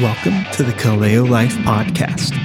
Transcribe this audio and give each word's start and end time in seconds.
Welcome 0.00 0.44
to 0.52 0.62
the 0.62 0.70
Kaleo 0.70 1.28
Life 1.28 1.54
Podcast. 1.64 2.38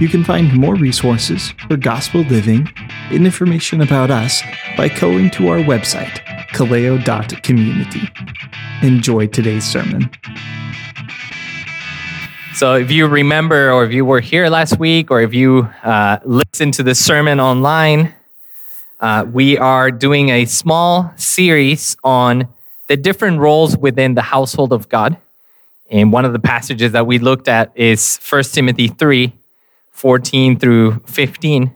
You 0.00 0.08
can 0.08 0.24
find 0.24 0.50
more 0.54 0.74
resources 0.74 1.52
for 1.68 1.76
gospel 1.76 2.22
living 2.22 2.66
and 3.10 3.26
information 3.26 3.82
about 3.82 4.10
us 4.10 4.40
by 4.78 4.88
going 4.88 5.28
to 5.32 5.48
our 5.48 5.58
website, 5.58 6.20
kaleo.community. 6.54 8.08
Enjoy 8.80 9.26
today's 9.26 9.64
sermon. 9.64 10.10
So, 12.54 12.76
if 12.76 12.90
you 12.90 13.08
remember, 13.08 13.70
or 13.70 13.84
if 13.84 13.92
you 13.92 14.06
were 14.06 14.20
here 14.20 14.48
last 14.48 14.78
week, 14.78 15.10
or 15.10 15.20
if 15.20 15.34
you 15.34 15.68
uh, 15.82 16.20
listened 16.24 16.72
to 16.74 16.82
the 16.82 16.94
sermon 16.94 17.40
online, 17.40 18.14
uh, 19.00 19.26
we 19.30 19.58
are 19.58 19.90
doing 19.90 20.30
a 20.30 20.46
small 20.46 21.12
series 21.16 21.98
on 22.02 22.48
the 22.88 22.96
different 22.96 23.38
roles 23.38 23.76
within 23.76 24.14
the 24.14 24.22
household 24.22 24.72
of 24.72 24.88
God. 24.88 25.18
And 25.90 26.12
one 26.12 26.24
of 26.24 26.32
the 26.32 26.38
passages 26.38 26.92
that 26.92 27.06
we 27.06 27.18
looked 27.18 27.48
at 27.48 27.72
is 27.74 28.18
1 28.28 28.42
Timothy 28.44 28.88
3 28.88 29.32
14 29.90 30.58
through 30.58 31.00
15. 31.06 31.74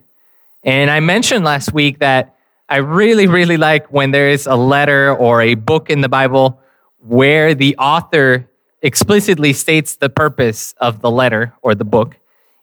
And 0.63 0.91
I 0.91 1.01
mentioned 1.01 1.45
last 1.45 1.75
week 1.75 1.99
that 1.99 2.37
I 2.69 2.79
really, 2.79 3.27
really 3.27 3.59
like 3.59 3.93
when 3.93 4.13
there 4.13 4.31
is 4.31 4.47
a 4.47 4.55
letter 4.55 5.15
or 5.15 5.43
a 5.43 5.55
book 5.55 5.91
in 5.91 6.01
the 6.01 6.09
Bible 6.09 6.61
where 7.01 7.55
the 7.55 7.77
author 7.77 8.49
explicitly 8.81 9.53
states 9.53 9.97
the 9.97 10.09
purpose 10.09 10.75
of 10.79 11.03
the 11.03 11.11
letter 11.11 11.53
or 11.61 11.75
the 11.75 11.85
book. 11.85 12.17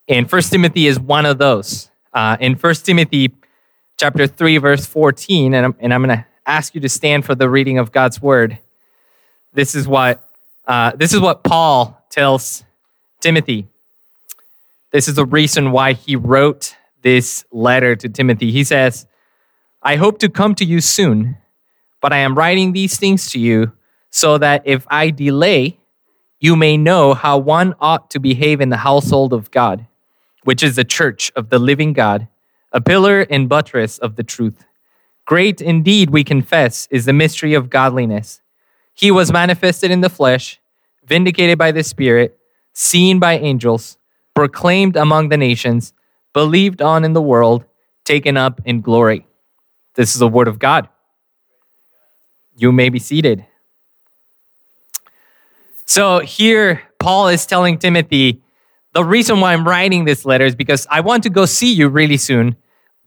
And 0.07 0.27
First 0.27 0.51
Timothy 0.51 0.87
is 0.87 0.99
one 0.99 1.27
of 1.27 1.37
those. 1.37 1.89
Uh, 2.13 2.37
in 2.39 2.55
First 2.55 2.85
Timothy 2.85 3.33
chapter 3.99 4.25
3, 4.25 4.57
verse 4.57 4.85
14, 4.87 5.53
and 5.53 5.65
I'm, 5.65 5.75
and 5.79 5.93
I'm 5.93 6.03
going 6.03 6.17
to 6.17 6.25
ask 6.47 6.73
you 6.73 6.81
to 6.81 6.89
stand 6.89 7.23
for 7.23 7.35
the 7.35 7.47
reading 7.47 7.77
of 7.77 7.91
God's 7.91 8.19
word. 8.19 8.57
This 9.53 9.75
is 9.75 9.87
what, 9.87 10.27
uh, 10.65 10.91
this 10.95 11.13
is 11.13 11.19
what 11.19 11.43
Paul 11.43 12.03
tells 12.09 12.63
Timothy. 13.19 13.67
This 14.91 15.07
is 15.07 15.15
the 15.15 15.25
reason 15.25 15.71
why 15.71 15.93
he 15.93 16.15
wrote 16.15 16.75
this 17.01 17.45
letter 17.51 17.95
to 17.95 18.09
Timothy. 18.09 18.51
He 18.51 18.63
says, 18.63 19.07
I 19.81 19.95
hope 19.95 20.19
to 20.19 20.29
come 20.29 20.53
to 20.55 20.65
you 20.65 20.81
soon, 20.81 21.37
but 22.01 22.13
I 22.13 22.17
am 22.17 22.37
writing 22.37 22.73
these 22.73 22.97
things 22.97 23.31
to 23.31 23.39
you 23.39 23.71
so 24.09 24.37
that 24.37 24.61
if 24.65 24.85
I 24.89 25.09
delay, 25.09 25.79
you 26.39 26.55
may 26.55 26.75
know 26.77 27.13
how 27.13 27.37
one 27.37 27.73
ought 27.79 28.09
to 28.11 28.19
behave 28.19 28.61
in 28.61 28.69
the 28.69 28.77
household 28.77 29.31
of 29.31 29.49
God, 29.51 29.87
which 30.43 30.61
is 30.61 30.75
the 30.75 30.83
church 30.83 31.31
of 31.35 31.49
the 31.49 31.59
living 31.59 31.93
God, 31.93 32.27
a 32.71 32.81
pillar 32.81 33.21
and 33.21 33.47
buttress 33.47 33.97
of 33.97 34.15
the 34.15 34.23
truth. 34.23 34.65
Great 35.25 35.61
indeed, 35.61 36.09
we 36.09 36.23
confess, 36.23 36.87
is 36.91 37.05
the 37.05 37.13
mystery 37.13 37.53
of 37.53 37.69
godliness. 37.69 38.40
He 38.93 39.11
was 39.11 39.31
manifested 39.31 39.91
in 39.91 40.01
the 40.01 40.09
flesh, 40.09 40.59
vindicated 41.05 41.57
by 41.57 41.71
the 41.71 41.83
Spirit, 41.83 42.37
seen 42.73 43.19
by 43.19 43.37
angels 43.37 43.97
proclaimed 44.33 44.95
among 44.95 45.29
the 45.29 45.37
nations, 45.37 45.93
believed 46.33 46.81
on 46.81 47.03
in 47.03 47.13
the 47.13 47.21
world, 47.21 47.65
taken 48.05 48.37
up 48.37 48.61
in 48.65 48.81
glory. 48.81 49.25
This 49.95 50.13
is 50.13 50.19
the 50.19 50.27
word 50.27 50.47
of 50.47 50.59
God. 50.59 50.87
You 52.55 52.71
may 52.71 52.89
be 52.89 52.99
seated. 52.99 53.45
So 55.85 56.19
here, 56.19 56.81
Paul 56.99 57.27
is 57.27 57.45
telling 57.45 57.77
Timothy, 57.77 58.41
the 58.93 59.03
reason 59.03 59.39
why 59.39 59.53
I'm 59.53 59.67
writing 59.67 60.05
this 60.05 60.25
letter 60.25 60.45
is 60.45 60.55
because 60.55 60.87
I 60.89 61.01
want 61.01 61.23
to 61.23 61.29
go 61.29 61.45
see 61.45 61.73
you 61.73 61.89
really 61.89 62.17
soon. 62.17 62.55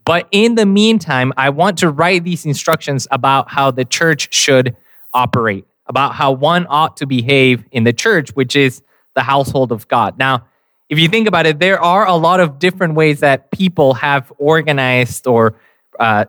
But 0.03 0.27
in 0.31 0.55
the 0.55 0.65
meantime, 0.65 1.33
I 1.35 1.49
want 1.49 1.79
to 1.79 1.89
write 1.89 2.23
these 2.23 2.45
instructions 2.45 3.07
about 3.09 3.49
how 3.49 3.71
the 3.71 3.85
church 3.85 4.33
should 4.33 4.75
operate, 5.13 5.65
about 5.87 6.15
how 6.15 6.31
one 6.31 6.65
ought 6.69 6.97
to 6.97 7.05
behave 7.05 7.63
in 7.71 7.83
the 7.83 7.93
church, 7.93 8.29
which 8.31 8.55
is 8.55 8.81
the 9.13 9.21
household 9.21 9.71
of 9.71 9.87
God. 9.87 10.17
Now, 10.17 10.45
if 10.89 10.99
you 10.99 11.07
think 11.07 11.27
about 11.27 11.45
it, 11.45 11.59
there 11.59 11.81
are 11.81 12.07
a 12.07 12.15
lot 12.15 12.39
of 12.39 12.59
different 12.59 12.95
ways 12.95 13.19
that 13.21 13.51
people 13.51 13.95
have 13.95 14.31
organized 14.37 15.25
or 15.25 15.55
uh, 15.99 16.25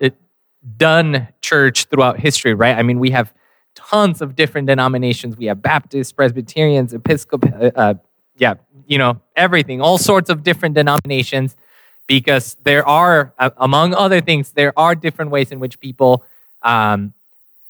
done 0.77 1.29
church 1.41 1.85
throughout 1.87 2.19
history, 2.19 2.55
right? 2.55 2.77
I 2.77 2.83
mean, 2.83 2.99
we 2.99 3.11
have 3.11 3.33
tons 3.75 4.23
of 4.23 4.35
different 4.35 4.67
denominations. 4.67 5.37
We 5.37 5.47
have 5.47 5.61
Baptists, 5.61 6.13
Presbyterians, 6.13 6.95
Episcopal, 6.95 7.51
uh, 7.55 7.71
uh, 7.75 7.95
yeah, 8.39 8.55
you 8.87 8.99
know, 8.99 9.21
everything, 9.35 9.81
all 9.81 9.99
sorts 9.99 10.31
of 10.31 10.43
different 10.43 10.75
denominations, 10.75 11.57
because 12.07 12.57
there 12.65 12.87
are, 12.87 13.35
uh, 13.39 13.51
among 13.59 13.95
other 13.95 14.21
things, 14.21 14.53
there 14.53 14.73
are 14.79 14.95
different 14.95 15.31
ways 15.31 15.53
in 15.53 15.61
which 15.61 15.81
people 15.81 16.25
um, 16.63 17.13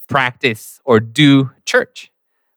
practice 0.09 0.81
or 0.85 1.01
do 1.01 1.51
church. 1.65 2.11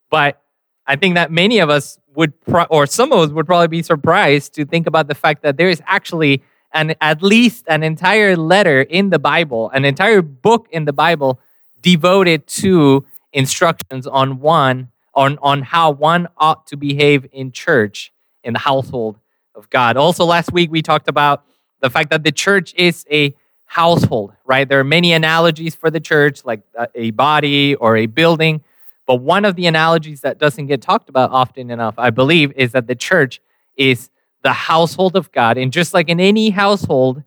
But 0.10 0.42
I 0.86 0.96
think 0.96 1.16
that 1.16 1.32
many 1.32 1.60
of 1.60 1.70
us 1.70 2.00
would, 2.16 2.40
pro- 2.42 2.66
or 2.66 2.88
some 2.88 3.12
of 3.12 3.20
us 3.20 3.30
would 3.30 3.46
probably 3.46 3.68
be 3.68 3.84
surprised 3.84 4.54
to 4.56 4.66
think 4.66 4.88
about 4.88 5.08
the 5.08 5.16
fact 5.16 5.44
that 5.44 5.58
there 5.58 5.70
is 5.70 5.82
actually 5.86 6.42
an 6.74 6.96
at 7.02 7.22
least 7.22 7.66
an 7.68 7.84
entire 7.84 8.36
letter 8.36 8.82
in 8.82 9.10
the 9.10 9.20
Bible, 9.20 9.70
an 9.72 9.86
entire 9.86 10.22
book 10.22 10.68
in 10.72 10.86
the 10.86 10.94
Bible 10.94 11.40
devoted 11.82 12.46
to 12.48 13.06
instructions 13.34 14.06
on 14.08 14.40
one 14.40 14.90
on 15.16 15.38
on 15.42 15.64
how 15.64 15.92
one 15.92 16.28
ought 16.38 16.68
to 16.68 16.78
behave 16.78 17.26
in 17.32 17.52
church 17.52 18.12
in 18.44 18.54
the 18.54 18.60
household 18.60 19.20
of 19.56 19.70
God. 19.70 19.98
Also 19.98 20.26
last 20.26 20.52
week 20.52 20.72
we 20.72 20.82
talked 20.82 21.08
about 21.08 21.44
the 21.82 21.90
fact 21.90 22.10
that 22.12 22.24
the 22.24 22.32
church 22.32 22.74
is 22.76 23.06
a 23.12 23.34
household, 23.70 24.34
right? 24.46 24.68
There 24.68 24.80
are 24.80 24.84
many 24.84 25.14
analogies 25.14 25.76
for 25.76 25.92
the 25.92 26.00
church 26.00 26.44
like 26.44 26.64
a 26.96 27.12
body 27.12 27.76
or 27.76 27.98
a 27.98 28.08
building. 28.08 28.64
But 29.06 29.18
one 29.18 29.46
of 29.46 29.56
the 29.56 29.68
analogies 29.68 30.22
that 30.22 30.40
doesn't 30.40 30.66
get 30.66 30.82
talked 30.82 31.08
about 31.08 31.30
often 31.30 31.70
enough, 31.70 31.94
I 32.00 32.10
believe, 32.10 32.52
is 32.56 32.72
that 32.72 32.88
the 32.88 32.96
church 32.96 33.40
is 33.78 34.10
the 34.42 34.54
household 34.54 35.16
of 35.16 35.32
God. 35.32 35.60
And 35.60 35.72
just 35.72 35.94
like 35.94 36.10
in 36.10 36.20
any 36.20 36.50
household, 36.50 37.22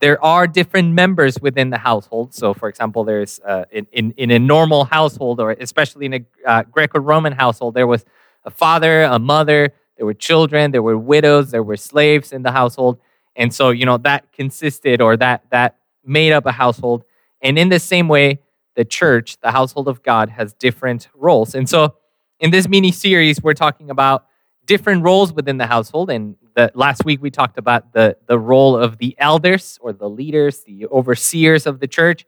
there 0.00 0.22
are 0.24 0.46
different 0.46 0.94
members 0.94 1.38
within 1.42 1.68
the 1.68 1.76
household. 1.76 2.32
So, 2.32 2.54
for 2.54 2.70
example, 2.70 3.04
there's 3.04 3.38
uh, 3.40 3.66
in, 3.70 3.86
in, 3.92 4.14
in, 4.16 4.30
a 4.30 4.38
normal 4.38 4.86
household, 4.86 5.40
or 5.40 5.50
especially 5.50 6.06
in 6.06 6.14
a 6.14 6.20
uh, 6.46 6.62
Greco 6.62 7.00
Roman 7.00 7.34
household, 7.34 7.74
there 7.74 7.86
was 7.86 8.06
a 8.46 8.50
father, 8.50 9.02
a 9.02 9.18
mother, 9.18 9.74
there 9.98 10.06
were 10.06 10.14
children, 10.14 10.70
there 10.70 10.82
were 10.82 10.96
widows, 10.96 11.50
there 11.50 11.62
were 11.62 11.76
slaves 11.76 12.32
in 12.32 12.42
the 12.42 12.52
household. 12.52 12.98
And 13.36 13.54
so, 13.54 13.70
you 13.70 13.86
know, 13.86 13.98
that 13.98 14.32
consisted 14.32 15.00
or 15.00 15.16
that, 15.18 15.44
that 15.50 15.76
made 16.04 16.32
up 16.32 16.46
a 16.46 16.52
household. 16.52 17.04
And 17.40 17.58
in 17.58 17.68
the 17.68 17.78
same 17.78 18.08
way, 18.08 18.40
the 18.74 18.84
church, 18.84 19.38
the 19.40 19.50
household 19.50 19.88
of 19.88 20.02
God, 20.02 20.30
has 20.30 20.54
different 20.54 21.08
roles. 21.14 21.54
And 21.54 21.68
so 21.68 21.94
in 22.40 22.50
this 22.50 22.68
mini 22.68 22.92
series, 22.92 23.42
we're 23.42 23.54
talking 23.54 23.90
about 23.90 24.26
different 24.66 25.02
roles 25.02 25.32
within 25.32 25.58
the 25.58 25.66
household. 25.66 26.10
And 26.10 26.36
the, 26.54 26.70
last 26.74 27.04
week 27.04 27.20
we 27.20 27.30
talked 27.30 27.58
about 27.58 27.92
the, 27.92 28.16
the 28.26 28.38
role 28.38 28.76
of 28.76 28.98
the 28.98 29.14
elders 29.18 29.78
or 29.80 29.92
the 29.92 30.08
leaders, 30.08 30.60
the 30.64 30.86
overseers 30.86 31.66
of 31.66 31.80
the 31.80 31.88
church. 31.88 32.24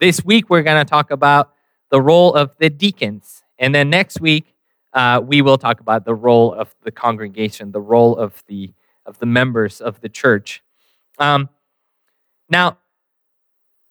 This 0.00 0.24
week 0.24 0.50
we're 0.50 0.62
going 0.62 0.84
to 0.84 0.88
talk 0.88 1.10
about 1.10 1.52
the 1.90 2.00
role 2.00 2.34
of 2.34 2.54
the 2.58 2.70
deacons. 2.70 3.42
And 3.58 3.74
then 3.74 3.90
next 3.90 4.20
week 4.20 4.54
uh, 4.92 5.20
we 5.24 5.42
will 5.42 5.58
talk 5.58 5.80
about 5.80 6.04
the 6.04 6.14
role 6.14 6.52
of 6.52 6.74
the 6.82 6.90
congregation, 6.90 7.72
the 7.72 7.80
role 7.80 8.16
of 8.16 8.42
the 8.46 8.72
of 9.06 9.18
the 9.18 9.26
members 9.26 9.80
of 9.80 10.00
the 10.02 10.08
church. 10.08 10.62
Um, 11.18 11.48
now, 12.50 12.76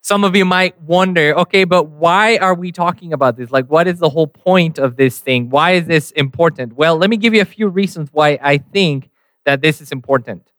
some 0.02 0.24
of 0.24 0.36
you 0.36 0.46
might 0.46 0.80
wonder, 0.82 1.34
okay, 1.40 1.64
but 1.64 1.90
why 1.90 2.38
are 2.38 2.54
we 2.54 2.72
talking 2.72 3.12
about 3.12 3.36
this? 3.36 3.52
Like, 3.52 3.68
what 3.68 3.88
is 3.88 4.00
the 4.00 4.10
whole 4.10 4.28
point 4.28 4.78
of 4.78 4.96
this 4.96 5.20
thing? 5.20 5.50
Why 5.50 5.72
is 5.72 5.86
this 5.86 6.12
important? 6.12 6.74
Well, 6.74 6.98
let 6.98 7.10
me 7.10 7.18
give 7.18 7.34
you 7.34 7.42
a 7.42 7.46
few 7.46 7.68
reasons 7.68 8.10
why 8.12 8.40
I 8.42 8.58
think 8.58 9.10
that 9.46 9.62
this 9.62 9.82
is 9.82 9.92
important. 9.92 10.52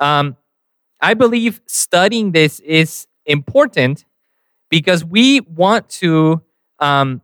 Um, 0.00 0.36
I 1.00 1.14
believe 1.14 1.60
studying 1.66 2.32
this 2.32 2.60
is 2.60 3.06
important 3.26 4.04
because 4.70 5.04
we 5.04 5.40
want 5.40 5.88
to, 5.88 6.42
um, 6.78 7.20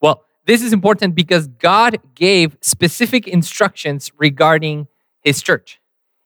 well, 0.00 0.24
this 0.46 0.62
is 0.62 0.72
important 0.72 1.14
because 1.14 1.46
God 1.46 1.98
gave 2.14 2.56
specific 2.60 3.28
instructions 3.28 4.10
regarding 4.18 4.88
his 5.22 5.42
church. 5.42 5.80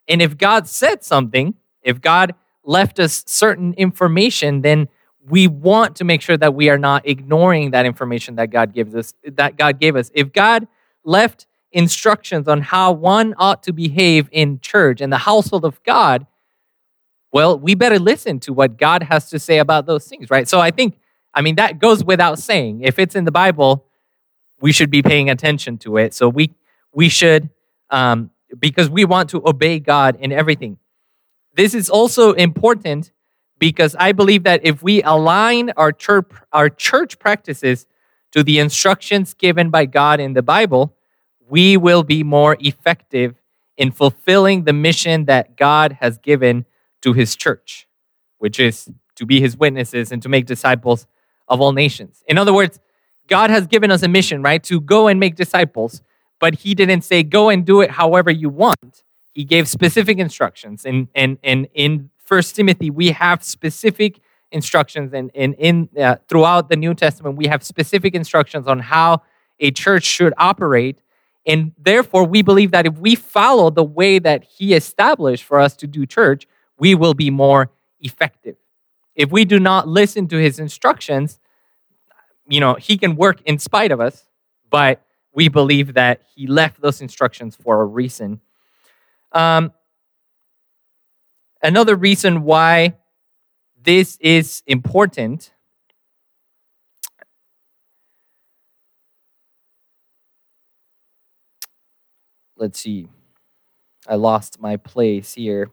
And 0.09 0.23
if 0.23 0.39
God 0.39 0.67
said 0.67 1.05
something, 1.05 1.55
if 1.83 2.01
God 2.01 2.35
left 2.69 3.01
us 3.01 3.25
certain 3.27 3.73
information, 3.75 4.61
then 4.61 4.89
we 5.27 5.49
want 5.49 5.97
to 5.97 6.05
make 6.05 6.21
sure 6.21 6.37
that 6.37 6.55
we 6.55 6.69
are 6.69 6.79
not 6.79 7.09
ignoring 7.09 7.71
that 7.71 7.87
information 7.87 8.37
that 8.37 8.51
God 8.51 8.75
gives 8.75 8.95
us, 8.95 9.15
that 9.25 9.57
God 9.57 9.81
gave 9.81 9.97
us. 9.97 10.11
If 10.15 10.33
God 10.35 10.69
left 11.03 11.47
instructions 11.73 12.47
on 12.47 12.61
how 12.61 12.93
one 12.93 13.35
ought 13.39 13.63
to 13.63 13.73
behave 13.73 14.29
in 14.33 14.61
church 14.61 15.01
and 15.01 15.11
the 15.11 15.19
household 15.19 15.65
of 15.65 15.83
God, 15.83 16.27
well, 17.33 17.59
we 17.59 17.75
better 17.75 17.99
listen 17.99 18.39
to 18.41 18.53
what 18.53 18.77
God 18.77 19.03
has 19.05 19.31
to 19.31 19.39
say 19.39 19.59
about 19.59 19.87
those 19.87 20.07
things, 20.07 20.31
right? 20.31 20.47
So 20.47 20.61
I 20.61 20.71
think, 20.71 20.99
I 21.33 21.41
mean, 21.41 21.57
that 21.57 21.79
goes 21.79 22.05
without 22.05 22.39
saying. 22.39 22.83
If 22.83 22.99
it's 22.99 23.15
in 23.15 23.25
the 23.25 23.33
Bible, 23.33 23.87
we 24.61 24.73
should 24.73 24.91
be 24.91 25.03
paying 25.03 25.31
attention 25.31 25.79
to 25.79 25.97
it. 25.97 26.13
So 26.13 26.29
we 26.29 26.55
we 26.93 27.09
should, 27.09 27.49
um, 27.91 28.31
because 28.59 28.91
we 28.91 29.05
want 29.05 29.31
to 29.31 29.47
obey 29.47 29.79
God 29.79 30.17
in 30.21 30.33
everything. 30.33 30.79
This 31.59 31.75
is 31.75 31.91
also 31.91 32.35
important 32.35 33.11
because 33.59 33.97
I 33.99 34.13
believe 34.13 34.45
that 34.45 34.61
if 34.63 34.81
we 34.81 35.03
align 35.03 35.73
our 35.77 35.91
church, 35.91 36.31
our 36.53 36.71
church 36.71 37.19
practices 37.19 37.89
to 38.31 38.45
the 38.45 38.61
instructions 38.61 39.35
given 39.35 39.69
by 39.69 39.87
God 39.87 40.21
in 40.21 40.35
the 40.35 40.43
Bible, 40.43 40.95
we 41.49 41.77
will 41.77 42.05
be 42.05 42.23
more 42.23 42.57
effective 42.61 43.35
in 43.77 43.91
fulfilling 43.91 44.67
the 44.67 44.73
mission 44.73 45.25
that 45.25 45.57
God 45.57 45.99
has 46.01 46.17
given 46.19 46.65
to 47.03 47.13
his 47.13 47.35
church, 47.35 47.89
which 48.39 48.61
is 48.61 48.89
to 49.17 49.27
be 49.27 49.41
his 49.41 49.57
witnesses 49.57 50.13
and 50.13 50.23
to 50.23 50.29
make 50.29 50.47
disciples 50.47 51.09
of 51.49 51.61
all 51.61 51.73
nations. 51.73 52.23
In 52.29 52.39
other 52.39 52.55
words, 52.55 52.79
God 53.27 53.51
has 53.51 53.67
given 53.67 53.91
us 53.91 54.05
a 54.05 54.09
mission, 54.09 54.43
right? 54.43 54.63
To 54.63 54.81
go 54.81 55.09
and 55.09 55.19
make 55.19 55.35
disciples, 55.35 56.03
but 56.39 56.55
he 56.55 56.77
didn't 56.77 57.03
say 57.03 57.25
go 57.25 57.49
and 57.49 57.67
do 57.67 57.81
it 57.81 57.91
however 57.91 58.31
you 58.31 58.49
want. 58.49 59.03
He 59.39 59.45
gave 59.45 59.69
specific 59.69 60.19
instructions. 60.19 60.85
And 60.85 61.07
and 61.15 61.39
and 61.45 61.69
in 61.73 62.11
First 62.25 62.57
Timothy, 62.57 62.91
we 62.91 63.13
have 63.13 63.45
specific 63.45 64.19
instructions 64.51 65.13
and, 65.13 65.31
and 65.33 65.55
in 65.59 65.89
uh, 65.97 66.17
throughout 66.29 66.69
the 66.69 66.75
New 66.75 66.93
Testament, 66.93 67.37
we 67.37 67.47
have 67.47 67.63
specific 67.63 68.17
instructions 68.17 68.67
on 68.67 68.81
how 68.81 69.23
a 69.61 69.71
church 69.71 70.03
should 70.03 70.35
operate. 70.39 71.03
And 71.47 71.71
therefore, 71.79 72.25
we 72.25 72.43
believe 72.43 72.73
that 72.73 72.85
if 72.85 72.99
we 72.99 73.15
follow 73.15 73.71
the 73.71 73.85
way 73.85 74.19
that 74.19 74.43
he 74.43 74.75
established 74.75 75.45
for 75.45 75.61
us 75.61 75.77
to 75.77 75.87
do 75.87 76.05
church, 76.05 76.49
we 76.77 76.97
will 76.97 77.15
be 77.15 77.31
more 77.31 77.71
effective. 78.01 78.57
If 79.15 79.31
we 79.31 79.45
do 79.45 79.61
not 79.61 79.87
listen 79.87 80.27
to 80.29 80.37
his 80.37 80.59
instructions, 80.59 81.39
you 82.49 82.59
know, 82.59 82.75
he 82.75 82.99
can 82.99 83.15
work 83.15 83.41
in 83.43 83.61
spite 83.61 83.93
of 83.93 84.01
us, 84.01 84.27
but 84.69 85.01
we 85.33 85.47
believe 85.47 85.95
that 85.95 86.23
he 86.35 86.49
left 86.49 86.81
those 86.81 87.01
instructions 87.01 87.55
for 87.55 87.81
a 87.81 87.87
reason. 87.87 88.41
Um, 89.33 89.73
another 91.63 91.97
reason 91.97 92.43
why 92.45 92.95
this 93.83 94.19
is 94.21 94.63
important 94.67 95.53
let's 102.57 102.79
see 102.81 103.09
i 104.09 104.15
lost 104.15 104.61
my 104.61 104.77
place 104.77 105.35
here 105.35 105.71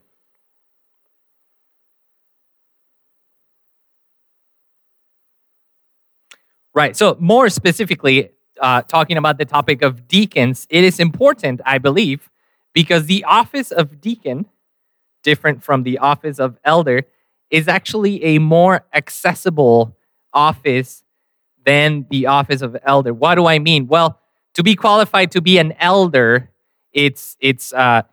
Right. 6.74 6.96
So, 6.96 7.16
more 7.20 7.50
specifically, 7.50 8.30
uh, 8.60 8.82
talking 8.84 9.18
about 9.18 9.38
the 9.38 9.46
topic 9.46 9.82
of 9.82 10.08
deacons, 10.08 10.68
it 10.70 10.84
is 10.84 11.00
important, 11.00 11.62
I 11.66 11.78
believe, 11.78 12.30
because 12.76 13.08
the 13.08 13.24
office 13.24 13.72
of 13.72 14.00
deacon, 14.00 14.46
different 15.24 15.64
from 15.64 15.82
the 15.82 15.98
office 15.98 16.38
of 16.38 16.60
elder, 16.64 17.04
is 17.50 17.68
actually 17.68 18.24
a 18.24 18.38
more 18.38 18.86
accessible 18.94 19.98
office 20.34 21.04
than 21.66 22.06
the 22.12 22.28
office 22.28 22.62
of 22.62 22.78
elder. 22.84 23.14
What 23.14 23.36
do 23.36 23.48
I 23.48 23.58
mean? 23.58 23.88
Well, 23.88 24.20
to 24.54 24.62
be 24.62 24.76
qualified 24.76 25.32
to 25.32 25.42
be 25.42 25.58
an 25.58 25.74
elder, 25.80 26.52
it's 26.92 27.38
it's 27.40 27.74
uh, 27.74 28.04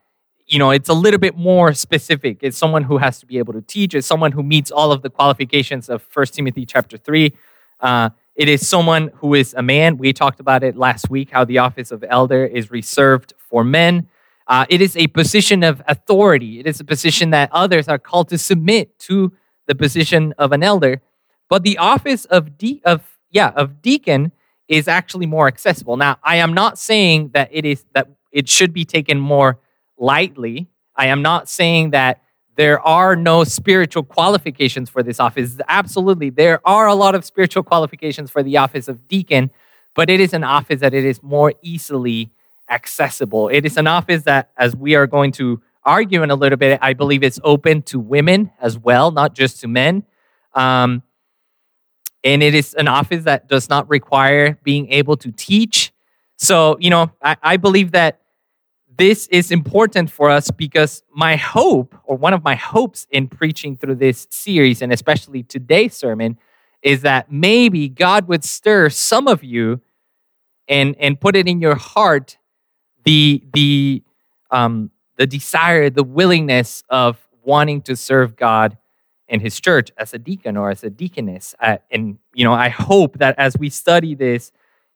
you 0.47 0.59
know 0.59 0.71
it's 0.71 0.89
a 0.89 0.95
little 0.95 1.21
bit 1.21 1.37
more 1.37 1.75
specific. 1.75 2.39
It's 2.41 2.57
someone 2.57 2.85
who 2.85 2.99
has 2.99 3.19
to 3.19 3.27
be 3.27 3.39
able 3.39 3.53
to 3.55 3.63
teach. 3.63 3.95
It's 3.95 4.07
someone 4.07 4.33
who 4.33 4.45
meets 4.45 4.71
all 4.71 4.93
of 4.93 5.03
the 5.03 5.11
qualifications 5.11 5.89
of 5.89 6.03
First 6.03 6.35
Timothy 6.35 6.65
chapter 6.65 6.97
three. 6.97 7.35
Uh, 7.81 8.11
it 8.37 8.49
is 8.49 8.67
someone 8.67 9.11
who 9.17 9.35
is 9.35 9.55
a 9.55 9.63
man. 9.63 9.99
We 9.99 10.13
talked 10.13 10.41
about 10.41 10.63
it 10.63 10.77
last 10.77 11.11
week 11.11 11.31
how 11.31 11.45
the 11.45 11.59
office 11.59 11.91
of 11.91 12.05
elder 12.09 12.47
is 12.47 12.71
reserved 12.71 13.35
for 13.39 13.65
men. 13.65 14.09
Uh, 14.53 14.67
it 14.69 14.83
is 14.83 14.95
a 14.99 15.07
position 15.07 15.63
of 15.63 15.81
authority. 15.89 16.61
It 16.61 16.67
is 16.67 16.79
a 16.79 16.85
position 16.85 17.31
that 17.31 17.49
others 17.53 17.89
are 17.89 17.97
called 17.99 18.29
to 18.29 18.37
submit 18.37 18.99
to 18.99 19.33
the 19.67 19.75
position 19.75 20.35
of 20.37 20.53
an 20.53 20.63
elder. 20.63 21.01
But 21.49 21.63
the 21.63 21.79
office 21.79 22.27
of 22.27 22.59
de- 22.59 22.83
of 22.85 23.01
yeah 23.31 23.53
of 23.57 23.81
deacon 23.81 24.31
is 24.69 24.89
actually 24.89 25.25
more 25.25 25.47
accessible. 25.49 25.97
Now, 25.97 26.19
I 26.23 26.37
am 26.37 26.53
not 26.53 26.79
saying 26.79 27.31
that 27.33 27.49
it 27.51 27.65
is 27.65 27.87
that 27.95 28.09
it 28.31 28.47
should 28.47 28.75
be 28.75 28.85
taken 28.85 29.19
more 29.19 29.59
lightly. 29.97 30.69
I 30.97 31.07
am 31.07 31.23
not 31.23 31.49
saying 31.49 31.93
that 31.93 32.21
there 32.55 32.79
are 32.81 33.17
no 33.17 33.45
spiritual 33.45 34.03
qualifications 34.03 34.91
for 34.91 35.03
this 35.03 35.19
office. 35.19 35.59
Absolutely, 35.67 36.29
there 36.29 36.61
are 36.67 36.89
a 36.89 36.95
lot 36.95 37.15
of 37.15 37.25
spiritual 37.25 37.63
qualifications 37.63 38.31
for 38.31 38.43
the 38.43 38.59
office 38.59 38.87
of 38.87 39.09
deacon, 39.09 39.51
but 39.95 40.11
it 40.11 40.21
is 40.21 40.35
an 40.35 40.45
office 40.45 40.81
that 40.81 40.93
it 40.93 41.07
is 41.07 41.23
more 41.23 41.55
easily 41.63 42.31
accessible. 42.69 43.49
It 43.49 43.65
is 43.67 43.77
an 43.77 43.87
office 43.87 44.23
that, 44.25 44.51
as 44.57 44.75
we 44.75 44.95
are 44.95 45.07
going 45.07 45.33
to 45.33 45.61
argue 45.85 46.23
in 46.23 46.31
a 46.31 46.35
little 46.35 46.59
bit, 46.59 46.79
I 46.83 46.93
believe 46.93 47.23
it's 47.23 47.41
open 47.43 47.83
to 47.83 47.99
women 47.99 48.51
as 48.61 48.79
well, 48.79 49.11
not 49.11 49.35
just 49.35 49.61
to 49.61 49.69
men. 49.69 50.05
Um, 50.55 51.03
and 52.25 52.43
it 52.43 52.55
is 52.55 52.75
an 52.75 52.89
office 52.89 53.25
that 53.25 53.49
does 53.49 53.69
not 53.69 53.89
require 53.91 54.59
being 54.63 54.91
able 54.93 55.17
to 55.17 55.33
teach. 55.33 55.93
So, 56.37 56.77
you 56.81 56.91
know, 56.91 57.11
I, 57.23 57.37
I 57.43 57.57
believe 57.57 57.93
that 57.93 58.21
this 58.97 59.27
is 59.29 59.51
important 59.51 60.11
for 60.11 60.31
us 60.31 60.51
because 60.51 61.03
my 61.15 61.37
hope, 61.37 61.95
or 62.05 62.17
one 62.17 62.35
of 62.35 62.45
my 62.45 62.55
hopes 62.55 63.07
in 63.11 63.27
preaching 63.27 63.77
through 63.77 63.97
this 63.97 64.29
series, 64.31 64.83
and 64.83 64.93
especially 64.93 65.43
today's 65.43 65.95
sermon, 65.95 66.39
is 66.83 67.03
that 67.03 67.33
maybe 67.33 67.89
God 67.89 68.29
would 68.29 68.45
stir 68.45 68.91
some 68.91 69.29
of 69.29 69.43
you 69.43 69.81
and, 70.69 70.95
and 70.99 71.21
put 71.21 71.37
it 71.37 71.49
in 71.49 71.61
your 71.61 71.75
heart 71.75 72.39
the, 73.05 73.43
the, 73.53 74.03
um, 74.51 74.91
the 75.17 75.27
desire, 75.27 75.91
the 75.91 76.05
willingness 76.05 76.83
of 76.89 77.19
wanting 77.43 77.83
to 77.83 77.97
serve 77.97 78.37
God 78.37 78.77
and 79.29 79.41
His 79.41 79.61
church 79.61 79.91
as 79.97 80.13
a 80.15 80.19
deacon 80.19 80.57
or 80.57 80.71
as 80.71 80.85
a 80.85 80.91
deaconess. 80.91 81.55
Uh, 81.59 81.79
and, 81.91 82.19
you 82.35 82.45
know, 82.45 82.53
I 82.53 82.69
hope 82.69 83.19
that 83.19 83.39
as 83.39 83.57
we 83.57 83.71
study 83.71 84.15
this, 84.15 84.53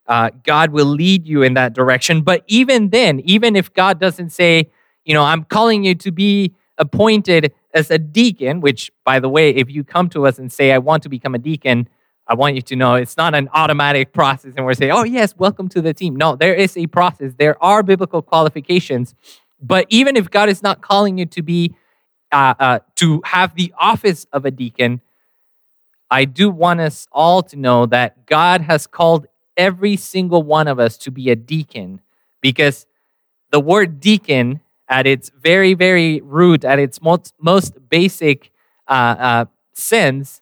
uh, 0.06 0.31
God 0.44 0.70
will 0.70 0.87
lead 0.87 1.26
you 1.26 1.43
in 1.43 1.55
that 1.55 1.73
direction. 1.73 2.23
But 2.23 2.44
even 2.47 2.91
then, 2.91 3.20
even 3.20 3.56
if 3.56 3.73
God 3.73 3.99
doesn't 3.99 4.31
say, 4.31 4.70
you 5.05 5.14
know, 5.14 5.23
I'm 5.23 5.44
calling 5.44 5.85
you 5.85 5.94
to 5.97 6.12
be 6.12 6.55
appointed 6.79 7.53
as 7.75 7.91
a 7.91 7.99
deacon, 7.99 8.61
which, 8.61 8.91
by 9.05 9.20
the 9.20 9.29
way, 9.29 9.50
if 9.50 9.70
you 9.70 9.85
come 9.85 10.08
to 10.11 10.26
us 10.26 10.38
and 10.38 10.53
say, 10.53 10.73
I 10.73 10.79
want 10.79 11.03
to 11.05 11.08
become 11.08 11.35
a 11.35 11.38
deacon, 11.38 11.88
I 12.28 12.34
want 12.34 12.56
you 12.56 12.62
to 12.62 12.76
know 12.76 12.94
it's 12.94 13.17
not 13.17 13.34
an 13.34 13.49
automatic 13.52 14.12
process 14.12 14.55
and 14.56 14.67
we're 14.67 14.75
saying, 14.75 14.90
oh, 14.90 15.05
yes, 15.05 15.34
welcome 15.37 15.69
to 15.70 15.81
the 15.81 15.94
team. 15.94 16.17
No, 16.17 16.34
there 16.34 16.55
is 16.55 16.76
a 16.76 16.87
process. 16.88 17.34
There 17.38 17.62
are 17.62 17.82
biblical 17.82 18.20
qualifications. 18.20 19.14
But 19.61 19.87
even 19.88 20.17
if 20.17 20.31
God 20.31 20.49
is 20.49 20.62
not 20.62 20.81
calling 20.81 21.19
you 21.19 21.26
to 21.26 21.43
be, 21.43 21.75
uh, 22.32 22.55
uh, 22.58 22.78
to 22.96 23.23
have 23.25 23.55
the 23.55 23.73
office 23.78 24.26
of 24.32 24.44
a 24.44 24.50
deacon, 24.50 25.00
I 26.11 26.25
do 26.25 26.50
want 26.50 26.81
us 26.81 27.06
all 27.12 27.43
to 27.44 27.56
know 27.56 27.87
that 27.87 28.26
God 28.26 28.61
has 28.62 28.87
called 28.87 29.26
every 29.56 29.96
single 29.96 30.43
one 30.43 30.69
of 30.69 30.79
us 30.79 30.99
to 30.99 31.11
be 31.11 31.31
a 31.31 31.37
deacon 31.37 32.00
because 32.40 32.87
the 33.50 33.61
word 33.61 34.00
deacon, 34.00 34.60
at 34.89 35.06
its 35.06 35.31
very, 35.36 35.74
very 35.74 36.20
root, 36.20 36.65
at 36.65 36.79
its 36.79 37.03
most, 37.03 37.34
most 37.41 37.74
basic 37.89 38.53
uh, 38.86 39.17
uh, 39.19 39.44
sense, 39.72 40.41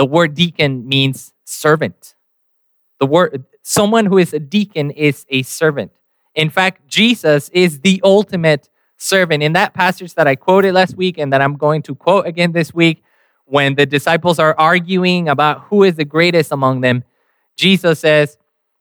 the 0.00 0.06
word 0.06 0.32
deacon 0.32 0.88
means 0.88 1.34
servant. 1.44 2.14
The 3.00 3.04
word 3.04 3.44
someone 3.60 4.06
who 4.06 4.16
is 4.16 4.32
a 4.32 4.38
deacon 4.38 4.90
is 4.92 5.26
a 5.28 5.42
servant. 5.42 5.92
In 6.34 6.48
fact, 6.48 6.88
Jesus 6.88 7.50
is 7.50 7.80
the 7.80 8.00
ultimate 8.02 8.70
servant. 8.96 9.42
In 9.42 9.52
that 9.52 9.74
passage 9.74 10.14
that 10.14 10.26
I 10.26 10.36
quoted 10.36 10.72
last 10.72 10.96
week 10.96 11.18
and 11.18 11.30
that 11.34 11.42
I'm 11.42 11.54
going 11.58 11.82
to 11.82 11.94
quote 11.94 12.26
again 12.26 12.52
this 12.52 12.72
week, 12.72 13.02
when 13.44 13.74
the 13.74 13.84
disciples 13.84 14.38
are 14.38 14.54
arguing 14.58 15.28
about 15.28 15.64
who 15.64 15.82
is 15.82 15.96
the 15.96 16.06
greatest 16.06 16.50
among 16.50 16.80
them, 16.80 17.04
Jesus 17.58 18.00
says, 18.00 18.38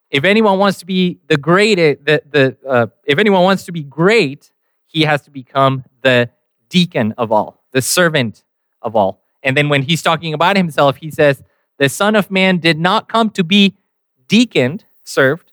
if 0.09 0.23
anyone 0.23 0.57
wants 0.57 0.79
to 0.79 0.85
be 0.85 1.19
the 1.27 1.35
greatest, 1.35 2.05
the, 2.05 2.23
the, 2.31 2.57
uh, 2.65 2.87
if 3.03 3.19
anyone 3.19 3.43
wants 3.43 3.65
to 3.65 3.73
be 3.73 3.83
great, 3.83 4.53
he 4.87 5.01
has 5.01 5.23
to 5.23 5.31
become 5.31 5.83
the 6.01 6.29
deacon 6.69 7.13
of 7.17 7.33
all, 7.33 7.65
the 7.73 7.81
servant 7.81 8.45
of 8.81 8.95
all. 8.95 9.18
And 9.43 9.55
then 9.55 9.69
when 9.69 9.83
he's 9.83 10.01
talking 10.01 10.33
about 10.33 10.57
himself, 10.57 10.97
he 10.97 11.11
says, 11.11 11.43
The 11.77 11.89
Son 11.89 12.15
of 12.15 12.29
Man 12.29 12.57
did 12.57 12.79
not 12.79 13.07
come 13.07 13.29
to 13.31 13.43
be 13.43 13.75
deaconed, 14.27 14.85
served, 15.03 15.51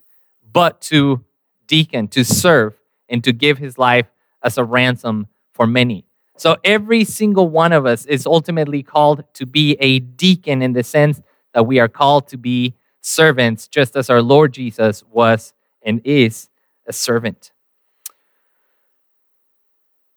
but 0.52 0.80
to 0.82 1.24
deacon, 1.66 2.08
to 2.08 2.24
serve, 2.24 2.74
and 3.08 3.22
to 3.24 3.32
give 3.32 3.58
his 3.58 3.78
life 3.78 4.06
as 4.42 4.58
a 4.58 4.64
ransom 4.64 5.28
for 5.52 5.66
many. 5.66 6.04
So 6.36 6.56
every 6.64 7.04
single 7.04 7.48
one 7.48 7.72
of 7.72 7.86
us 7.86 8.04
is 8.06 8.26
ultimately 8.26 8.82
called 8.82 9.24
to 9.34 9.46
be 9.46 9.76
a 9.80 10.00
deacon 10.00 10.62
in 10.62 10.74
the 10.74 10.82
sense 10.82 11.20
that 11.54 11.64
we 11.64 11.78
are 11.78 11.88
called 11.88 12.28
to 12.28 12.36
be 12.36 12.74
servants, 13.00 13.68
just 13.68 13.96
as 13.96 14.10
our 14.10 14.20
Lord 14.20 14.52
Jesus 14.52 15.02
was 15.10 15.54
and 15.82 16.00
is 16.04 16.48
a 16.86 16.92
servant. 16.92 17.52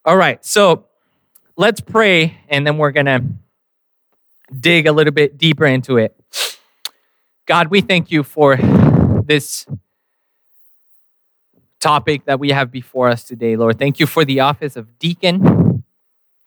All 0.04 0.18
right, 0.18 0.44
so 0.44 0.86
let's 1.56 1.82
pray, 1.82 2.38
and 2.50 2.66
then 2.66 2.78
we're 2.78 2.92
going 2.92 3.06
to 3.06 3.24
dig 4.58 4.88
a 4.88 4.92
little 4.92 5.14
bit 5.14 5.38
deeper 5.38 5.66
into 5.66 5.98
it. 5.98 6.16
God, 7.46 7.68
we 7.70 7.82
thank 7.82 8.12
you 8.12 8.24
for 8.24 8.58
this 9.26 9.66
topic 11.80 12.26
that 12.26 12.40
we 12.40 12.50
have 12.50 12.72
before 12.72 13.10
us 13.10 13.24
today, 13.24 13.56
Lord. 13.56 13.80
Thank 13.80 14.00
you 14.00 14.06
for 14.06 14.26
the 14.26 14.42
office 14.42 14.76
of 14.76 15.00
deacon, 15.00 15.84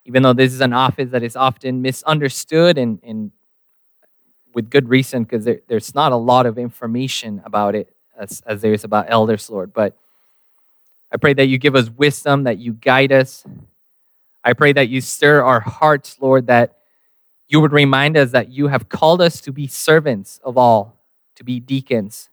even 0.05 0.23
though 0.23 0.33
this 0.33 0.53
is 0.53 0.61
an 0.61 0.73
office 0.73 1.11
that 1.11 1.23
is 1.23 1.37
often 1.37 1.83
misunderstood 1.83 2.79
and, 2.79 3.01
and 3.03 3.33
with 4.55 4.71
good 4.71 4.89
reason 4.89 5.25
because 5.25 5.45
there, 5.45 5.61
there's 5.69 5.95
not 5.95 6.13
a 6.13 6.17
lot 6.17 6.47
of 6.47 6.59
information 6.59 7.43
about 7.45 7.75
it 7.75 7.95
as, 8.19 8.43
as 8.47 8.61
there 8.61 8.73
is 8.73 8.85
about 8.85 9.07
elders, 9.09 9.49
Lord. 9.49 9.73
But 9.73 9.97
I 11.11 11.17
pray 11.17 11.35
that 11.35 11.47
you 11.47 11.59
give 11.59 11.75
us 11.75 11.91
wisdom, 11.91 12.45
that 12.45 12.59
you 12.59 12.75
guide 12.75 13.13
us. 13.13 13.45
I 14.45 14.53
pray 14.53 14.73
that 14.73 14.89
you 14.89 15.01
stir 15.01 15.43
our 15.43 15.61
hearts, 15.61 16.17
Lord, 16.21 16.47
that 16.49 16.77
you 17.53 17.61
would 17.61 17.73
remind 17.73 18.17
us 18.17 18.31
that 18.31 18.49
you 18.49 18.69
have 18.69 18.89
called 18.89 19.21
us 19.21 19.39
to 19.43 19.53
be 19.53 19.67
servants 19.67 20.41
of 20.43 20.57
all, 20.57 20.97
to 21.35 21.45
be 21.45 21.61
deacons. 21.61 22.31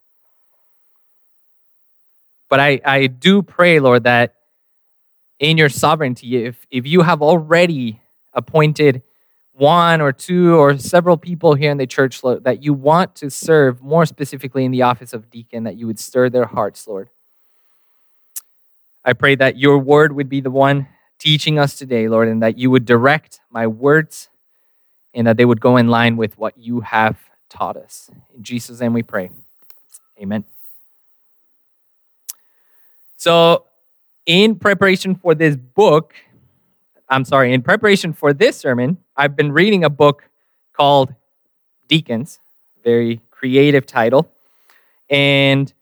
But 2.48 2.62
I, 2.62 2.80
I 2.86 3.08
do 3.08 3.42
pray, 3.44 3.82
Lord, 3.82 4.06
that 4.06 4.36
in 5.38 5.58
your 5.58 5.68
sovereignty, 5.68 6.46
if, 6.46 6.66
if 6.72 6.88
you 6.88 7.02
have 7.02 7.22
already 7.22 8.00
appointed 8.34 9.02
one 9.52 10.00
or 10.00 10.14
two 10.14 10.56
or 10.56 10.78
several 10.78 11.18
people 11.18 11.54
here 11.54 11.70
in 11.70 11.78
the 11.78 11.86
church, 11.86 12.24
Lord, 12.24 12.46
that 12.46 12.64
you 12.64 12.74
want 12.74 13.14
to 13.16 13.30
serve 13.30 13.82
more 13.82 14.06
specifically 14.06 14.64
in 14.64 14.72
the 14.72 14.84
office 14.84 15.12
of 15.12 15.30
deacon, 15.30 15.66
that 15.66 15.76
you 15.76 15.86
would 15.86 16.00
stir 16.00 16.30
their 16.30 16.46
hearts, 16.46 16.88
Lord. 16.88 17.10
I 19.04 19.12
pray 19.12 19.36
that 19.36 19.58
your 19.58 19.80
word 19.80 20.14
would 20.14 20.30
be 20.30 20.40
the 20.40 20.50
one 20.50 20.88
teaching 21.18 21.60
us 21.60 21.78
today, 21.78 22.08
Lord, 22.08 22.30
and 22.30 22.42
that 22.42 22.58
you 22.58 22.72
would 22.72 22.86
direct 22.86 23.42
my 23.52 23.68
words 23.68 24.30
and 25.14 25.28
that 25.28 25.38
they 25.38 25.46
would 25.46 25.62
go 25.62 25.78
in 25.78 25.88
line 25.88 26.18
with 26.18 26.38
what 26.38 26.58
you 26.58 26.82
have 26.82 27.18
taught 27.50 27.78
us. 27.78 28.10
In 28.36 28.44
Jesus' 28.44 28.80
name 28.80 28.94
we 28.94 29.04
pray. 29.04 29.32
Amen. 30.22 30.44
So, 33.18 33.66
in 34.26 34.56
preparation 34.56 35.16
for 35.16 35.34
this 35.34 35.56
book, 35.56 36.14
I'm 37.10 37.26
sorry, 37.26 37.54
in 37.54 37.62
preparation 37.62 38.14
for 38.14 38.34
this 38.34 38.58
sermon, 38.58 38.98
I've 39.18 39.36
been 39.36 39.52
reading 39.52 39.84
a 39.84 39.90
book 39.90 40.30
called 40.74 41.14
Deacons, 41.88 42.40
very 42.84 43.22
creative 43.32 43.86
title. 43.86 44.32
And 45.10 45.74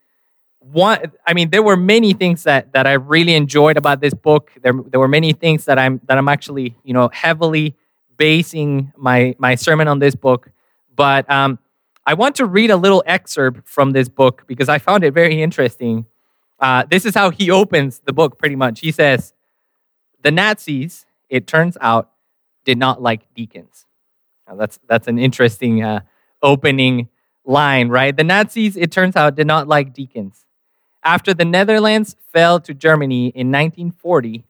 one 0.60 1.12
I 1.26 1.34
mean 1.34 1.50
there 1.50 1.64
were 1.64 1.78
many 1.78 2.14
things 2.14 2.44
that 2.44 2.74
that 2.74 2.88
I 2.88 2.94
really 2.94 3.34
enjoyed 3.34 3.78
about 3.78 4.02
this 4.02 4.14
book. 4.14 4.52
There 4.62 4.74
there 4.74 5.00
were 5.00 5.08
many 5.08 5.34
things 5.34 5.66
that 5.66 5.78
I'm 5.78 6.02
that 6.06 6.18
I'm 6.18 6.28
actually, 6.28 6.76
you 6.84 6.94
know, 6.94 7.10
heavily 7.10 7.76
basing 8.18 8.92
my 8.98 9.36
my 9.38 9.56
sermon 9.56 9.88
on 9.88 10.00
this 10.00 10.16
book. 10.16 10.50
But 10.96 11.30
um 11.30 11.60
I 12.08 12.14
want 12.14 12.38
to 12.38 12.46
read 12.46 12.72
a 12.72 12.78
little 12.78 13.04
excerpt 13.06 13.68
from 13.68 13.92
this 13.92 14.08
book 14.08 14.46
because 14.48 14.70
I 14.70 14.80
found 14.80 15.04
it 15.04 15.14
very 15.14 15.42
interesting. 15.42 16.06
Uh, 16.58 16.86
this 16.90 17.06
is 17.06 17.14
how 17.14 17.32
he 17.32 17.52
opens 17.52 18.00
the 18.00 18.14
book 18.14 18.38
pretty 18.38 18.56
much. 18.56 18.80
He 18.80 18.94
says, 18.94 19.34
The 20.24 20.32
Nazis, 20.32 21.06
it 21.30 21.48
turns 21.48 21.78
out, 21.82 22.10
did 22.64 22.78
not 22.78 23.02
like 23.02 23.34
deacons. 23.34 23.86
Now, 24.48 24.56
that's, 24.56 24.80
that's 24.88 25.10
an 25.10 25.20
interesting 25.20 25.84
uh, 25.84 26.00
opening 26.42 27.10
line, 27.44 27.90
right? 27.90 28.16
The 28.16 28.24
Nazis, 28.24 28.78
it 28.78 28.90
turns 28.90 29.18
out, 29.18 29.36
did 29.36 29.48
not 29.48 29.68
like 29.68 29.94
deacons. 29.94 30.46
After 31.04 31.34
the 31.34 31.46
Netherlands 31.46 32.16
fell 32.32 32.62
to 32.62 32.74
Germany 32.74 33.28
in 33.28 33.52
1940, 33.52 34.46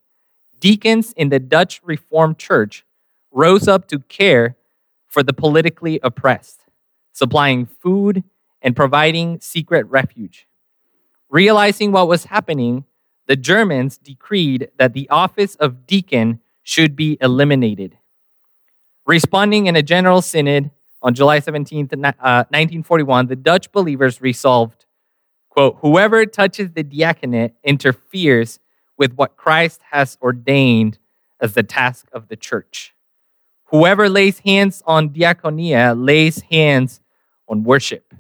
deacons 0.60 1.12
in 1.14 1.30
the 1.30 1.40
Dutch 1.40 1.82
Reformed 1.84 2.38
Church 2.38 2.86
rose 3.32 3.68
up 3.68 3.88
to 3.90 4.00
care 4.00 4.56
for 5.08 5.24
the 5.24 5.34
politically 5.34 6.00
oppressed, 6.04 6.62
supplying 7.14 7.66
food 7.66 8.24
and 8.62 8.76
providing 8.76 9.40
secret 9.40 9.86
refuge. 9.88 10.48
Realizing 11.30 11.92
what 11.92 12.08
was 12.08 12.26
happening, 12.26 12.86
the 13.28 13.36
Germans 13.36 13.98
decreed 13.98 14.70
that 14.78 14.94
the 14.94 15.10
office 15.10 15.56
of 15.56 15.86
deacon 15.86 16.40
should 16.64 16.96
be 16.96 17.18
eliminated. 17.22 17.98
Responding 19.06 19.68
in 19.68 19.76
a 19.76 19.84
general 19.84 20.22
synod 20.22 20.72
on 21.02 21.14
July 21.14 21.40
17, 21.40 21.88
1941, 21.88 23.26
uh, 23.26 23.30
the 23.30 23.36
Dutch 23.36 23.72
believers 23.72 24.22
resolved, 24.22 24.86
quote, 25.50 25.78
whoever 25.82 26.26
touches 26.26 26.72
the 26.72 26.84
diaconate 26.84 27.54
interferes 27.64 28.60
with 28.98 29.14
what 29.14 29.38
Christ 29.38 29.82
has 29.92 30.18
ordained 30.22 30.98
as 31.40 31.54
the 31.54 31.64
task 31.64 32.08
of 32.12 32.28
the 32.28 32.36
church. 32.36 32.94
Whoever 33.70 34.08
lays 34.10 34.40
hands 34.40 34.82
on 34.86 35.10
diaconia 35.10 35.94
lays 35.98 36.42
hands 36.42 37.02
on 37.50 37.64
worship. 37.64 38.14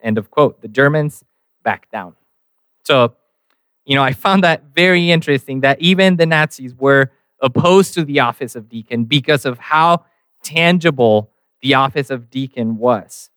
End 0.00 0.18
of 0.18 0.30
quote. 0.30 0.62
The 0.62 0.68
Germans 0.68 1.22
back 1.62 1.90
down. 1.90 2.14
So, 2.84 3.14
you 3.84 3.94
know, 3.94 4.02
I 4.02 4.12
found 4.12 4.42
that 4.44 4.64
very 4.74 5.10
interesting 5.10 5.60
that 5.60 5.80
even 5.80 6.16
the 6.16 6.26
Nazis 6.26 6.74
were 6.74 7.10
opposed 7.40 7.94
to 7.94 8.04
the 8.04 8.20
office 8.20 8.56
of 8.56 8.68
deacon 8.68 9.04
because 9.04 9.44
of 9.44 9.58
how 9.58 10.04
tangible 10.42 11.30
the 11.60 11.74
office 11.74 12.10
of 12.10 12.30
deacon 12.30 12.78
was. 12.78 13.30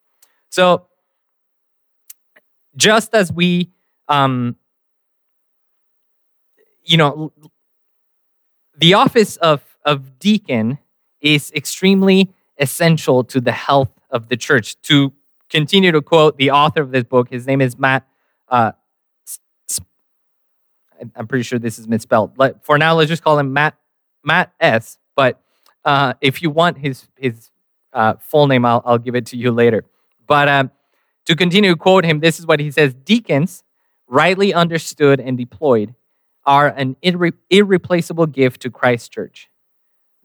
So, 0.50 0.88
just 2.76 3.14
as 3.14 3.32
we, 3.32 3.72
um, 4.08 4.56
you 6.84 6.98
know, 6.98 7.32
the 8.78 8.94
office 8.94 9.38
of, 9.38 9.64
of 9.86 10.20
deacon 10.20 10.80
is 11.22 11.52
extremely 11.56 12.34
essential 12.58 13.24
to 13.26 13.42
the 13.42 13.52
health 13.52 13.92
of 14.10 14.30
the 14.30 14.38
church. 14.38 14.80
To 14.84 15.14
continue 15.50 15.92
to 15.92 16.02
quote 16.02 16.38
the 16.38 16.52
author 16.52 16.82
of 16.82 16.92
this 16.92 17.04
book, 17.04 17.30
his 17.30 17.46
name 17.48 17.62
is 17.62 17.78
Matt 17.78 18.08
uh, 18.48 18.72
I'm 21.16 21.28
pretty 21.28 21.44
sure 21.44 21.60
this 21.60 21.80
is 21.80 21.88
misspelled. 21.88 22.36
But 22.36 22.64
for 22.64 22.78
now, 22.78 22.96
let's 22.96 23.10
just 23.10 23.24
call 23.24 23.38
him 23.38 23.54
Matt 23.54 23.76
Matt 24.24 24.54
S. 24.60 24.98
But 25.16 25.42
uh, 25.84 26.14
if 26.22 26.42
you 26.42 26.50
want 26.50 26.78
his 26.78 27.08
his 27.18 27.52
uh, 27.94 28.16
full 28.20 28.48
name, 28.48 28.66
I'll, 28.66 28.82
I'll 28.86 28.98
give 28.98 29.16
it 29.16 29.26
to 29.28 29.38
you 29.38 29.52
later. 29.52 29.86
But 30.28 30.48
um, 30.48 30.72
to 31.26 31.36
continue 31.36 31.72
to 31.72 31.78
quote 31.78 32.06
him, 32.06 32.20
this 32.20 32.40
is 32.40 32.46
what 32.46 32.60
he 32.60 32.72
says: 32.72 32.94
Deacons, 32.94 33.64
rightly 34.08 34.54
understood 34.54 35.20
and 35.20 35.38
deployed, 35.38 35.96
are 36.46 36.68
an 36.68 36.96
irre- 37.04 37.34
irreplaceable 37.50 38.28
gift 38.28 38.62
to 38.62 38.72
Christ 38.72 39.12
Church. 39.12 39.50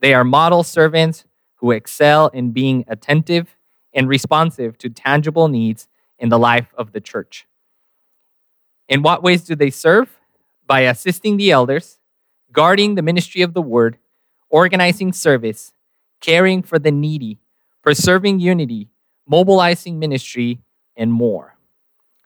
They 0.01 0.13
are 0.13 0.23
model 0.23 0.63
servants 0.63 1.25
who 1.55 1.71
excel 1.71 2.27
in 2.27 2.51
being 2.51 2.83
attentive 2.87 3.55
and 3.93 4.09
responsive 4.09 4.77
to 4.79 4.89
tangible 4.89 5.47
needs 5.47 5.87
in 6.17 6.29
the 6.29 6.39
life 6.39 6.73
of 6.75 6.91
the 6.91 6.99
church. 6.99 7.47
In 8.89 9.03
what 9.03 9.23
ways 9.23 9.43
do 9.43 9.55
they 9.55 9.69
serve? 9.69 10.19
By 10.65 10.81
assisting 10.81 11.37
the 11.37 11.51
elders, 11.51 11.99
guarding 12.51 12.95
the 12.95 13.01
ministry 13.01 13.41
of 13.41 13.53
the 13.53 13.61
word, 13.61 13.97
organizing 14.49 15.13
service, 15.13 15.71
caring 16.19 16.63
for 16.63 16.79
the 16.79 16.91
needy, 16.91 17.39
preserving 17.81 18.39
unity, 18.39 18.89
mobilizing 19.27 19.99
ministry, 19.99 20.59
and 20.95 21.13
more. 21.13 21.55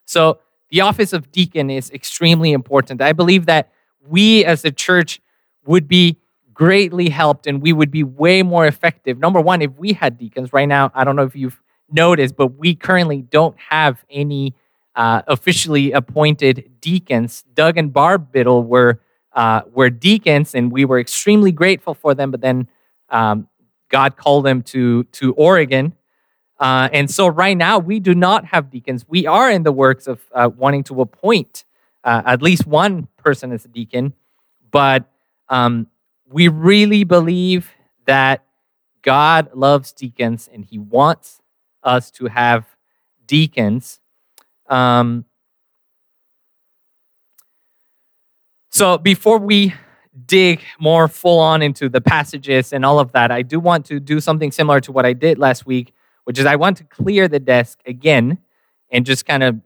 So, 0.06 0.40
the 0.70 0.82
office 0.82 1.14
of 1.14 1.32
deacon 1.32 1.70
is 1.70 1.92
extremely 1.92 2.52
important. 2.52 3.02
I 3.02 3.14
believe 3.14 3.46
that 3.46 3.72
we 4.08 4.44
as 4.44 4.66
a 4.66 4.72
church 4.72 5.22
would 5.66 5.88
be 5.88 6.18
greatly 6.56 7.10
helped 7.10 7.46
and 7.46 7.62
we 7.62 7.74
would 7.74 7.92
be 7.92 8.04
way 8.04 8.42
more 8.42 8.66
effective. 8.66 9.20
Number 9.20 9.40
one, 9.42 9.62
if 9.62 9.72
we 9.78 9.94
had 9.94 10.18
deacons 10.18 10.52
right 10.54 10.68
now, 10.68 10.92
I 10.96 11.04
don't 11.04 11.16
know 11.16 11.24
if 11.24 11.36
you've 11.36 11.62
noticed, 11.92 12.36
but 12.36 12.58
we 12.58 12.74
currently 12.74 13.22
don't 13.22 13.56
have 13.70 14.04
any 14.10 14.56
uh, 14.96 15.22
officially 15.28 15.92
appointed 15.92 16.72
deacons. 16.80 17.44
Doug 17.54 17.78
and 17.78 17.94
Barb 17.94 18.32
Biddle 18.32 18.64
were 18.64 19.02
uh, 19.34 19.64
were 19.74 19.90
deacons, 19.90 20.56
and 20.56 20.72
we 20.72 20.86
were 20.86 20.98
extremely 20.98 21.52
grateful 21.52 21.94
for 21.94 22.16
them. 22.16 22.32
But 22.32 22.40
then 22.40 22.70
um, 23.10 23.50
God 23.90 24.16
called 24.16 24.46
them 24.46 24.64
to 24.64 25.04
to 25.04 25.34
Oregon, 25.34 25.94
uh, 26.58 26.88
and 26.94 27.12
so 27.12 27.28
right 27.28 27.58
now 27.58 27.78
we 27.78 28.00
do 28.00 28.16
not 28.16 28.46
have 28.46 28.72
deacons. 28.72 29.06
We 29.08 29.28
are 29.28 29.52
in 29.52 29.64
the 29.64 29.74
works 29.74 30.08
of 30.08 30.22
uh, 30.34 30.50
wanting 30.56 30.86
to 30.86 31.02
appoint 31.02 31.66
uh, 32.06 32.22
at 32.26 32.42
least 32.42 32.66
one 32.66 33.10
person 33.18 33.52
as 33.52 33.66
a 33.66 33.68
deacon, 33.68 34.14
but 34.72 35.04
um, 35.50 35.88
we 36.30 36.48
really 36.48 37.04
believe 37.04 37.72
that 38.06 38.44
God 39.02 39.50
loves 39.54 39.92
deacons, 39.92 40.50
and 40.52 40.66
He 40.66 40.78
wants 40.78 41.42
us 41.84 42.10
to 42.12 42.26
have 42.26 42.66
deacons. 43.28 44.00
Um, 44.68 45.26
so 48.70 48.98
before 48.98 49.38
we 49.38 49.74
dig 50.26 50.62
more 50.80 51.08
full 51.08 51.40
on 51.40 51.62
into 51.62 51.90
the 51.90 52.02
passages 52.02 52.74
and 52.74 52.86
all 52.86 53.00
of 53.00 53.12
that, 53.12 53.32
I 53.32 53.42
do 53.42 53.60
want 53.60 53.86
to 53.88 54.00
do 54.00 54.20
something 54.20 54.52
similar 54.52 54.80
to 54.82 54.92
what 54.92 55.06
I 55.06 55.14
did 55.14 55.38
last 55.38 55.66
week, 55.66 55.94
which 56.24 56.40
is 56.40 56.46
I 56.46 56.56
want 56.56 56.78
to 56.78 56.84
clear 56.86 57.28
the 57.28 57.40
desk 57.40 57.80
again 57.86 58.40
and 58.90 59.06
just 59.06 59.26
kind 59.26 59.44
of 59.44 59.60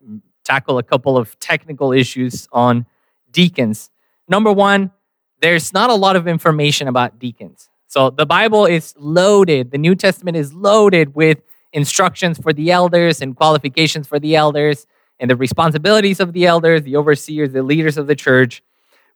tackle 0.43 0.77
a 0.77 0.83
couple 0.83 1.17
of 1.17 1.39
technical 1.39 1.93
issues 1.93 2.47
on 2.51 2.85
deacons. 3.31 3.89
Number 4.27 4.51
one, 4.51 4.91
there's 5.41 5.73
not 5.73 5.89
a 5.89 5.95
lot 5.95 6.15
of 6.15 6.27
information 6.27 6.87
about 6.87 7.19
deacons. 7.19 7.69
So 7.87 8.09
the 8.09 8.25
Bible 8.25 8.65
is 8.65 8.93
loaded, 8.97 9.71
the 9.71 9.77
New 9.77 9.95
Testament 9.95 10.37
is 10.37 10.53
loaded 10.53 11.15
with 11.15 11.41
instructions 11.73 12.37
for 12.39 12.53
the 12.53 12.71
elders 12.71 13.21
and 13.21 13.35
qualifications 13.35 14.07
for 14.07 14.19
the 14.19 14.35
elders 14.35 14.85
and 15.19 15.29
the 15.29 15.35
responsibilities 15.35 16.19
of 16.19 16.33
the 16.33 16.45
elders, 16.45 16.83
the 16.83 16.95
overseers, 16.95 17.51
the 17.51 17.63
leaders 17.63 17.97
of 17.97 18.07
the 18.07 18.15
church. 18.15 18.61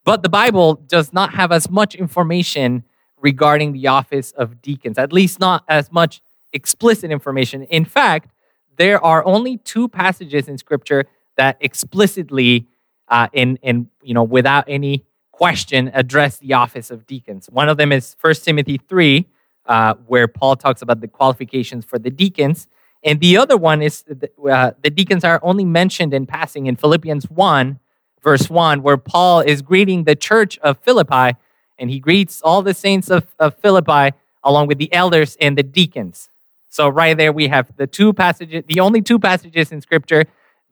But 0.03 0.21
the 0.21 0.29
Bible 0.29 0.75
does 0.75 1.13
not 1.13 1.33
have 1.33 1.51
as 1.51 1.69
much 1.69 1.95
information 1.95 2.83
regarding 3.21 3.71
the 3.71 3.87
office 3.87 4.31
of 4.31 4.61
deacons, 4.61 4.97
at 4.97 5.13
least 5.13 5.39
not 5.39 5.63
as 5.67 5.91
much 5.91 6.21
explicit 6.51 7.09
information. 7.09 7.63
In 7.63 7.85
fact, 7.85 8.29
there 8.77 9.03
are 9.03 9.23
only 9.25 9.57
two 9.57 9.87
passages 9.87 10.47
in 10.47 10.57
Scripture 10.57 11.05
that 11.37 11.57
explicitly 11.61 12.67
uh, 13.07 13.27
in, 13.33 13.57
and 13.63 13.87
you 14.01 14.13
know 14.13 14.23
without 14.23 14.65
any 14.67 15.05
question 15.33 15.91
address 15.93 16.37
the 16.37 16.53
office 16.53 16.89
of 16.89 17.05
deacons. 17.05 17.49
One 17.51 17.67
of 17.67 17.75
them 17.75 17.91
is 17.91 18.15
1 18.21 18.35
Timothy 18.35 18.77
three, 18.77 19.25
uh, 19.65 19.95
where 20.07 20.27
Paul 20.27 20.55
talks 20.55 20.81
about 20.81 21.01
the 21.01 21.07
qualifications 21.07 21.83
for 21.83 21.99
the 21.99 22.09
deacons, 22.09 22.67
and 23.03 23.19
the 23.19 23.35
other 23.35 23.57
one 23.57 23.81
is 23.81 24.03
the, 24.03 24.29
uh, 24.49 24.71
the 24.81 24.89
deacons 24.89 25.25
are 25.25 25.39
only 25.43 25.65
mentioned 25.65 26.13
in 26.13 26.25
passing 26.25 26.67
in 26.67 26.77
Philippians 26.77 27.29
one, 27.29 27.79
verse 28.23 28.49
one, 28.49 28.81
where 28.81 28.95
Paul 28.95 29.41
is 29.41 29.61
greeting 29.61 30.05
the 30.05 30.15
church 30.15 30.57
of 30.59 30.77
Philippi, 30.77 31.37
and 31.77 31.89
he 31.89 31.99
greets 31.99 32.41
all 32.41 32.61
the 32.61 32.73
saints 32.73 33.09
of, 33.09 33.27
of 33.39 33.57
Philippi 33.57 34.15
along 34.43 34.67
with 34.67 34.77
the 34.77 34.93
elders 34.93 35.35
and 35.41 35.57
the 35.57 35.63
deacons. 35.63 36.29
So 36.69 36.87
right 36.87 37.17
there 37.17 37.33
we 37.33 37.47
have 37.47 37.75
the 37.75 37.87
two 37.87 38.13
passages, 38.13 38.63
the 38.67 38.79
only 38.79 39.01
two 39.01 39.19
passages 39.19 39.71
in 39.71 39.81
Scripture 39.81 40.25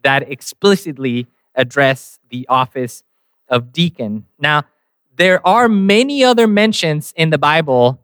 that 0.04 0.30
explicitly 0.32 1.28
address 1.56 2.20
the 2.30 2.46
office 2.48 3.04
of 3.52 3.72
deacon. 3.72 4.26
Now, 4.40 4.64
there 5.16 5.46
are 5.46 5.70
many 5.70 6.24
other 6.24 6.48
mentions 6.48 7.14
in 7.16 7.30
the 7.30 7.38
Bible 7.38 8.02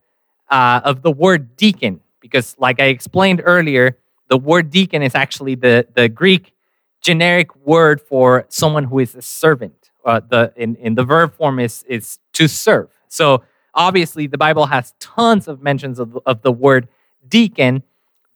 uh, 0.50 0.82
of 0.84 1.01
the 1.01 1.12
word 1.12 1.56
deacon, 1.56 2.01
because, 2.20 2.56
like 2.60 2.80
I 2.80 2.86
explained 2.86 3.42
earlier, 3.44 3.98
the 4.27 4.38
word 4.38 4.70
deacon 4.70 5.01
is 5.01 5.16
actually 5.16 5.56
the, 5.56 5.88
the 5.96 6.08
Greek 6.08 6.54
generic 7.01 7.56
word 7.66 8.00
for 8.01 8.46
someone 8.50 8.84
who 8.84 9.00
is 9.00 9.16
a 9.16 9.22
servant. 9.22 9.89
Uh, 10.06 10.22
the 10.30 10.54
in, 10.56 10.75
in 10.75 10.96
the 10.96 11.04
verb 11.04 11.34
form 11.34 11.60
is 11.60 11.84
is 11.88 12.20
to 12.34 12.48
serve. 12.48 12.89
So 13.08 13.44
obviously, 13.74 14.27
the 14.27 14.38
Bible 14.38 14.68
has 14.68 14.94
tons 15.00 15.48
of 15.48 15.62
mentions 15.62 16.00
of, 16.00 16.18
of 16.25 16.44
the 16.44 16.51
word 16.51 16.88
deacon, 17.27 17.84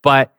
but 0.01 0.34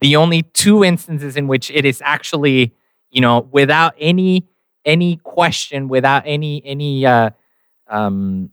the 0.00 0.16
only 0.16 0.42
two 0.42 0.84
instances 0.84 1.36
in 1.36 1.48
which 1.48 1.70
it 1.70 1.84
is 1.84 2.00
actually 2.04 2.74
you 3.10 3.20
know, 3.20 3.48
without 3.50 3.94
any 3.98 4.46
any 4.88 5.16
question, 5.16 5.86
without 5.88 6.22
any 6.24 6.64
any 6.64 7.04
uh, 7.06 7.30
um, 7.88 8.50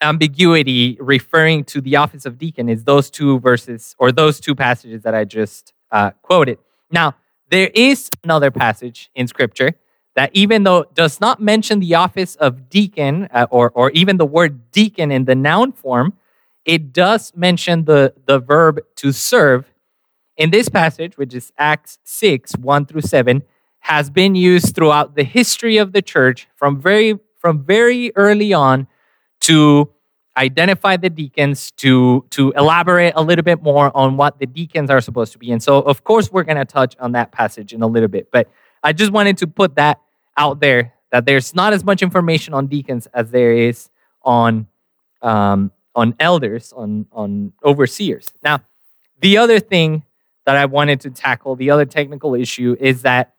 ambiguity, 0.00 0.96
referring 1.00 1.64
to 1.64 1.80
the 1.80 1.96
office 1.96 2.24
of 2.24 2.38
deacon 2.38 2.68
is 2.68 2.84
those 2.84 3.10
two 3.10 3.40
verses 3.40 3.96
or 3.98 4.12
those 4.12 4.38
two 4.38 4.54
passages 4.54 5.02
that 5.02 5.14
I 5.14 5.24
just 5.24 5.72
uh, 5.90 6.12
quoted. 6.22 6.58
Now, 6.90 7.16
there 7.50 7.70
is 7.74 8.08
another 8.22 8.50
passage 8.50 9.10
in 9.14 9.26
Scripture 9.26 9.72
that, 10.14 10.30
even 10.32 10.62
though 10.62 10.84
does 10.94 11.20
not 11.20 11.42
mention 11.42 11.80
the 11.80 11.96
office 11.96 12.36
of 12.36 12.70
deacon 12.70 13.28
uh, 13.32 13.46
or 13.50 13.70
or 13.74 13.90
even 13.90 14.16
the 14.18 14.26
word 14.26 14.70
deacon 14.70 15.10
in 15.10 15.24
the 15.24 15.34
noun 15.34 15.72
form, 15.72 16.14
it 16.64 16.92
does 16.92 17.32
mention 17.34 17.84
the 17.86 18.14
the 18.26 18.38
verb 18.38 18.80
to 18.96 19.12
serve 19.12 19.72
in 20.36 20.50
this 20.50 20.68
passage, 20.68 21.18
which 21.18 21.34
is 21.34 21.52
Acts 21.58 21.98
6, 22.04 22.52
1 22.58 22.86
through 22.86 23.00
7, 23.00 23.42
has 23.80 24.10
been 24.10 24.34
used 24.34 24.74
throughout 24.74 25.14
the 25.14 25.24
history 25.24 25.78
of 25.78 25.92
the 25.92 26.02
church 26.02 26.48
from 26.56 26.80
very, 26.80 27.18
from 27.36 27.64
very 27.64 28.12
early 28.16 28.52
on 28.52 28.86
to 29.40 29.90
identify 30.36 30.96
the 30.96 31.10
deacons, 31.10 31.70
to, 31.72 32.24
to 32.30 32.52
elaborate 32.52 33.12
a 33.16 33.22
little 33.22 33.42
bit 33.42 33.62
more 33.62 33.96
on 33.96 34.16
what 34.16 34.38
the 34.38 34.46
deacons 34.46 34.90
are 34.90 35.00
supposed 35.00 35.32
to 35.32 35.38
be. 35.38 35.50
And 35.50 35.62
so, 35.62 35.78
of 35.78 36.04
course, 36.04 36.30
we're 36.30 36.44
going 36.44 36.58
to 36.58 36.64
touch 36.64 36.96
on 37.00 37.12
that 37.12 37.32
passage 37.32 37.72
in 37.72 37.82
a 37.82 37.86
little 37.86 38.08
bit. 38.08 38.30
But 38.30 38.48
I 38.82 38.92
just 38.92 39.10
wanted 39.10 39.38
to 39.38 39.46
put 39.46 39.74
that 39.76 40.00
out 40.36 40.60
there 40.60 40.94
that 41.10 41.26
there's 41.26 41.54
not 41.54 41.72
as 41.72 41.84
much 41.84 42.02
information 42.02 42.54
on 42.54 42.66
deacons 42.66 43.08
as 43.12 43.30
there 43.30 43.52
is 43.52 43.88
on 44.22 44.66
um, 45.22 45.72
on 45.94 46.14
elders, 46.20 46.72
on 46.76 47.06
on 47.12 47.52
overseers. 47.64 48.32
Now, 48.42 48.60
the 49.20 49.38
other 49.38 49.58
thing 49.58 50.04
that 50.46 50.56
I 50.56 50.66
wanted 50.66 51.00
to 51.00 51.10
tackle, 51.10 51.56
the 51.56 51.70
other 51.70 51.84
technical 51.84 52.34
issue, 52.34 52.76
is 52.78 53.02
that 53.02 53.34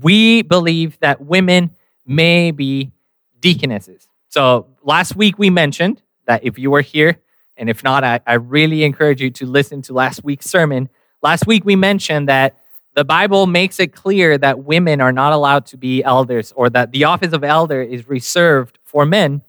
we 0.00 0.42
believe 0.42 0.98
that 1.00 1.20
women 1.20 1.70
may 2.06 2.50
be 2.50 2.92
deaconesses. 3.40 4.08
So 4.28 4.66
last 4.82 5.16
week 5.16 5.38
we 5.38 5.50
mentioned 5.50 6.02
that 6.26 6.44
if 6.44 6.58
you 6.58 6.70
were 6.70 6.80
here, 6.80 7.18
and 7.56 7.68
if 7.68 7.84
not, 7.84 8.02
I, 8.02 8.20
I 8.26 8.34
really 8.34 8.84
encourage 8.84 9.20
you 9.20 9.30
to 9.30 9.46
listen 9.46 9.82
to 9.82 9.92
last 9.92 10.24
week's 10.24 10.46
sermon. 10.46 10.88
Last 11.22 11.46
week 11.46 11.64
we 11.64 11.76
mentioned 11.76 12.28
that 12.28 12.56
the 12.94 13.04
Bible 13.04 13.46
makes 13.46 13.80
it 13.80 13.88
clear 13.94 14.36
that 14.38 14.64
women 14.64 15.00
are 15.00 15.12
not 15.12 15.32
allowed 15.32 15.66
to 15.66 15.76
be 15.76 16.02
elders 16.02 16.52
or 16.56 16.70
that 16.70 16.92
the 16.92 17.04
office 17.04 17.32
of 17.32 17.44
elder 17.44 17.82
is 17.82 18.08
reserved 18.08 18.78
for 18.84 19.06
men. 19.06 19.42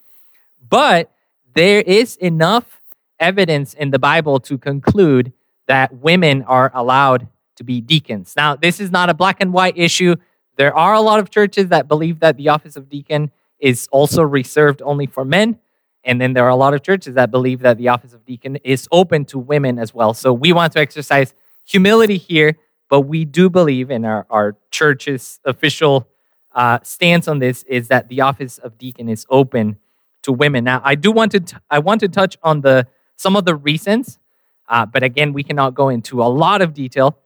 But 0.67 1.11
there 1.53 1.81
is 1.81 2.15
enough 2.17 2.81
evidence 3.19 3.73
in 3.73 3.91
the 3.91 3.99
Bible 3.99 4.39
to 4.41 4.57
conclude 4.57 5.33
that 5.67 5.93
women 5.93 6.43
are 6.43 6.71
allowed 6.73 7.27
to 7.55 7.63
be 7.63 7.81
deacons. 7.81 8.33
Now, 8.35 8.55
this 8.55 8.79
is 8.79 8.91
not 8.91 9.09
a 9.09 9.13
black 9.13 9.37
and 9.39 9.53
white 9.53 9.77
issue. 9.77 10.15
There 10.57 10.75
are 10.75 10.93
a 10.93 11.01
lot 11.01 11.19
of 11.19 11.29
churches 11.29 11.69
that 11.69 11.87
believe 11.87 12.19
that 12.19 12.37
the 12.37 12.49
office 12.49 12.75
of 12.75 12.89
deacon 12.89 13.31
is 13.59 13.87
also 13.91 14.23
reserved 14.23 14.81
only 14.83 15.07
for 15.07 15.25
men. 15.25 15.59
And 16.03 16.19
then 16.19 16.33
there 16.33 16.43
are 16.43 16.49
a 16.49 16.55
lot 16.55 16.73
of 16.73 16.83
churches 16.83 17.15
that 17.15 17.31
believe 17.31 17.59
that 17.59 17.77
the 17.77 17.87
office 17.87 18.13
of 18.13 18.25
deacon 18.25 18.57
is 18.57 18.87
open 18.91 19.25
to 19.25 19.39
women 19.39 19.79
as 19.79 19.93
well. 19.93 20.13
So 20.13 20.33
we 20.33 20.51
want 20.51 20.73
to 20.73 20.79
exercise 20.79 21.33
humility 21.65 22.17
here, 22.17 22.57
but 22.89 23.01
we 23.01 23.25
do 23.25 23.49
believe 23.49 23.89
in 23.89 24.03
our, 24.03 24.25
our 24.29 24.57
church's 24.69 25.39
official 25.45 26.07
uh, 26.53 26.79
stance 26.83 27.27
on 27.27 27.39
this 27.39 27.63
is 27.63 27.87
that 27.87 28.09
the 28.09 28.21
office 28.21 28.57
of 28.57 28.77
deacon 28.77 29.09
is 29.09 29.25
open 29.29 29.77
to 30.23 30.31
women. 30.31 30.65
Now, 30.65 30.81
I 30.83 30.95
do 30.95 31.11
want 31.11 31.31
to 31.31 31.39
t- 31.39 31.57
I 31.69 31.79
want 31.79 32.01
to 32.01 32.07
touch 32.07 32.37
on 32.43 32.61
the 32.61 32.87
some 33.15 33.35
of 33.35 33.45
the 33.45 33.55
reasons 33.55 34.19
uh, 34.67 34.85
but 34.85 35.03
again, 35.03 35.33
we 35.33 35.43
cannot 35.43 35.73
go 35.75 35.89
into 35.89 36.21
a 36.21 36.25
lot 36.25 36.61
of 36.61 36.73
detail. 36.73 37.17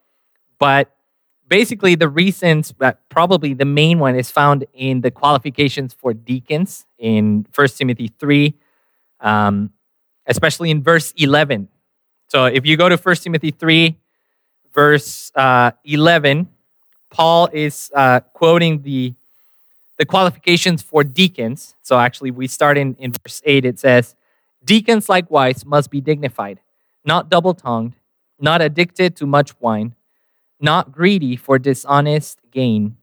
But 0.59 0.91
basically, 1.47 1.95
the 1.95 2.09
reasons, 2.09 2.71
but 2.71 2.99
probably 3.09 3.53
the 3.53 3.65
main 3.65 3.99
one, 3.99 4.15
is 4.15 4.31
found 4.31 4.65
in 4.73 5.01
the 5.01 5.11
qualifications 5.11 5.93
for 5.93 6.13
deacons 6.13 6.85
in 6.97 7.45
1 7.53 7.67
Timothy 7.69 8.11
3, 8.19 8.53
um, 9.19 9.71
especially 10.25 10.71
in 10.71 10.81
verse 10.81 11.13
11. 11.17 11.67
So 12.27 12.45
if 12.45 12.65
you 12.65 12.77
go 12.77 12.89
to 12.89 12.97
1 12.97 13.15
Timothy 13.15 13.51
3, 13.51 13.97
verse 14.73 15.31
uh, 15.35 15.71
11, 15.85 16.49
Paul 17.09 17.49
is 17.53 17.91
uh, 17.95 18.19
quoting 18.33 18.81
the, 18.81 19.13
the 19.97 20.05
qualifications 20.05 20.81
for 20.81 21.03
deacons. 21.03 21.75
So 21.81 21.97
actually, 21.97 22.31
we 22.31 22.47
start 22.47 22.77
in, 22.77 22.95
in 22.99 23.13
verse 23.13 23.41
8. 23.45 23.65
It 23.65 23.79
says, 23.79 24.15
Deacons 24.63 25.07
likewise 25.07 25.65
must 25.65 25.89
be 25.89 26.01
dignified 26.01 26.59
not 27.07 27.29
double 27.29 27.53
tongued, 27.53 27.93
not 28.39 28.61
addicted 28.61 29.15
to 29.15 29.25
much 29.25 29.59
wine, 29.61 29.95
not 30.59 30.91
greedy 30.91 31.35
for 31.35 31.59
dishonest 31.59 32.39
gain. 32.51 32.97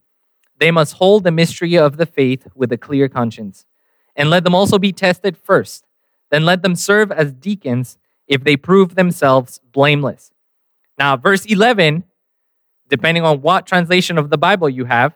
They 0.59 0.71
must 0.71 0.93
hold 0.93 1.23
the 1.23 1.31
mystery 1.31 1.77
of 1.77 1.97
the 1.97 2.05
faith 2.05 2.47
with 2.55 2.71
a 2.71 2.77
clear 2.77 3.09
conscience. 3.09 3.65
And 4.15 4.29
let 4.29 4.43
them 4.43 4.55
also 4.55 4.79
be 4.79 4.93
tested 4.93 5.37
first. 5.37 5.85
Then 6.31 6.45
let 6.45 6.61
them 6.61 6.75
serve 6.75 7.11
as 7.11 7.33
deacons 7.33 7.97
if 8.27 8.43
they 8.43 8.57
prove 8.57 8.95
themselves 8.95 9.59
blameless. 9.71 10.31
Now, 10.97 11.17
verse 11.17 11.45
11, 11.45 12.03
depending 12.89 13.23
on 13.23 13.41
what 13.41 13.65
translation 13.65 14.17
of 14.17 14.29
the 14.29 14.37
Bible 14.37 14.69
you 14.69 14.85
have, 14.85 15.13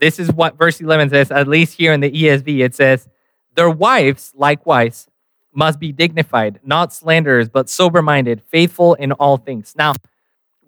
this 0.00 0.18
is 0.18 0.30
what 0.30 0.56
verse 0.56 0.80
11 0.80 1.10
says, 1.10 1.30
at 1.30 1.48
least 1.48 1.74
here 1.76 1.92
in 1.92 2.00
the 2.00 2.10
ESV. 2.10 2.60
It 2.60 2.74
says, 2.74 3.08
Their 3.54 3.70
wives 3.70 4.32
likewise 4.34 5.08
must 5.52 5.80
be 5.80 5.90
dignified, 5.90 6.60
not 6.62 6.92
slanderers, 6.92 7.48
but 7.48 7.68
sober 7.68 8.02
minded, 8.02 8.42
faithful 8.42 8.94
in 8.94 9.12
all 9.12 9.38
things. 9.38 9.74
Now, 9.76 9.94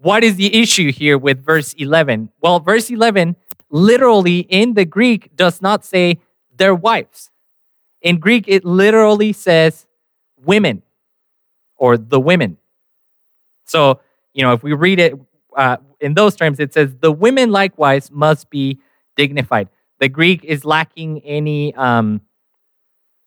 what 0.00 0.24
is 0.24 0.36
the 0.36 0.60
issue 0.60 0.92
here 0.92 1.18
with 1.18 1.44
verse 1.44 1.74
11? 1.74 2.30
Well, 2.40 2.60
verse 2.60 2.90
11 2.90 3.36
literally 3.70 4.40
in 4.40 4.74
the 4.74 4.84
Greek 4.84 5.34
does 5.36 5.62
not 5.62 5.84
say 5.84 6.18
their 6.56 6.74
wives. 6.74 7.30
In 8.02 8.18
Greek, 8.18 8.44
it 8.48 8.64
literally 8.64 9.32
says 9.32 9.86
women 10.42 10.82
or 11.76 11.96
the 11.96 12.18
women. 12.18 12.56
So, 13.64 14.00
you 14.32 14.42
know, 14.42 14.52
if 14.52 14.62
we 14.62 14.72
read 14.72 14.98
it 14.98 15.14
uh, 15.56 15.76
in 16.00 16.14
those 16.14 16.34
terms, 16.34 16.58
it 16.60 16.72
says 16.72 16.94
the 17.00 17.12
women 17.12 17.50
likewise 17.50 18.10
must 18.10 18.50
be 18.50 18.78
dignified. 19.16 19.68
The 19.98 20.08
Greek 20.08 20.44
is 20.44 20.64
lacking 20.64 21.20
any 21.20 21.74
um, 21.74 22.22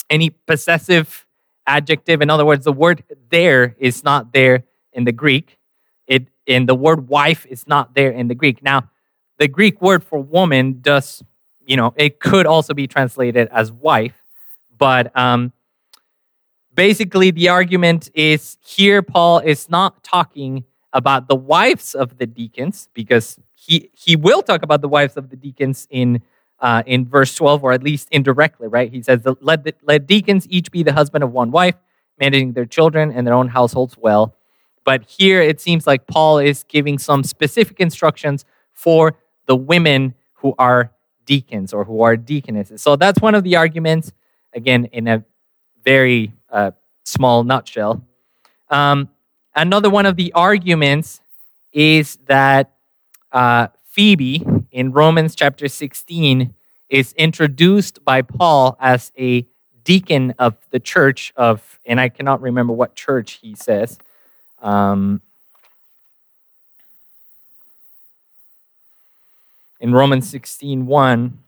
any 0.09 0.31
possessive 0.31 1.25
adjective. 1.65 2.21
In 2.21 2.29
other 2.29 2.45
words, 2.45 2.65
the 2.65 2.73
word 2.73 3.03
there 3.29 3.75
is 3.79 4.03
not 4.03 4.33
there 4.33 4.63
in 4.91 5.03
the 5.05 5.11
Greek. 5.11 5.57
In 6.45 6.65
the 6.65 6.75
word 6.75 7.07
wife 7.07 7.45
is 7.45 7.67
not 7.67 7.95
there 7.95 8.11
in 8.11 8.27
the 8.27 8.35
Greek. 8.35 8.61
Now, 8.63 8.89
the 9.37 9.47
Greek 9.47 9.81
word 9.81 10.03
for 10.03 10.19
woman 10.19 10.79
does, 10.81 11.23
you 11.65 11.77
know, 11.77 11.93
it 11.95 12.19
could 12.19 12.45
also 12.45 12.73
be 12.73 12.87
translated 12.87 13.47
as 13.51 13.71
wife, 13.71 14.23
but 14.77 15.15
um, 15.17 15.53
basically 16.73 17.31
the 17.31 17.49
argument 17.49 18.09
is 18.13 18.57
here 18.65 19.01
Paul 19.01 19.39
is 19.39 19.69
not 19.69 20.03
talking 20.03 20.65
about 20.91 21.27
the 21.27 21.35
wives 21.35 21.95
of 21.95 22.17
the 22.17 22.27
deacons 22.27 22.89
because 22.93 23.39
he 23.55 23.89
he 23.93 24.15
will 24.15 24.41
talk 24.41 24.61
about 24.61 24.81
the 24.81 24.87
wives 24.87 25.17
of 25.17 25.29
the 25.29 25.35
deacons 25.35 25.87
in 25.89 26.21
uh, 26.63 26.81
in 26.85 27.05
verse 27.05 27.35
12, 27.35 27.63
or 27.63 27.73
at 27.73 27.83
least 27.83 28.07
indirectly, 28.09 28.67
right? 28.69 28.89
He 28.91 29.03
says, 29.03 29.19
let, 29.41 29.65
the, 29.65 29.75
let 29.83 30.07
deacons 30.07 30.47
each 30.49 30.71
be 30.71 30.81
the 30.81 30.93
husband 30.93 31.23
of 31.23 31.31
one 31.33 31.51
wife, 31.51 31.75
managing 32.17 32.53
their 32.53 32.65
children 32.65 33.11
and 33.11 33.27
their 33.27 33.33
own 33.33 33.49
households 33.49 33.97
well. 33.97 34.33
But 34.83 35.03
here 35.03 35.41
it 35.41 35.61
seems 35.61 35.87
like 35.87 36.07
Paul 36.07 36.39
is 36.39 36.63
giving 36.63 36.97
some 36.97 37.23
specific 37.23 37.79
instructions 37.79 38.45
for 38.73 39.15
the 39.45 39.55
women 39.55 40.15
who 40.35 40.53
are 40.57 40.91
deacons 41.25 41.73
or 41.73 41.85
who 41.85 42.01
are 42.01 42.17
deaconesses. 42.17 42.81
So 42.81 42.95
that's 42.95 43.21
one 43.21 43.35
of 43.35 43.43
the 43.43 43.55
arguments, 43.55 44.11
again, 44.53 44.85
in 44.85 45.07
a 45.07 45.23
very 45.83 46.33
uh, 46.49 46.71
small 47.03 47.43
nutshell. 47.43 48.05
Um, 48.69 49.09
another 49.55 49.89
one 49.89 50.05
of 50.05 50.15
the 50.15 50.33
arguments 50.33 51.21
is 51.71 52.17
that 52.25 52.73
uh, 53.31 53.67
Phoebe 53.83 54.45
in 54.71 54.91
Romans 54.91 55.35
chapter 55.35 55.67
16 55.67 56.53
is 56.89 57.13
introduced 57.13 58.03
by 58.03 58.21
Paul 58.21 58.77
as 58.79 59.11
a 59.17 59.47
deacon 59.83 60.33
of 60.39 60.55
the 60.69 60.79
church 60.79 61.33
of, 61.35 61.79
and 61.85 61.99
I 61.99 62.09
cannot 62.09 62.41
remember 62.41 62.73
what 62.73 62.95
church 62.95 63.39
he 63.41 63.55
says. 63.55 63.97
Um, 64.63 65.21
in 69.81 69.91
Romans 69.91 70.29
16 70.29 70.85
1, 70.85 71.39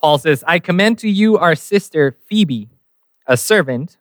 Paul 0.00 0.18
says, 0.18 0.42
I 0.46 0.58
commend 0.58 0.98
to 1.00 1.08
you 1.08 1.36
our 1.36 1.54
sister 1.54 2.16
Phoebe, 2.26 2.70
a 3.26 3.36
servant 3.36 3.98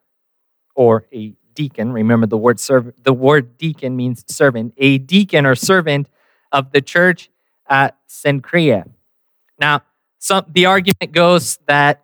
or 0.76 1.06
a 1.14 1.34
deacon. 1.54 1.92
Remember 1.92 2.26
the 2.26 2.38
word 2.38 2.60
servant, 2.60 3.04
the 3.04 3.14
word 3.14 3.58
deacon 3.58 3.98
means 3.98 4.24
servant, 4.34 4.74
a 4.78 5.00
deacon 5.00 5.46
or 5.46 5.56
servant 5.56 6.08
of 6.52 6.72
the 6.72 6.82
church 6.82 7.30
at 7.68 7.98
Cenchrea. 8.08 8.90
Now, 9.60 9.82
some, 10.20 10.46
the 10.48 10.68
argument 10.68 11.12
goes 11.12 11.58
that 11.68 12.04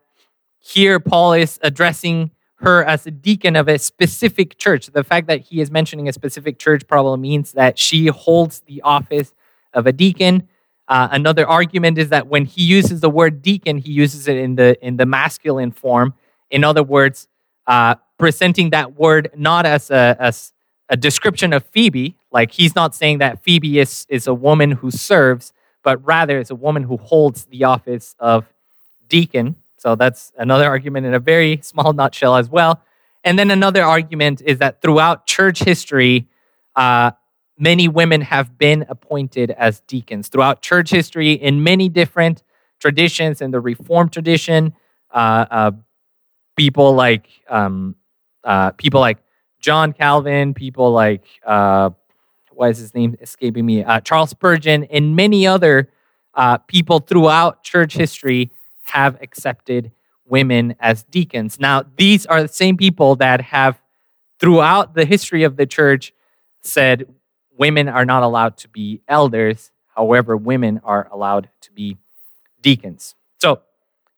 here 0.60 1.00
Paul 1.00 1.34
is 1.34 1.60
addressing 1.62 2.32
her 2.64 2.84
as 2.84 3.06
a 3.06 3.12
deacon 3.12 3.56
of 3.56 3.68
a 3.68 3.78
specific 3.78 4.58
church. 4.58 4.88
The 4.88 5.04
fact 5.04 5.28
that 5.28 5.42
he 5.42 5.62
is 5.62 5.70
mentioning 5.70 6.10
a 6.10 6.14
specific 6.14 6.58
church 6.58 6.88
probably 6.88 7.20
means 7.20 7.52
that 7.54 7.78
she 7.78 8.08
holds 8.08 8.62
the 8.62 8.82
office 8.82 9.34
of 9.74 9.86
a 9.86 9.92
deacon. 9.92 10.48
Uh, 10.88 11.08
another 11.12 11.48
argument 11.48 11.98
is 11.98 12.10
that 12.10 12.28
when 12.28 12.46
he 12.46 12.64
uses 12.64 13.02
the 13.02 13.10
word 13.10 13.42
deacon, 13.42 13.78
he 13.78 13.92
uses 13.92 14.28
it 14.28 14.38
in 14.38 14.56
the 14.56 14.78
in 14.86 14.98
the 14.98 15.06
masculine 15.06 15.72
form. 15.72 16.14
In 16.50 16.64
other 16.64 16.84
words, 16.84 17.28
uh, 17.68 17.96
presenting 18.18 18.72
that 18.72 18.98
word 18.98 19.30
not 19.36 19.66
as 19.66 19.90
a 19.92 20.16
as 20.20 20.54
a 20.90 20.98
description 20.98 21.54
of 21.54 21.64
Phoebe, 21.66 22.16
like 22.32 22.52
he's 22.52 22.76
not 22.76 22.94
saying 22.94 23.20
that 23.20 23.44
Phoebe 23.44 23.80
is 23.80 24.06
is 24.10 24.28
a 24.28 24.34
woman 24.34 24.72
who 24.72 24.92
serves, 24.92 25.54
but 25.84 26.04
rather 26.06 26.40
is 26.40 26.50
a 26.50 26.56
woman 26.56 26.84
who 26.84 26.98
holds 26.98 27.46
the 27.46 27.64
office 27.64 28.16
of 28.20 28.46
deacon. 29.08 29.56
So 29.84 29.96
that's 29.96 30.32
another 30.38 30.66
argument 30.66 31.06
in 31.06 31.14
a 31.14 31.20
very 31.20 31.60
small 31.62 31.92
nutshell 31.92 32.38
as 32.38 32.50
well. 32.50 32.82
And 33.26 33.38
then 33.38 33.52
another 33.52 33.84
argument 33.84 34.42
is 34.46 34.60
that 34.60 34.82
throughout 34.82 35.26
church 35.26 35.62
history, 35.62 36.30
uh, 36.74 37.12
many 37.60 37.90
women 37.90 38.22
have 38.22 38.58
been 38.58 38.86
appointed 38.88 39.52
as 39.52 39.82
deacons. 39.82 40.30
Throughout 40.30 40.62
church 40.62 40.90
history, 40.90 41.34
in 41.34 41.64
many 41.64 41.90
different 41.90 42.44
traditions, 42.80 43.42
in 43.42 43.52
the 43.52 43.60
Reformed 43.60 44.14
tradition, 44.14 44.74
uh, 45.12 45.46
uh, 45.52 45.72
people 46.56 46.94
like 46.94 47.28
um, 47.50 47.96
uh, 48.46 48.72
people 48.72 49.02
like 49.02 49.18
John 49.60 49.92
Calvin, 49.92 50.54
people 50.54 50.92
like 50.92 51.26
uh, 51.46 51.90
what 52.52 52.70
is 52.70 52.78
his 52.78 52.96
name 52.96 53.18
escaping 53.20 53.66
me? 53.66 53.84
Uh, 53.84 54.00
Charles 54.00 54.30
Spurgeon, 54.30 54.86
and 54.86 55.18
many 55.18 55.46
other 55.46 55.90
people 56.68 57.00
throughout 57.00 57.64
church 57.64 57.96
history 57.96 58.50
have 58.84 59.18
accepted 59.22 59.92
women 60.26 60.76
as 60.80 61.04
deacons. 61.04 61.60
Now, 61.60 61.84
these 61.98 62.26
are 62.26 62.42
the 62.42 62.48
same 62.48 62.78
people 62.78 63.16
that 63.18 63.42
have, 63.42 63.82
throughout 64.40 64.94
the 64.94 65.06
history 65.06 65.44
of 65.44 65.58
the 65.58 65.66
church, 65.66 66.14
said 66.62 67.06
women 67.58 67.90
are 67.90 68.06
not 68.06 68.24
allowed 68.24 68.58
to 68.58 68.70
be 68.70 69.02
elders. 69.08 69.72
However, 69.96 70.38
women 70.38 70.82
are 70.84 71.08
allowed 71.12 71.50
to 71.62 71.72
be 71.72 71.98
deacons. 72.62 73.16
So, 73.40 73.62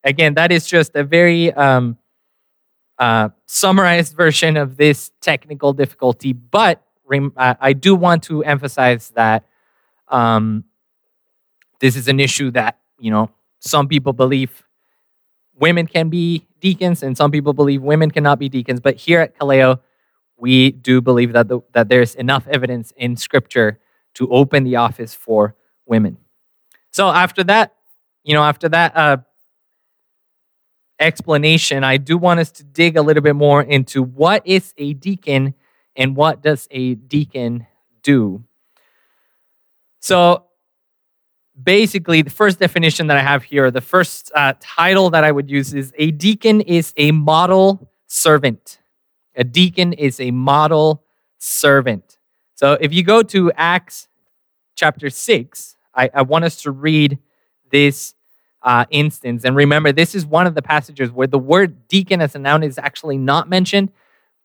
again, 0.04 0.34
that 0.34 0.52
is 0.52 0.66
just 0.66 0.94
a 0.94 1.04
very 1.04 1.52
um, 1.52 1.98
uh, 2.98 3.30
summarized 3.46 4.14
version 4.14 4.56
of 4.56 4.76
this 4.76 5.10
technical 5.20 5.72
difficulty, 5.72 6.32
but 6.32 6.82
uh, 7.36 7.54
I 7.60 7.72
do 7.72 7.94
want 7.94 8.24
to 8.24 8.42
emphasize 8.42 9.10
that 9.10 9.44
um, 10.08 10.64
this 11.80 11.96
is 11.96 12.08
an 12.08 12.20
issue 12.20 12.50
that, 12.52 12.78
you 12.98 13.10
know, 13.10 13.30
some 13.66 13.88
people 13.88 14.12
believe 14.12 14.64
women 15.54 15.86
can 15.86 16.08
be 16.08 16.46
deacons, 16.60 17.02
and 17.02 17.16
some 17.16 17.30
people 17.30 17.52
believe 17.52 17.82
women 17.82 18.10
cannot 18.10 18.38
be 18.38 18.48
deacons. 18.48 18.80
But 18.80 18.96
here 18.96 19.20
at 19.20 19.38
Kaleo, 19.38 19.80
we 20.36 20.70
do 20.70 21.00
believe 21.00 21.32
that 21.32 21.48
the, 21.48 21.60
that 21.72 21.88
there's 21.88 22.14
enough 22.14 22.46
evidence 22.48 22.92
in 22.96 23.16
Scripture 23.16 23.78
to 24.14 24.28
open 24.30 24.64
the 24.64 24.76
office 24.76 25.14
for 25.14 25.54
women. 25.86 26.18
So 26.90 27.08
after 27.08 27.44
that, 27.44 27.74
you 28.24 28.34
know, 28.34 28.42
after 28.42 28.68
that 28.70 28.96
uh, 28.96 29.18
explanation, 30.98 31.84
I 31.84 31.96
do 31.96 32.18
want 32.18 32.40
us 32.40 32.50
to 32.52 32.64
dig 32.64 32.96
a 32.96 33.02
little 33.02 33.22
bit 33.22 33.36
more 33.36 33.62
into 33.62 34.02
what 34.02 34.46
is 34.46 34.74
a 34.78 34.94
deacon 34.94 35.54
and 35.94 36.16
what 36.16 36.42
does 36.42 36.66
a 36.70 36.94
deacon 36.94 37.66
do. 38.02 38.44
So 40.00 40.45
basically, 41.62 42.22
the 42.22 42.30
first 42.30 42.58
definition 42.58 43.06
that 43.08 43.16
I 43.16 43.22
have 43.22 43.44
here, 43.44 43.70
the 43.70 43.80
first 43.80 44.30
uh, 44.34 44.54
title 44.60 45.10
that 45.10 45.24
I 45.24 45.32
would 45.32 45.50
use 45.50 45.74
is 45.74 45.92
a 45.96 46.10
deacon 46.10 46.60
is 46.60 46.92
a 46.96 47.12
model 47.12 47.90
servant. 48.06 48.78
A 49.34 49.44
deacon 49.44 49.92
is 49.92 50.20
a 50.20 50.30
model 50.30 51.04
servant. 51.38 52.18
So 52.54 52.78
if 52.80 52.92
you 52.92 53.02
go 53.02 53.22
to 53.22 53.52
Acts 53.52 54.08
chapter 54.74 55.10
6, 55.10 55.76
I, 55.94 56.10
I 56.12 56.22
want 56.22 56.44
us 56.44 56.62
to 56.62 56.70
read 56.70 57.18
this 57.70 58.14
uh, 58.62 58.84
instance. 58.90 59.44
And 59.44 59.54
remember, 59.54 59.92
this 59.92 60.14
is 60.14 60.26
one 60.26 60.46
of 60.46 60.54
the 60.54 60.62
passages 60.62 61.10
where 61.10 61.26
the 61.26 61.38
word 61.38 61.88
deacon 61.88 62.20
as 62.20 62.34
a 62.34 62.38
noun 62.38 62.62
is 62.62 62.78
actually 62.78 63.18
not 63.18 63.48
mentioned, 63.48 63.92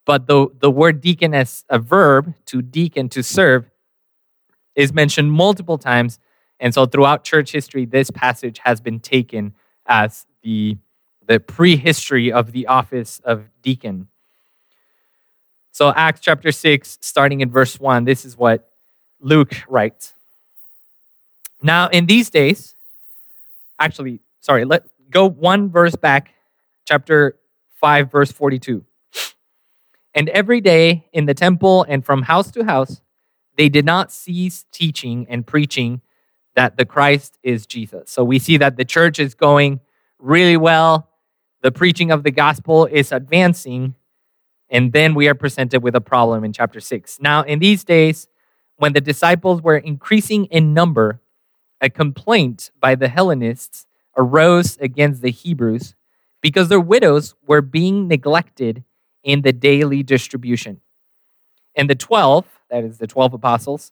but 0.06 0.28
the, 0.28 0.48
the 0.60 0.70
word 0.70 1.02
deacon 1.02 1.34
as 1.34 1.64
a 1.70 1.80
verb, 1.80 2.34
to 2.48 2.62
deacon, 2.62 3.10
to 3.10 3.24
serve, 3.24 3.70
is 4.76 4.94
mentioned 4.94 5.32
multiple 5.32 5.78
times 5.78 6.20
and 6.62 6.76
so 6.76 6.86
throughout 6.86 7.24
church 7.24 7.52
history, 7.52 7.86
this 7.86 8.12
passage 8.12 8.60
has 8.64 8.80
been 8.80 9.00
taken 9.00 9.56
as 9.88 10.28
the, 10.44 10.78
the 11.26 11.40
prehistory 11.40 12.32
of 12.32 12.52
the 12.52 12.68
office 12.68 13.20
of 13.26 13.46
deacon. 13.64 14.08
So, 15.72 15.92
Acts 15.96 16.22
chapter 16.22 16.52
6, 16.52 17.00
starting 17.02 17.42
in 17.42 17.50
verse 17.50 17.80
1, 17.80 18.06
this 18.06 18.26
is 18.26 18.38
what 18.38 18.70
Luke 19.20 19.56
writes. 19.68 20.14
Now, 21.64 21.88
in 21.88 22.06
these 22.06 22.30
days, 22.30 22.76
actually, 23.80 24.20
sorry, 24.40 24.64
let 24.64 24.86
go 25.10 25.28
one 25.28 25.70
verse 25.70 25.96
back, 25.96 26.36
chapter 26.86 27.38
5, 27.80 28.12
verse 28.12 28.32
42. 28.32 28.86
And 30.14 30.30
every 30.30 30.62
day 30.62 31.08
in 31.12 31.26
the 31.26 31.34
temple 31.34 31.86
and 31.90 32.06
from 32.06 32.24
house 32.24 32.52
to 32.52 32.66
house, 32.66 33.02
they 33.58 33.70
did 33.70 33.86
not 33.86 34.12
cease 34.12 34.66
teaching 34.72 35.26
and 35.28 35.48
preaching 35.48 36.02
that 36.62 36.78
the 36.78 36.86
Christ 36.86 37.40
is 37.42 37.66
Jesus. 37.66 38.12
So 38.12 38.24
we 38.24 38.38
see 38.38 38.58
that 38.58 38.78
the 38.78 38.86
church 38.86 39.18
is 39.18 39.34
going 39.34 39.80
really 40.20 40.58
well. 40.58 41.10
The 41.64 41.72
preaching 41.72 42.12
of 42.12 42.22
the 42.22 42.30
gospel 42.30 42.86
is 42.86 43.12
advancing. 43.12 43.96
And 44.70 44.94
then 44.94 45.16
we 45.16 45.28
are 45.28 45.34
presented 45.34 45.82
with 45.82 45.96
a 45.96 46.02
problem 46.02 46.44
in 46.44 46.54
chapter 46.54 46.80
6. 46.80 47.18
Now, 47.20 47.42
in 47.42 47.58
these 47.58 47.84
days, 47.84 48.28
when 48.78 48.94
the 48.94 49.02
disciples 49.02 49.64
were 49.64 49.78
increasing 49.78 50.46
in 50.46 50.76
number, 50.76 51.20
a 51.82 51.90
complaint 51.90 52.70
by 52.80 52.94
the 52.94 53.08
Hellenists 53.08 53.88
arose 54.16 54.78
against 54.78 55.24
the 55.24 55.32
Hebrews 55.32 55.96
because 56.42 56.70
their 56.70 56.80
widows 56.80 57.34
were 57.44 57.64
being 57.64 58.08
neglected 58.08 58.84
in 59.24 59.42
the 59.42 59.52
daily 59.52 60.04
distribution. 60.04 60.82
And 61.76 61.90
the 61.90 61.96
12, 61.96 62.46
that 62.70 62.84
is 62.84 63.00
the 63.00 63.08
12 63.08 63.34
apostles, 63.34 63.92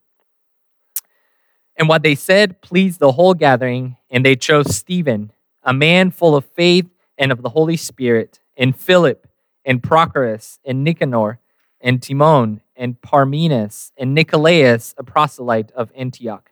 And 1.81 1.89
what 1.89 2.03
they 2.03 2.13
said 2.13 2.61
pleased 2.61 2.99
the 2.99 3.13
whole 3.13 3.33
gathering, 3.33 3.97
and 4.11 4.23
they 4.23 4.35
chose 4.35 4.75
Stephen, 4.75 5.31
a 5.63 5.73
man 5.73 6.11
full 6.11 6.35
of 6.35 6.45
faith 6.45 6.85
and 7.17 7.31
of 7.31 7.41
the 7.41 7.49
Holy 7.49 7.75
Spirit, 7.75 8.39
and 8.55 8.75
Philip, 8.75 9.25
and 9.65 9.81
Prochorus, 9.81 10.59
and 10.63 10.83
Nicanor, 10.83 11.39
and 11.79 11.99
Timon, 11.99 12.61
and 12.75 13.01
Parmenas, 13.01 13.93
and 13.97 14.13
Nicolaus, 14.13 14.93
a 14.95 15.03
proselyte 15.03 15.71
of 15.71 15.91
Antioch. 15.95 16.51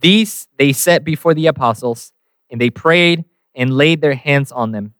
These 0.00 0.48
they 0.56 0.72
set 0.72 1.04
before 1.04 1.34
the 1.34 1.46
apostles, 1.46 2.14
and 2.50 2.58
they 2.58 2.70
prayed 2.70 3.26
and 3.54 3.76
laid 3.76 4.00
their 4.00 4.14
hands 4.14 4.50
on 4.50 4.72
them. 4.72 4.94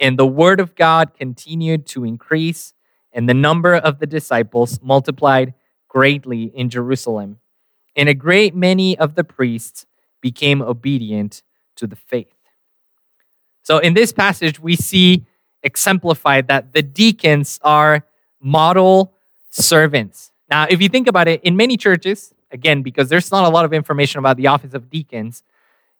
And 0.00 0.18
the 0.18 0.26
word 0.26 0.58
of 0.58 0.74
God 0.74 1.14
continued 1.14 1.86
to 1.90 2.04
increase, 2.04 2.74
and 3.12 3.28
the 3.28 3.34
number 3.34 3.76
of 3.76 4.00
the 4.00 4.06
disciples 4.08 4.80
multiplied 4.82 5.54
greatly 5.86 6.50
in 6.52 6.68
Jerusalem. 6.70 7.38
And 7.98 8.08
a 8.08 8.14
great 8.14 8.54
many 8.54 8.96
of 8.96 9.16
the 9.16 9.24
priests 9.24 9.84
became 10.20 10.62
obedient 10.62 11.42
to 11.76 11.88
the 11.88 11.96
faith. 11.96 12.32
So 13.62 13.78
in 13.78 13.94
this 13.94 14.12
passage, 14.12 14.60
we 14.60 14.76
see 14.76 15.26
exemplified 15.64 16.46
that 16.46 16.72
the 16.72 16.80
deacons 16.80 17.58
are 17.62 18.06
model 18.40 19.12
servants. 19.50 20.30
Now, 20.48 20.68
if 20.70 20.80
you 20.80 20.88
think 20.88 21.08
about 21.08 21.26
it, 21.26 21.42
in 21.42 21.56
many 21.56 21.76
churches, 21.76 22.32
again, 22.52 22.82
because 22.82 23.08
there's 23.08 23.32
not 23.32 23.44
a 23.44 23.48
lot 23.48 23.64
of 23.64 23.72
information 23.72 24.20
about 24.20 24.36
the 24.36 24.46
office 24.46 24.74
of 24.74 24.88
deacons, 24.88 25.42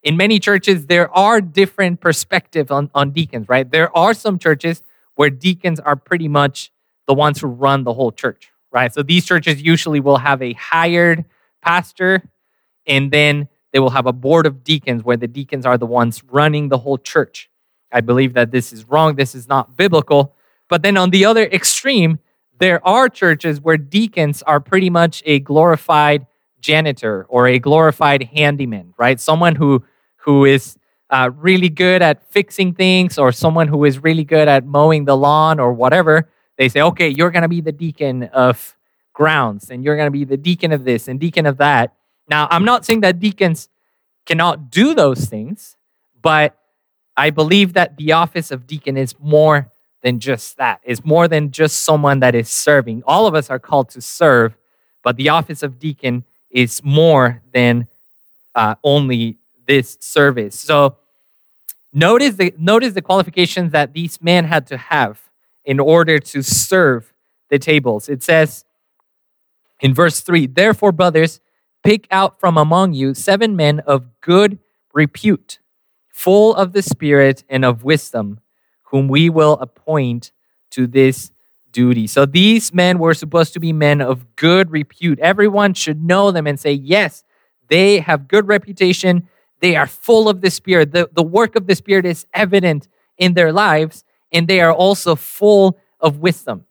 in 0.05 0.17
many 0.17 0.39
churches, 0.39 0.87
there 0.87 1.11
are 1.11 1.41
different 1.41 2.01
perspectives 2.01 2.71
on, 2.71 2.91
on 2.95 3.11
deacons, 3.11 3.49
right? 3.49 3.69
There 3.69 3.95
are 3.97 4.15
some 4.15 4.39
churches 4.39 4.85
where 5.17 5.31
deacons 5.31 5.81
are 5.81 5.97
pretty 5.97 6.29
much 6.29 6.71
the 7.09 7.15
ones 7.15 7.41
who 7.41 7.49
run 7.49 7.83
the 7.83 7.93
whole 7.93 8.13
church, 8.13 8.53
right? 8.71 8.95
So 8.95 9.03
these 9.03 9.27
churches 9.27 9.61
usually 9.61 9.99
will 9.99 10.19
have 10.19 10.41
a 10.41 10.53
hired 10.53 11.25
pastor, 11.62 12.23
and 12.87 13.11
then 13.11 13.49
they 13.73 13.79
will 13.79 13.90
have 13.90 14.07
a 14.07 14.12
board 14.12 14.47
of 14.47 14.64
deacons 14.64 15.05
where 15.05 15.16
the 15.16 15.29
deacons 15.29 15.66
are 15.66 15.79
the 15.79 15.87
ones 15.87 16.23
running 16.31 16.68
the 16.68 16.79
whole 16.79 16.99
church. 16.99 17.51
I 17.92 18.01
believe 18.01 18.35
that 18.35 18.51
this 18.51 18.73
is 18.73 18.88
wrong. 18.88 19.16
This 19.16 19.35
is 19.35 19.49
not 19.49 19.77
biblical. 19.77 20.35
But 20.68 20.83
then 20.83 20.97
on 20.97 21.11
the 21.11 21.25
other 21.25 21.44
extreme, 21.44 22.18
there 22.59 22.87
are 22.87 23.09
churches 23.09 23.61
where 23.61 23.77
deacons 23.77 24.42
are 24.42 24.61
pretty 24.61 24.90
much 24.90 25.23
a 25.27 25.38
glorified 25.40 26.27
janitor 26.61 27.25
or 27.29 27.47
a 27.47 27.59
glorified 27.59 28.25
handyman, 28.25 28.94
right? 28.99 29.21
Someone 29.21 29.55
who 29.55 29.85
who 30.16 30.44
is 30.44 30.77
uh, 31.11 31.31
really 31.37 31.71
good 31.71 32.03
at 32.03 32.31
fixing 32.31 32.75
things, 32.75 33.18
or 33.18 33.33
someone 33.33 33.68
who 33.68 33.85
is 33.85 34.03
really 34.03 34.25
good 34.25 34.49
at 34.49 34.66
mowing 34.66 35.05
the 35.05 35.16
lawn 35.16 35.59
or 35.59 35.73
whatever. 35.73 36.29
They 36.59 36.68
say, 36.68 36.83
okay, 36.83 37.09
you're 37.09 37.31
going 37.31 37.42
to 37.42 37.49
be 37.49 37.61
the 37.61 37.73
deacon 37.73 38.25
of 38.25 38.77
grounds, 39.18 39.68
and 39.68 39.85
you're 39.85 39.96
going 39.96 40.07
to 40.07 40.12
be 40.12 40.24
the 40.24 40.37
deacon 40.37 40.70
of 40.70 40.85
this 40.85 41.09
and 41.09 41.18
deacon 41.18 41.44
of 41.44 41.57
that. 41.59 41.92
Now, 42.31 42.46
I'm 42.52 42.64
not 42.64 42.87
saying 42.87 43.00
that 43.00 43.18
deacons 43.18 43.68
cannot 44.24 44.70
do 44.70 44.94
those 44.94 45.24
things, 45.24 45.76
but 46.22 46.57
I 47.16 47.31
believe 47.31 47.72
that 47.72 47.96
the 47.96 48.12
office 48.12 48.52
of 48.52 48.68
deacon 48.68 48.96
is 48.96 49.16
more 49.18 49.72
than 50.02 50.20
just 50.20 50.57
that. 50.59 50.81
It's 50.85 51.04
more 51.04 51.26
than 51.26 51.50
just 51.50 51.81
someone 51.81 52.20
that 52.20 52.37
is 52.37 52.48
serving. 52.48 53.02
All 53.07 53.26
of 53.26 53.35
us 53.35 53.50
are 53.50 53.59
called 53.59 53.88
to 53.90 54.00
serve, 54.00 54.57
but 55.02 55.16
the 55.16 55.31
office 55.31 55.64
of 55.64 55.81
deacon 55.81 56.24
is 56.48 56.81
more 56.85 57.42
than 57.52 57.88
uh, 58.54 58.76
only 58.85 59.37
this 59.66 59.98
service. 60.00 60.57
So 60.61 60.96
notice 61.92 62.37
the 62.37 62.54
notice 62.57 62.92
the 62.94 63.02
qualifications 63.02 63.72
that 63.72 63.94
these 63.94 64.22
men 64.22 64.44
had 64.44 64.64
to 64.68 64.76
have 64.76 65.20
in 65.64 65.81
order 65.81 66.20
to 66.20 66.42
serve 66.42 67.12
the 67.50 67.59
tables. 67.59 68.09
It 68.09 68.22
says 68.22 68.64
in 69.81 69.95
verse 69.95 70.21
3, 70.21 70.47
therefore, 70.47 70.93
brothers, 70.93 71.41
pick 71.85 72.07
out 72.11 72.41
from 72.41 72.57
among 72.57 72.93
you 72.93 73.14
seven 73.14 73.57
men 73.57 73.81
of 73.81 74.21
good 74.21 74.59
repute 74.93 75.59
full 76.09 76.55
of 76.55 76.73
the 76.73 76.83
Spirit 76.83 77.45
and 77.49 77.64
of 77.64 77.85
wisdom, 77.85 78.41
whom 78.91 79.07
we 79.07 79.31
will 79.31 79.55
appoint 79.61 80.33
to 80.71 80.87
this 80.87 81.31
duty. 81.71 82.09
So 82.09 82.27
these 82.27 82.75
men 82.75 82.99
were 82.99 83.14
supposed 83.14 83.53
to 83.53 83.61
be 83.61 83.73
men 83.73 84.01
of 84.01 84.35
good 84.35 84.73
repute. 84.73 85.21
Everyone 85.21 85.75
should 85.75 86.03
know 86.03 86.33
them 86.33 86.47
and 86.47 86.59
say, 86.59 86.73
yes, 86.73 87.23
they 87.69 88.01
have 88.01 88.27
good 88.27 88.49
reputation. 88.49 89.29
They 89.61 89.77
are 89.77 89.87
full 89.87 90.29
of 90.29 90.41
the 90.41 90.51
Spirit. 90.51 90.91
The, 90.93 91.09
the 91.12 91.23
work 91.23 91.55
of 91.55 91.69
the 91.69 91.77
Spirit 91.77 92.05
is 92.05 92.27
evident 92.35 92.88
in 93.17 93.35
their 93.35 93.53
lives, 93.53 94.05
and 94.33 94.49
they 94.49 94.61
are 94.61 94.73
also 94.73 95.14
full 95.14 95.79
of 96.01 96.19
wisdom, 96.19 96.64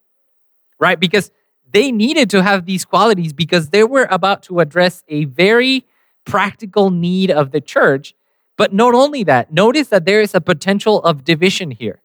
right? 0.79 0.99
Because 0.99 1.31
they 1.71 1.91
needed 1.91 2.29
to 2.29 2.43
have 2.43 2.65
these 2.65 2.85
qualities 2.85 3.33
because 3.33 3.69
they 3.69 3.83
were 3.83 4.07
about 4.09 4.43
to 4.43 4.59
address 4.59 5.03
a 5.07 5.25
very 5.25 5.85
practical 6.25 6.89
need 6.89 7.31
of 7.31 7.51
the 7.51 7.61
church 7.61 8.13
but 8.57 8.73
not 8.73 8.95
only 8.95 9.23
that, 9.23 9.53
notice 9.53 9.87
that 9.89 10.05
there 10.05 10.19
is 10.19 10.33
a 10.35 10.41
potential 10.41 11.01
of 11.03 11.23
division 11.23 11.71
here. 11.71 12.01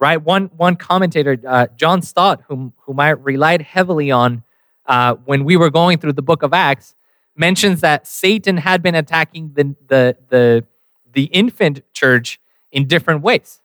Right? 0.00 0.20
One, 0.20 0.50
one 0.56 0.74
commentator, 0.74 1.38
uh, 1.46 1.68
John 1.76 2.02
Stott, 2.02 2.42
whom, 2.48 2.72
whom 2.86 2.98
I 2.98 3.10
relied 3.10 3.62
heavily 3.62 4.10
on 4.10 4.42
uh, 4.86 5.14
when 5.24 5.44
we 5.44 5.56
were 5.56 5.70
going 5.70 5.98
through 5.98 6.14
the 6.14 6.22
book 6.22 6.42
of 6.42 6.52
Acts, 6.52 6.94
mentions 7.36 7.80
that 7.82 8.06
Satan 8.06 8.56
had 8.56 8.82
been 8.82 8.94
attacking 8.94 9.52
the, 9.54 9.76
the, 9.86 10.16
the, 10.30 10.64
the 11.12 11.24
infant 11.24 11.82
church 11.92 12.40
in 12.72 12.88
different 12.88 13.22
ways. 13.22 13.60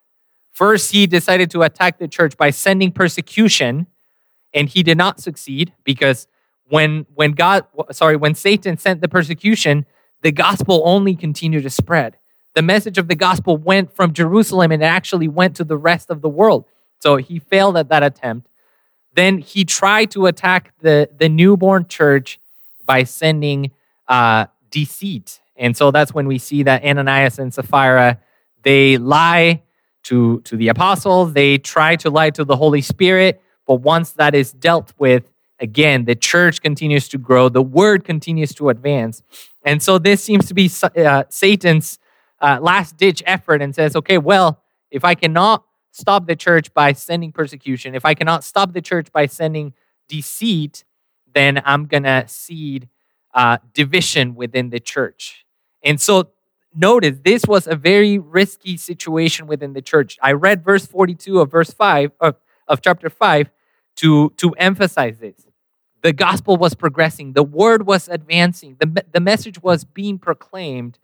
First, 0.52 0.92
he 0.92 1.08
decided 1.08 1.50
to 1.52 1.62
attack 1.64 1.98
the 1.98 2.08
church 2.08 2.36
by 2.36 2.50
sending 2.50 2.92
persecution, 2.92 3.88
and 4.54 4.70
he 4.70 4.84
did 4.84 4.98
not 4.98 5.20
succeed 5.20 5.74
because 5.84 6.28
when, 6.70 7.06
when 7.16 7.32
God, 7.32 7.66
sorry, 7.92 8.16
when 8.16 8.36
Satan 8.36 8.78
sent 8.78 9.02
the 9.02 9.08
persecution, 9.08 9.86
the 10.22 10.32
gospel 10.32 10.82
only 10.86 11.16
continued 11.16 11.64
to 11.64 11.70
spread. 11.70 12.18
The 12.56 12.62
message 12.62 12.98
of 12.98 13.08
the 13.08 13.16
gospel 13.16 13.58
went 13.58 13.96
from 13.96 14.14
Jerusalem 14.14 14.72
and 14.72 14.84
actually 14.84 15.28
went 15.28 15.56
to 15.58 15.64
the 15.64 15.78
rest 15.78 16.10
of 16.10 16.22
the 16.22 16.30
world. 16.30 16.66
So 17.00 17.18
he 17.18 17.40
failed 17.40 17.78
at 17.78 17.90
that 17.90 18.04
attempt. 18.04 18.50
Then 19.16 19.40
he 19.40 19.66
tried 19.66 20.12
to 20.12 20.26
attack 20.26 20.74
the, 20.80 21.10
the 21.18 21.30
newborn 21.30 21.88
church 21.88 22.40
by 22.86 23.04
sending 23.04 23.72
uh, 24.08 24.48
deceit. 24.70 25.40
And 25.56 25.76
so 25.76 25.92
that's 25.92 26.14
when 26.14 26.28
we 26.28 26.38
see 26.38 26.64
that 26.64 26.84
Ananias 26.84 27.40
and 27.40 27.54
Sapphira, 27.54 28.20
they 28.64 28.98
lie 28.98 29.62
to, 30.04 30.42
to 30.42 30.58
the 30.58 30.70
apostles, 30.70 31.34
they 31.34 31.58
try 31.58 31.96
to 31.98 32.10
lie 32.10 32.30
to 32.32 32.44
the 32.44 32.56
Holy 32.56 32.82
Spirit. 32.82 33.42
But 33.70 33.82
once 33.82 34.14
that 34.14 34.34
is 34.34 34.52
dealt 34.52 34.96
with, 34.98 35.30
again, 35.60 36.06
the 36.06 36.16
church 36.16 36.60
continues 36.60 37.08
to 37.10 37.20
grow, 37.20 37.50
the 37.50 37.62
word 37.62 38.04
continues 38.04 38.52
to 38.56 38.70
advance. 38.70 39.22
And 39.64 39.84
so 39.84 40.00
this 40.00 40.24
seems 40.24 40.48
to 40.48 40.56
be 40.56 40.72
uh, 40.82 41.26
Satan's 41.30 42.00
uh, 42.42 42.58
last 42.60 42.98
ditch 42.98 43.22
effort 43.28 43.62
and 43.62 43.76
says, 43.76 43.96
okay, 43.96 44.18
well, 44.18 44.64
if 44.90 45.06
I 45.06 45.14
cannot 45.14 45.66
stop 45.92 46.26
the 46.26 46.36
church 46.36 46.74
by 46.74 46.94
sending 46.94 47.32
persecution, 47.32 47.94
if 47.94 48.06
I 48.06 48.16
cannot 48.16 48.44
stop 48.44 48.74
the 48.74 48.82
church 48.82 49.12
by 49.12 49.28
sending 49.28 49.74
deceit, 50.08 50.84
then 51.32 51.62
I'm 51.64 51.86
going 51.86 52.04
to 52.04 52.28
seed 52.28 52.90
uh, 53.36 53.60
division 53.76 54.34
within 54.34 54.72
the 54.72 54.80
church. 54.80 55.46
And 55.84 56.02
so 56.02 56.32
notice 56.74 57.20
this 57.24 57.46
was 57.46 57.68
a 57.68 57.76
very 57.76 58.18
risky 58.18 58.78
situation 58.78 59.46
within 59.46 59.74
the 59.74 59.84
church. 59.84 60.18
I 60.24 60.32
read 60.32 60.66
verse 60.66 60.88
42 60.88 61.40
of 61.40 61.52
verse 61.52 61.70
5 61.70 62.14
of, 62.20 62.36
of 62.68 62.82
chapter 62.82 63.12
5 63.12 63.52
to, 64.00 64.32
to 64.38 64.52
emphasize 64.58 65.20
this 65.20 65.46
the 66.02 66.14
gospel 66.14 66.56
was 66.56 66.76
progressing, 66.76 67.34
the 67.34 67.44
word 67.44 67.86
was 67.86 68.08
advancing, 68.08 68.78
the, 68.80 69.04
the 69.12 69.20
message 69.20 69.62
was 69.62 69.84
being 69.84 70.18
proclaimed. 70.18 70.98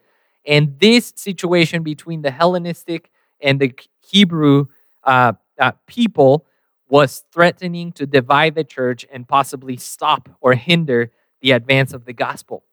And 0.48 0.80
this 0.80 1.12
situation 1.18 1.84
between 1.84 2.22
the 2.22 2.32
Hellenistic 2.32 3.12
and 3.42 3.60
the 3.60 3.74
Hebrew 4.10 4.68
uh, 5.04 5.34
uh, 5.60 5.74
people 5.86 6.46
was 6.88 7.24
threatening 7.32 7.92
to 7.94 8.06
divide 8.06 8.56
the 8.56 8.64
church 8.64 9.06
and 9.12 9.28
possibly 9.28 9.76
stop 9.76 10.30
or 10.40 10.54
hinder 10.54 11.12
the 11.42 11.52
advance 11.52 11.94
of 11.94 12.06
the 12.06 12.14
gospel. 12.14 12.64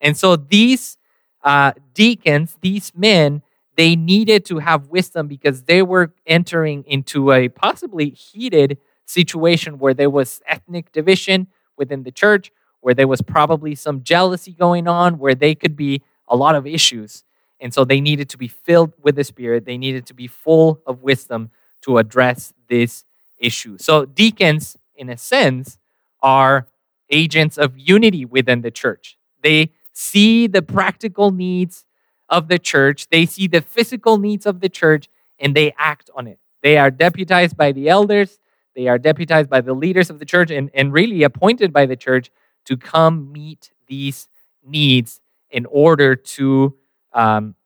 And 0.00 0.16
so 0.16 0.36
these 0.36 0.96
uh, 1.42 1.72
deacons, 1.92 2.56
these 2.62 2.92
men, 2.94 3.42
they 3.76 3.94
needed 3.94 4.44
to 4.46 4.58
have 4.58 4.86
wisdom 4.86 5.28
because 5.28 5.64
they 5.64 5.82
were 5.82 6.14
entering 6.26 6.84
into 6.84 7.30
a 7.32 7.48
possibly 7.48 8.10
heated 8.10 8.78
situation 9.08 9.78
where 9.78 9.94
there 9.94 10.10
was 10.10 10.40
ethnic 10.46 10.92
division, 10.92 11.48
within 11.78 12.02
the 12.02 12.12
church 12.12 12.52
where 12.80 12.94
there 12.94 13.08
was 13.08 13.22
probably 13.22 13.74
some 13.74 14.02
jealousy 14.02 14.52
going 14.52 14.86
on, 14.86 15.18
where 15.18 15.34
they 15.34 15.54
could 15.54 15.76
be 15.76 16.02
a 16.28 16.36
lot 16.36 16.54
of 16.54 16.66
issues. 16.66 17.24
And 17.60 17.74
so 17.74 17.84
they 17.84 18.00
needed 18.00 18.28
to 18.30 18.38
be 18.38 18.48
filled 18.48 18.92
with 19.02 19.16
the 19.16 19.24
Spirit. 19.24 19.64
They 19.64 19.78
needed 19.78 20.06
to 20.06 20.14
be 20.14 20.26
full 20.26 20.80
of 20.86 21.02
wisdom 21.02 21.50
to 21.82 21.98
address 21.98 22.52
this 22.68 23.04
issue. 23.38 23.78
So 23.78 24.04
deacons, 24.04 24.76
in 24.94 25.08
a 25.08 25.16
sense, 25.16 25.78
are 26.22 26.68
agents 27.10 27.58
of 27.58 27.76
unity 27.76 28.24
within 28.24 28.60
the 28.60 28.70
church. 28.70 29.16
They 29.42 29.72
see 29.92 30.46
the 30.46 30.62
practical 30.62 31.32
needs 31.32 31.84
of 32.28 32.48
the 32.48 32.58
church, 32.58 33.08
they 33.08 33.24
see 33.24 33.46
the 33.46 33.62
physical 33.62 34.18
needs 34.18 34.44
of 34.44 34.60
the 34.60 34.68
church, 34.68 35.08
and 35.40 35.56
they 35.56 35.72
act 35.78 36.10
on 36.14 36.26
it. 36.26 36.38
They 36.62 36.76
are 36.76 36.90
deputized 36.90 37.56
by 37.56 37.72
the 37.72 37.88
elders, 37.88 38.38
they 38.78 38.86
are 38.86 38.96
deputized 38.96 39.50
by 39.50 39.60
the 39.60 39.74
leaders 39.74 40.08
of 40.08 40.20
the 40.20 40.24
church 40.24 40.52
and, 40.52 40.70
and 40.72 40.92
really 40.92 41.24
appointed 41.24 41.72
by 41.72 41.84
the 41.84 41.96
church 41.96 42.30
to 42.64 42.76
come 42.76 43.32
meet 43.32 43.72
these 43.88 44.28
needs 44.64 45.20
in 45.50 45.66
order 45.66 46.14
to, 46.14 46.76
um, 47.12 47.56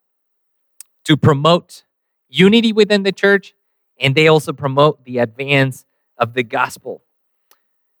to 1.03 1.15
promote 1.15 1.83
unity 2.29 2.73
within 2.73 3.03
the 3.03 3.11
church, 3.11 3.53
and 3.99 4.15
they 4.15 4.27
also 4.27 4.53
promote 4.53 5.05
the 5.05 5.19
advance 5.19 5.85
of 6.17 6.33
the 6.33 6.41
gospel. 6.41 7.03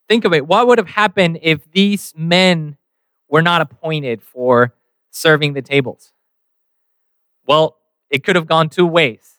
Think 0.09 0.25
of 0.25 0.33
it. 0.33 0.47
What 0.47 0.65
would 0.65 0.79
have 0.79 0.87
happened 0.89 1.37
if 1.43 1.71
these 1.71 2.15
men 2.17 2.77
were 3.29 3.43
not 3.43 3.61
appointed 3.61 4.23
for 4.23 4.73
serving 5.11 5.53
the 5.53 5.61
tables? 5.61 6.11
Well, 7.45 7.77
it 8.09 8.23
could 8.23 8.35
have 8.35 8.47
gone 8.47 8.69
two 8.69 8.87
ways. 8.87 9.32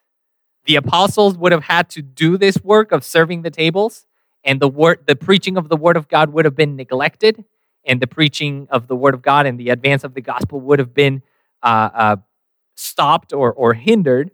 The 0.66 0.76
apostles 0.76 1.36
would 1.36 1.52
have 1.52 1.64
had 1.64 1.90
to 1.90 2.02
do 2.02 2.36
this 2.38 2.56
work 2.62 2.92
of 2.92 3.04
serving 3.04 3.42
the 3.42 3.50
tables, 3.50 4.06
and 4.42 4.60
the 4.60 4.68
word, 4.68 5.04
the 5.06 5.16
preaching 5.16 5.56
of 5.56 5.68
the 5.68 5.76
word 5.76 5.96
of 5.96 6.08
God 6.08 6.32
would 6.32 6.44
have 6.44 6.56
been 6.56 6.76
neglected, 6.76 7.44
and 7.84 8.00
the 8.00 8.06
preaching 8.06 8.66
of 8.70 8.86
the 8.86 8.96
word 8.96 9.14
of 9.14 9.22
God 9.22 9.46
and 9.46 9.58
the 9.58 9.70
advance 9.70 10.04
of 10.04 10.14
the 10.14 10.20
gospel 10.20 10.60
would 10.60 10.78
have 10.78 10.94
been 10.94 11.22
uh, 11.62 11.90
uh, 11.94 12.16
stopped 12.74 13.32
or, 13.32 13.52
or 13.52 13.74
hindered. 13.74 14.30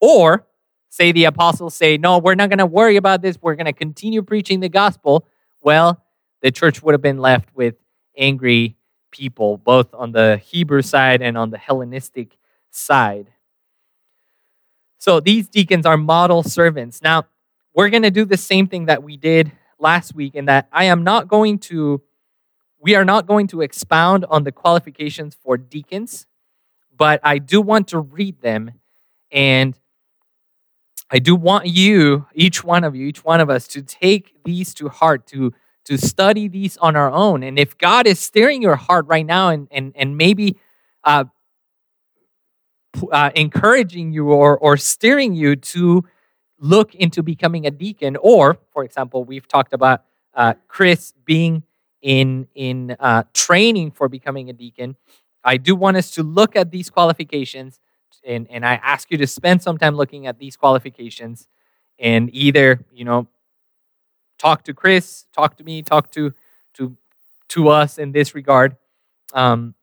Or 0.00 0.46
say 0.88 1.12
the 1.12 1.24
apostles 1.24 1.74
say, 1.74 1.98
no, 1.98 2.18
we're 2.18 2.34
not 2.34 2.48
going 2.48 2.58
to 2.58 2.66
worry 2.66 2.96
about 2.96 3.22
this. 3.22 3.38
We're 3.40 3.54
going 3.54 3.66
to 3.66 3.72
continue 3.72 4.22
preaching 4.22 4.60
the 4.60 4.68
gospel. 4.68 5.26
Well, 5.62 6.02
the 6.42 6.50
church 6.50 6.82
would 6.82 6.92
have 6.92 7.02
been 7.02 7.18
left 7.18 7.48
with 7.54 7.74
angry 8.16 8.76
people, 9.10 9.56
both 9.56 9.92
on 9.94 10.12
the 10.12 10.38
Hebrew 10.38 10.82
side 10.82 11.22
and 11.22 11.36
on 11.36 11.50
the 11.50 11.58
Hellenistic 11.58 12.36
side. 12.70 13.28
So 15.06 15.20
these 15.20 15.48
deacons 15.48 15.86
are 15.86 15.96
model 15.96 16.42
servants. 16.42 17.00
Now, 17.00 17.26
we're 17.72 17.90
going 17.90 18.02
to 18.02 18.10
do 18.10 18.24
the 18.24 18.36
same 18.36 18.66
thing 18.66 18.86
that 18.86 19.04
we 19.04 19.16
did 19.16 19.52
last 19.78 20.16
week 20.16 20.34
in 20.34 20.46
that 20.46 20.66
I 20.72 20.86
am 20.86 21.04
not 21.04 21.28
going 21.28 21.60
to, 21.70 22.02
we 22.80 22.96
are 22.96 23.04
not 23.04 23.24
going 23.24 23.46
to 23.48 23.60
expound 23.60 24.24
on 24.28 24.42
the 24.42 24.50
qualifications 24.50 25.36
for 25.36 25.56
deacons, 25.56 26.26
but 26.92 27.20
I 27.22 27.38
do 27.38 27.60
want 27.60 27.86
to 27.88 28.00
read 28.00 28.40
them. 28.40 28.72
And 29.30 29.78
I 31.08 31.20
do 31.20 31.36
want 31.36 31.68
you, 31.68 32.26
each 32.34 32.64
one 32.64 32.82
of 32.82 32.96
you, 32.96 33.06
each 33.06 33.22
one 33.24 33.40
of 33.40 33.48
us, 33.48 33.68
to 33.68 33.82
take 33.82 34.34
these 34.44 34.74
to 34.74 34.88
heart, 34.88 35.24
to 35.28 35.54
to 35.84 35.96
study 35.96 36.48
these 36.48 36.76
on 36.78 36.96
our 36.96 37.12
own. 37.12 37.44
And 37.44 37.60
if 37.60 37.78
God 37.78 38.08
is 38.08 38.18
stirring 38.18 38.60
your 38.60 38.74
heart 38.74 39.06
right 39.06 39.24
now 39.24 39.50
and, 39.50 39.68
and, 39.70 39.92
and 39.94 40.16
maybe 40.16 40.56
uh, 41.04 41.26
uh, 43.10 43.30
encouraging 43.34 44.12
you 44.12 44.30
or, 44.30 44.58
or 44.58 44.76
steering 44.76 45.34
you 45.34 45.56
to 45.56 46.04
look 46.58 46.94
into 46.94 47.22
becoming 47.22 47.66
a 47.66 47.70
deacon, 47.70 48.16
or, 48.20 48.58
for 48.72 48.84
example, 48.84 49.24
we've 49.24 49.46
talked 49.46 49.72
about 49.72 50.04
uh, 50.34 50.54
Chris 50.68 51.12
being 51.24 51.62
in, 52.02 52.46
in 52.54 52.96
uh, 53.00 53.24
training 53.34 53.90
for 53.90 54.08
becoming 54.08 54.48
a 54.48 54.52
deacon, 54.52 54.96
I 55.42 55.56
do 55.56 55.74
want 55.74 55.96
us 55.96 56.10
to 56.12 56.22
look 56.22 56.56
at 56.56 56.70
these 56.70 56.90
qualifications. 56.90 57.80
And, 58.24 58.46
and 58.50 58.66
I 58.66 58.74
ask 58.74 59.10
you 59.10 59.18
to 59.18 59.26
spend 59.26 59.62
some 59.62 59.78
time 59.78 59.96
looking 59.96 60.26
at 60.26 60.38
these 60.38 60.56
qualifications 60.56 61.48
and 61.98 62.28
either, 62.32 62.84
you 62.92 63.04
know, 63.04 63.28
talk 64.38 64.64
to 64.64 64.74
Chris, 64.74 65.26
talk 65.32 65.56
to 65.56 65.64
me, 65.64 65.82
talk 65.82 66.10
to 66.12 66.32
to 66.74 66.96
to 67.48 67.68
us 67.68 67.98
in 67.98 68.12
this 68.12 68.34
regard. 68.34 68.76
Um, 69.32 69.74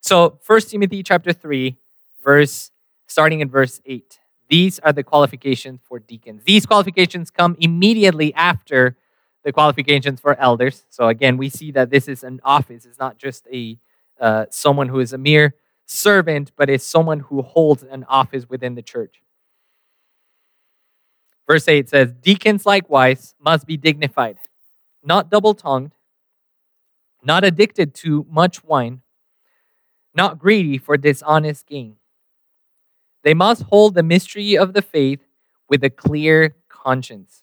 so 0.00 0.38
First 0.42 0.70
Timothy 0.70 1.02
chapter 1.02 1.32
three, 1.32 1.78
verse 2.26 2.72
starting 3.06 3.40
in 3.40 3.48
verse 3.48 3.80
eight. 3.86 4.18
These 4.48 4.78
are 4.80 4.92
the 4.92 5.04
qualifications 5.04 5.80
for 5.88 5.98
deacons. 6.00 6.42
These 6.44 6.66
qualifications 6.66 7.30
come 7.30 7.56
immediately 7.60 8.34
after 8.34 8.96
the 9.44 9.52
qualifications 9.52 10.20
for 10.20 10.38
elders. 10.40 10.84
So 10.90 11.06
again, 11.08 11.36
we 11.36 11.48
see 11.48 11.70
that 11.70 11.90
this 11.90 12.08
is 12.08 12.24
an 12.24 12.40
office. 12.44 12.84
It's 12.84 12.98
not 12.98 13.16
just 13.16 13.46
a 13.52 13.78
uh, 14.20 14.46
someone 14.50 14.88
who 14.88 14.98
is 14.98 15.12
a 15.12 15.18
mere 15.18 15.54
servant, 15.84 16.50
but 16.56 16.68
is 16.68 16.82
someone 16.82 17.20
who 17.20 17.42
holds 17.42 17.82
an 17.84 18.04
office 18.08 18.48
within 18.48 18.74
the 18.74 18.82
church. 18.82 19.22
Verse 21.46 21.68
8 21.68 21.88
says, 21.88 22.12
Deacons 22.12 22.66
likewise 22.66 23.34
must 23.38 23.66
be 23.66 23.76
dignified, 23.76 24.38
not 25.04 25.30
double 25.30 25.54
tongued, 25.54 25.92
not 27.22 27.44
addicted 27.44 27.94
to 27.94 28.26
much 28.28 28.64
wine, 28.64 29.02
not 30.14 30.38
greedy 30.38 30.78
for 30.78 30.96
dishonest 30.96 31.66
gain. 31.66 31.96
They 33.26 33.34
must 33.34 33.62
hold 33.62 33.96
the 33.96 34.04
mystery 34.04 34.56
of 34.56 34.72
the 34.72 34.82
faith 34.82 35.18
with 35.68 35.82
a 35.82 35.90
clear 35.90 36.54
conscience. 36.68 37.42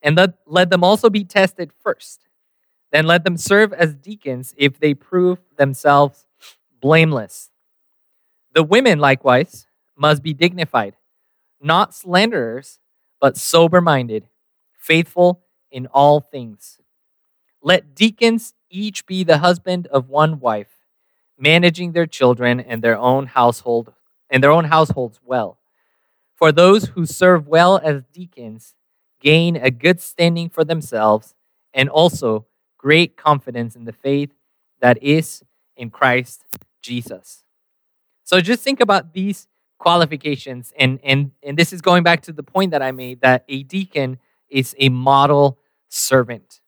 And 0.00 0.16
let, 0.16 0.34
let 0.46 0.70
them 0.70 0.84
also 0.84 1.10
be 1.10 1.24
tested 1.24 1.72
first. 1.82 2.28
Then 2.92 3.04
let 3.04 3.24
them 3.24 3.36
serve 3.36 3.72
as 3.72 3.96
deacons 3.96 4.54
if 4.56 4.78
they 4.78 4.94
prove 4.94 5.40
themselves 5.58 6.24
blameless. 6.80 7.50
The 8.54 8.62
women, 8.62 9.00
likewise, 9.00 9.66
must 9.96 10.22
be 10.22 10.32
dignified 10.32 10.94
not 11.60 11.92
slanderers, 11.92 12.78
but 13.20 13.36
sober 13.36 13.80
minded, 13.80 14.28
faithful 14.78 15.42
in 15.72 15.88
all 15.88 16.20
things. 16.20 16.78
Let 17.60 17.96
deacons 17.96 18.54
each 18.70 19.04
be 19.04 19.24
the 19.24 19.38
husband 19.38 19.88
of 19.88 20.08
one 20.08 20.38
wife, 20.38 20.78
managing 21.36 21.90
their 21.90 22.06
children 22.06 22.60
and 22.60 22.82
their 22.82 22.96
own 22.96 23.26
household 23.26 23.94
and 24.32 24.42
their 24.42 24.50
own 24.50 24.64
households 24.64 25.20
well. 25.24 25.58
For 26.34 26.50
those 26.50 26.86
who 26.86 27.06
serve 27.06 27.46
well 27.46 27.78
as 27.84 28.02
deacons 28.12 28.74
gain 29.20 29.54
a 29.54 29.70
good 29.70 30.00
standing 30.00 30.48
for 30.48 30.64
themselves 30.64 31.36
and 31.72 31.88
also 31.88 32.46
great 32.78 33.16
confidence 33.16 33.76
in 33.76 33.84
the 33.84 33.92
faith 33.92 34.30
that 34.80 35.00
is 35.00 35.44
in 35.76 35.90
Christ 35.90 36.44
Jesus. 36.80 37.44
So 38.24 38.40
just 38.40 38.62
think 38.62 38.80
about 38.80 39.12
these 39.12 39.46
qualifications 39.78 40.72
and 40.78 41.00
and 41.02 41.32
and 41.42 41.58
this 41.58 41.72
is 41.72 41.80
going 41.80 42.04
back 42.04 42.22
to 42.22 42.32
the 42.32 42.42
point 42.42 42.70
that 42.70 42.82
I 42.82 42.92
made 42.92 43.20
that 43.20 43.44
a 43.48 43.64
deacon 43.64 44.18
is 44.48 44.74
a 44.78 44.88
model 44.88 45.58
servant. 45.88 46.60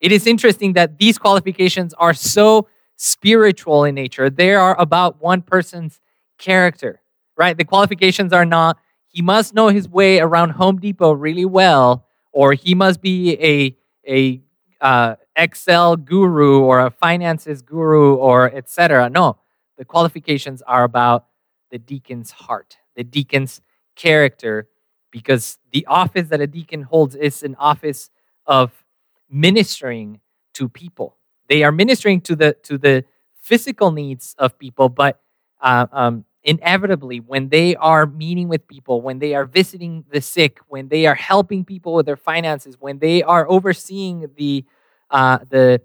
It 0.00 0.12
is 0.12 0.26
interesting 0.26 0.72
that 0.74 0.98
these 0.98 1.18
qualifications 1.18 1.94
are 1.94 2.14
so 2.14 2.68
spiritual 2.96 3.84
in 3.84 3.94
nature. 3.94 4.30
They 4.30 4.54
are 4.54 4.78
about 4.80 5.20
one 5.20 5.42
person's 5.42 6.00
character, 6.38 7.00
right? 7.36 7.56
The 7.56 7.64
qualifications 7.64 8.32
are 8.32 8.44
not 8.46 8.78
he 9.08 9.22
must 9.22 9.54
know 9.54 9.68
his 9.68 9.88
way 9.88 10.20
around 10.20 10.50
Home 10.50 10.78
Depot 10.78 11.12
really 11.12 11.44
well, 11.44 12.06
or 12.32 12.52
he 12.52 12.74
must 12.74 13.00
be 13.00 13.32
a 13.42 13.76
a 14.06 14.42
uh, 14.80 15.16
Excel 15.34 15.96
guru 15.96 16.60
or 16.60 16.80
a 16.80 16.90
finances 16.90 17.62
guru 17.62 18.14
or 18.14 18.54
etc. 18.54 19.10
No, 19.10 19.38
the 19.76 19.84
qualifications 19.84 20.62
are 20.62 20.84
about 20.84 21.26
the 21.70 21.78
deacon's 21.78 22.30
heart, 22.30 22.76
the 22.96 23.04
deacon's 23.04 23.60
character, 23.96 24.68
because 25.10 25.58
the 25.72 25.86
office 25.86 26.28
that 26.28 26.40
a 26.40 26.46
deacon 26.46 26.82
holds 26.82 27.14
is 27.16 27.42
an 27.42 27.56
office 27.56 28.10
of 28.46 28.84
ministering 29.30 30.20
to 30.54 30.68
people. 30.68 31.16
They 31.48 31.62
are 31.62 31.72
ministering 31.72 32.20
to 32.22 32.36
the 32.36 32.52
to 32.64 32.78
the 32.78 33.04
physical 33.40 33.90
needs 33.90 34.34
of 34.38 34.58
people, 34.58 34.88
but 34.88 35.20
uh, 35.60 35.86
um, 35.92 36.24
inevitably, 36.42 37.20
when 37.20 37.48
they 37.48 37.76
are 37.76 38.06
meeting 38.06 38.48
with 38.48 38.66
people, 38.66 39.02
when 39.02 39.18
they 39.18 39.34
are 39.34 39.44
visiting 39.44 40.04
the 40.10 40.20
sick, 40.20 40.60
when 40.68 40.88
they 40.88 41.06
are 41.06 41.14
helping 41.14 41.64
people 41.64 41.94
with 41.94 42.06
their 42.06 42.16
finances, 42.16 42.76
when 42.78 42.98
they 42.98 43.22
are 43.22 43.48
overseeing 43.48 44.28
the 44.36 44.64
uh, 45.10 45.38
the, 45.48 45.80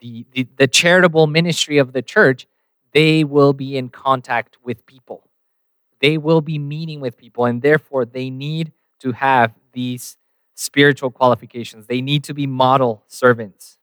the 0.00 0.26
the 0.32 0.48
the 0.56 0.66
charitable 0.66 1.26
ministry 1.26 1.78
of 1.78 1.92
the 1.92 2.02
church, 2.02 2.46
they 2.92 3.24
will 3.24 3.52
be 3.52 3.76
in 3.76 3.88
contact 3.88 4.56
with 4.62 4.86
people. 4.86 5.28
They 6.00 6.18
will 6.18 6.40
be 6.40 6.58
meeting 6.58 7.00
with 7.00 7.16
people, 7.16 7.44
and 7.44 7.62
therefore 7.62 8.04
they 8.04 8.30
need 8.30 8.72
to 9.00 9.12
have 9.12 9.54
these 9.72 10.16
spiritual 10.54 11.10
qualifications. 11.10 11.86
They 11.86 12.00
need 12.00 12.24
to 12.24 12.34
be 12.34 12.46
model 12.46 13.04
servants. 13.06 13.78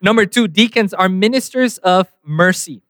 Number 0.00 0.26
two, 0.26 0.48
deacons 0.48 0.92
are 0.92 1.08
ministers 1.08 1.78
of 1.78 2.12
mercy. 2.24 2.82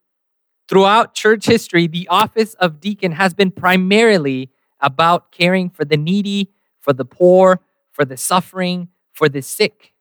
Throughout 0.72 1.12
church 1.12 1.44
history, 1.44 1.86
the 1.86 2.08
office 2.08 2.54
of 2.54 2.80
deacon 2.80 3.12
has 3.12 3.34
been 3.34 3.50
primarily 3.50 4.48
about 4.80 5.30
caring 5.30 5.68
for 5.68 5.84
the 5.84 5.98
needy, 5.98 6.50
for 6.80 6.94
the 6.94 7.04
poor, 7.04 7.60
for 7.90 8.06
the 8.06 8.16
suffering, 8.16 8.88
for 9.12 9.28
the 9.28 9.42
sick. 9.42 9.92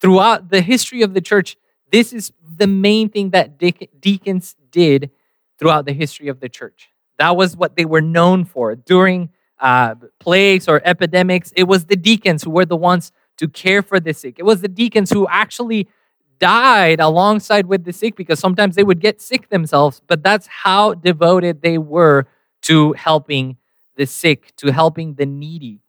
Throughout 0.00 0.50
the 0.50 0.60
history 0.60 1.02
of 1.02 1.14
the 1.14 1.20
church, 1.20 1.56
this 1.92 2.12
is 2.12 2.32
the 2.58 2.66
main 2.66 3.10
thing 3.10 3.30
that 3.30 3.58
deacons 4.00 4.56
did 4.72 5.12
throughout 5.56 5.86
the 5.86 5.92
history 5.92 6.26
of 6.26 6.40
the 6.40 6.48
church. 6.48 6.88
That 7.18 7.36
was 7.36 7.56
what 7.56 7.76
they 7.76 7.84
were 7.84 8.02
known 8.02 8.44
for. 8.44 8.74
During 8.74 9.28
uh, 9.60 9.94
plagues 10.18 10.66
or 10.66 10.82
epidemics, 10.84 11.52
it 11.54 11.68
was 11.68 11.84
the 11.84 11.94
deacons 11.94 12.42
who 12.42 12.50
were 12.50 12.66
the 12.66 12.74
ones 12.74 13.12
to 13.36 13.46
care 13.46 13.82
for 13.82 14.00
the 14.00 14.14
sick. 14.14 14.40
It 14.40 14.44
was 14.44 14.62
the 14.62 14.68
deacons 14.68 15.12
who 15.12 15.28
actually 15.28 15.86
died 16.38 17.00
alongside 17.00 17.66
with 17.66 17.84
the 17.84 17.92
sick 17.92 18.16
because 18.16 18.38
sometimes 18.38 18.74
they 18.76 18.84
would 18.84 19.00
get 19.00 19.20
sick 19.20 19.48
themselves, 19.48 20.02
but 20.06 20.22
that's 20.22 20.46
how 20.46 20.94
devoted 20.94 21.62
they 21.62 21.78
were 21.78 22.26
to 22.62 22.92
helping 22.92 23.56
the 23.96 24.06
sick, 24.06 24.54
to 24.56 24.72
helping 24.72 25.14
the 25.14 25.26
needy. 25.26 25.80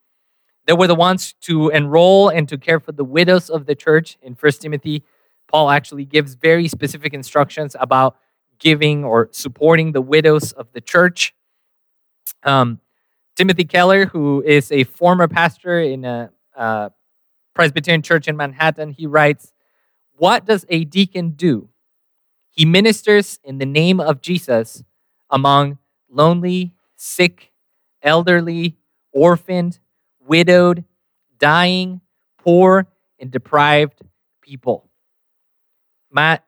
They 0.65 0.73
were 0.73 0.87
the 0.87 0.95
ones 0.95 1.33
to 1.41 1.69
enroll 1.69 2.29
and 2.29 2.47
to 2.49 2.57
care 2.57 2.79
for 2.79 2.91
the 2.91 3.03
widows 3.03 3.49
of 3.49 3.65
the 3.65 3.75
church 3.75 4.17
in 4.21 4.35
First 4.35 4.61
Timothy 4.61 5.03
Paul 5.47 5.69
actually 5.69 6.05
gives 6.05 6.35
very 6.35 6.67
specific 6.67 7.13
instructions 7.13 7.75
about 7.79 8.17
giving 8.59 9.03
or 9.03 9.29
supporting 9.31 9.91
the 9.91 10.01
widows 10.01 10.51
of 10.51 10.67
the 10.73 10.81
church. 10.81 11.33
Um, 12.43 12.79
Timothy 13.35 13.65
Keller, 13.65 14.07
who 14.07 14.43
is 14.45 14.71
a 14.71 14.83
former 14.83 15.27
pastor 15.27 15.79
in 15.79 16.05
a, 16.05 16.31
a 16.55 16.91
Presbyterian 17.53 18.01
church 18.01 18.27
in 18.27 18.35
Manhattan, 18.35 18.91
he 18.91 19.05
writes, 19.05 19.53
What 20.17 20.45
does 20.45 20.65
a 20.67 20.83
deacon 20.83 21.31
do? 21.31 21.69
He 22.49 22.65
ministers 22.65 23.39
in 23.43 23.59
the 23.59 23.65
name 23.67 23.99
of 23.99 24.19
Jesus 24.19 24.83
among 25.29 25.77
lonely, 26.09 26.73
sick, 26.95 27.51
elderly, 28.01 28.77
orphaned, 29.11 29.79
widowed, 30.19 30.83
dying, 31.37 32.01
poor, 32.39 32.87
and 33.19 33.29
deprived 33.29 34.01
people. 34.41 34.89
Matt 36.11 36.43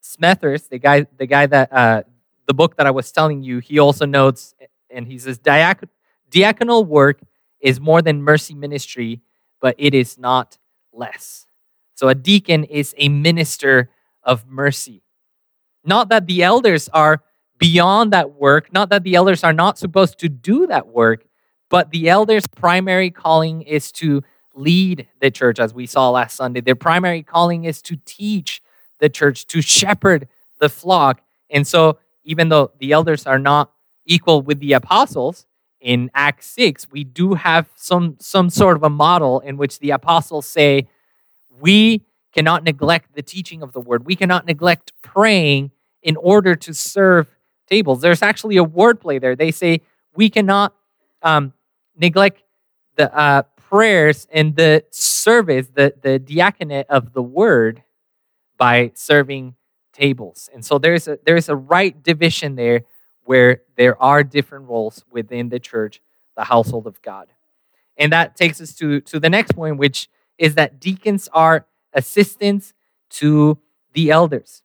Smethurst, 0.00 0.68
the 0.68 0.78
guy, 0.78 1.06
the 1.16 1.26
guy 1.26 1.46
that 1.46 1.72
uh, 1.72 2.02
the 2.46 2.54
book 2.54 2.76
that 2.76 2.86
I 2.86 2.92
was 2.92 3.10
telling 3.10 3.42
you, 3.42 3.58
he 3.58 3.80
also 3.80 4.06
notes, 4.06 4.54
and 4.90 5.08
he 5.08 5.18
says, 5.18 5.40
diaconal 5.40 6.86
work 6.86 7.20
is 7.60 7.80
more 7.80 8.00
than 8.00 8.22
mercy 8.22 8.54
ministry, 8.54 9.22
but 9.60 9.74
it 9.76 9.92
is 9.92 10.18
not 10.18 10.56
less. 10.92 11.47
So 11.98 12.08
a 12.08 12.14
deacon 12.14 12.62
is 12.62 12.94
a 12.96 13.08
minister 13.08 13.90
of 14.22 14.46
mercy. 14.46 15.02
Not 15.84 16.10
that 16.10 16.26
the 16.26 16.44
elders 16.44 16.88
are 16.90 17.24
beyond 17.58 18.12
that 18.12 18.34
work, 18.34 18.72
not 18.72 18.90
that 18.90 19.02
the 19.02 19.16
elders 19.16 19.42
are 19.42 19.52
not 19.52 19.78
supposed 19.78 20.20
to 20.20 20.28
do 20.28 20.68
that 20.68 20.86
work, 20.86 21.24
but 21.68 21.90
the 21.90 22.08
elders' 22.08 22.46
primary 22.46 23.10
calling 23.10 23.62
is 23.62 23.90
to 23.90 24.22
lead 24.54 25.08
the 25.20 25.32
church, 25.32 25.58
as 25.58 25.74
we 25.74 25.86
saw 25.86 26.10
last 26.10 26.36
Sunday. 26.36 26.60
Their 26.60 26.76
primary 26.76 27.24
calling 27.24 27.64
is 27.64 27.82
to 27.82 27.96
teach 28.04 28.62
the 29.00 29.08
church, 29.08 29.48
to 29.48 29.60
shepherd 29.60 30.28
the 30.60 30.68
flock. 30.68 31.20
And 31.50 31.66
so, 31.66 31.98
even 32.22 32.48
though 32.48 32.70
the 32.78 32.92
elders 32.92 33.26
are 33.26 33.40
not 33.40 33.72
equal 34.06 34.40
with 34.40 34.60
the 34.60 34.74
apostles, 34.74 35.46
in 35.80 36.12
Acts 36.14 36.46
6, 36.46 36.92
we 36.92 37.02
do 37.02 37.34
have 37.34 37.68
some, 37.74 38.18
some 38.20 38.50
sort 38.50 38.76
of 38.76 38.84
a 38.84 38.90
model 38.90 39.40
in 39.40 39.56
which 39.56 39.80
the 39.80 39.90
apostles 39.90 40.46
say, 40.46 40.88
we 41.60 42.02
cannot 42.32 42.64
neglect 42.64 43.14
the 43.14 43.22
teaching 43.22 43.62
of 43.62 43.72
the 43.72 43.80
word. 43.80 44.06
We 44.06 44.16
cannot 44.16 44.46
neglect 44.46 44.92
praying 45.02 45.70
in 46.02 46.16
order 46.16 46.54
to 46.54 46.74
serve 46.74 47.36
tables. 47.66 48.00
There's 48.00 48.22
actually 48.22 48.56
a 48.56 48.64
wordplay 48.64 49.20
there. 49.20 49.34
They 49.34 49.50
say, 49.50 49.82
we 50.14 50.30
cannot 50.30 50.74
um, 51.22 51.52
neglect 51.96 52.42
the 52.96 53.14
uh, 53.16 53.42
prayers 53.56 54.26
and 54.32 54.56
the 54.56 54.84
service, 54.90 55.68
the, 55.74 55.94
the 56.00 56.18
diaconate 56.18 56.86
of 56.88 57.12
the 57.12 57.22
word 57.22 57.82
by 58.56 58.92
serving 58.94 59.54
tables. 59.92 60.48
And 60.52 60.64
so 60.64 60.78
there's 60.78 61.08
a, 61.08 61.18
there's 61.24 61.48
a 61.48 61.56
right 61.56 62.00
division 62.02 62.56
there 62.56 62.82
where 63.24 63.62
there 63.76 64.00
are 64.02 64.22
different 64.22 64.68
roles 64.68 65.04
within 65.10 65.50
the 65.50 65.60
church, 65.60 66.00
the 66.36 66.44
household 66.44 66.86
of 66.86 67.02
God. 67.02 67.28
And 67.96 68.12
that 68.12 68.36
takes 68.36 68.60
us 68.60 68.74
to, 68.74 69.00
to 69.02 69.20
the 69.20 69.28
next 69.28 69.52
point, 69.52 69.76
which 69.76 70.08
is 70.38 70.54
that 70.54 70.80
deacons 70.80 71.28
are 71.32 71.66
assistants 71.92 72.74
to 73.10 73.58
the 73.92 74.10
elders. 74.10 74.62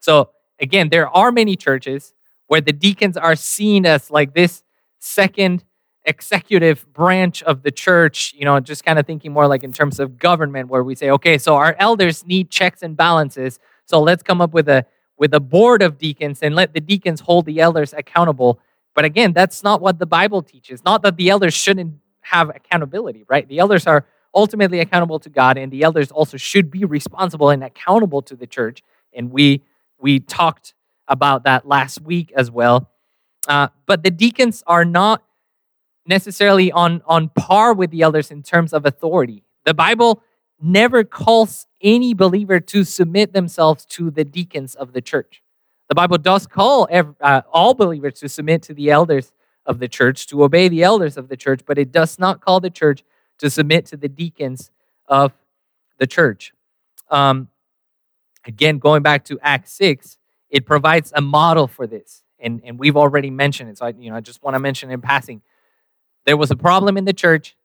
So, 0.00 0.30
again, 0.60 0.88
there 0.90 1.08
are 1.08 1.32
many 1.32 1.56
churches 1.56 2.14
where 2.46 2.60
the 2.60 2.72
deacons 2.72 3.16
are 3.16 3.34
seen 3.36 3.84
as 3.86 4.10
like 4.10 4.34
this 4.34 4.62
second 4.98 5.64
executive 6.04 6.86
branch 6.92 7.42
of 7.42 7.62
the 7.62 7.70
church, 7.70 8.32
you 8.36 8.44
know, 8.44 8.60
just 8.60 8.84
kind 8.84 8.98
of 8.98 9.06
thinking 9.06 9.32
more 9.32 9.48
like 9.48 9.64
in 9.64 9.72
terms 9.72 9.98
of 9.98 10.18
government, 10.18 10.68
where 10.68 10.84
we 10.84 10.94
say, 10.94 11.10
okay, 11.10 11.36
so 11.36 11.56
our 11.56 11.74
elders 11.78 12.24
need 12.24 12.50
checks 12.50 12.82
and 12.82 12.96
balances. 12.96 13.58
So 13.84 14.00
let's 14.00 14.22
come 14.22 14.40
up 14.40 14.52
with 14.52 14.68
a 14.68 14.86
with 15.18 15.32
a 15.34 15.40
board 15.40 15.82
of 15.82 15.98
deacons 15.98 16.40
and 16.42 16.54
let 16.54 16.74
the 16.74 16.80
deacons 16.80 17.20
hold 17.20 17.46
the 17.46 17.60
elders 17.60 17.94
accountable. 17.94 18.60
But 18.94 19.04
again, 19.04 19.32
that's 19.32 19.62
not 19.62 19.80
what 19.80 19.98
the 19.98 20.06
Bible 20.06 20.42
teaches. 20.42 20.84
Not 20.84 21.02
that 21.02 21.16
the 21.16 21.30
elders 21.30 21.54
shouldn't 21.54 21.94
have 22.20 22.50
accountability, 22.50 23.24
right? 23.28 23.48
The 23.48 23.58
elders 23.58 23.86
are 23.86 24.04
ultimately 24.36 24.78
accountable 24.80 25.18
to 25.20 25.30
God, 25.30 25.56
and 25.56 25.72
the 25.72 25.82
elders 25.82 26.12
also 26.12 26.36
should 26.36 26.70
be 26.70 26.84
responsible 26.84 27.50
and 27.50 27.64
accountable 27.64 28.22
to 28.22 28.36
the 28.36 28.46
church. 28.46 28.82
And 29.12 29.32
we 29.32 29.62
we 29.98 30.20
talked 30.20 30.74
about 31.08 31.44
that 31.44 31.66
last 31.66 32.02
week 32.02 32.32
as 32.36 32.50
well. 32.50 32.90
Uh, 33.48 33.68
but 33.86 34.04
the 34.04 34.10
deacons 34.10 34.62
are 34.66 34.84
not 34.84 35.24
necessarily 36.06 36.70
on 36.70 37.02
on 37.06 37.30
par 37.30 37.72
with 37.72 37.90
the 37.90 38.02
elders 38.02 38.30
in 38.30 38.42
terms 38.42 38.72
of 38.72 38.84
authority. 38.84 39.42
The 39.64 39.74
Bible 39.74 40.22
never 40.60 41.02
calls 41.04 41.66
any 41.80 42.14
believer 42.14 42.60
to 42.60 42.84
submit 42.84 43.32
themselves 43.32 43.84
to 43.86 44.10
the 44.10 44.24
deacons 44.24 44.74
of 44.74 44.92
the 44.92 45.00
church. 45.00 45.42
The 45.88 45.94
Bible 45.94 46.18
does 46.18 46.46
call 46.46 46.88
every, 46.90 47.14
uh, 47.20 47.42
all 47.52 47.74
believers 47.74 48.14
to 48.20 48.28
submit 48.28 48.62
to 48.62 48.74
the 48.74 48.90
elders 48.90 49.32
of 49.64 49.78
the 49.78 49.88
church, 49.88 50.26
to 50.28 50.42
obey 50.42 50.68
the 50.68 50.82
elders 50.82 51.16
of 51.16 51.28
the 51.28 51.36
church, 51.36 51.60
but 51.66 51.78
it 51.78 51.92
does 51.92 52.18
not 52.18 52.40
call 52.40 52.60
the 52.60 52.70
church 52.70 53.04
to 53.38 53.50
submit 53.50 53.86
to 53.86 53.96
the 53.96 54.08
deacons 54.08 54.70
of 55.06 55.32
the 55.98 56.06
church. 56.06 56.52
Um, 57.10 57.48
again, 58.46 58.78
going 58.78 59.02
back 59.02 59.24
to 59.26 59.38
Acts 59.42 59.72
6, 59.72 60.18
it 60.50 60.66
provides 60.66 61.12
a 61.14 61.20
model 61.20 61.66
for 61.66 61.86
this. 61.86 62.22
And, 62.38 62.60
and 62.64 62.78
we've 62.78 62.96
already 62.96 63.30
mentioned 63.30 63.70
it. 63.70 63.78
So 63.78 63.86
I, 63.86 63.94
you 63.98 64.10
know, 64.10 64.16
I 64.16 64.20
just 64.20 64.42
want 64.42 64.54
to 64.54 64.60
mention 64.60 64.90
in 64.90 65.00
passing. 65.00 65.42
There 66.24 66.36
was 66.36 66.50
a 66.50 66.56
problem 66.56 66.96
in 66.96 67.04
the 67.04 67.12
church. 67.12 67.56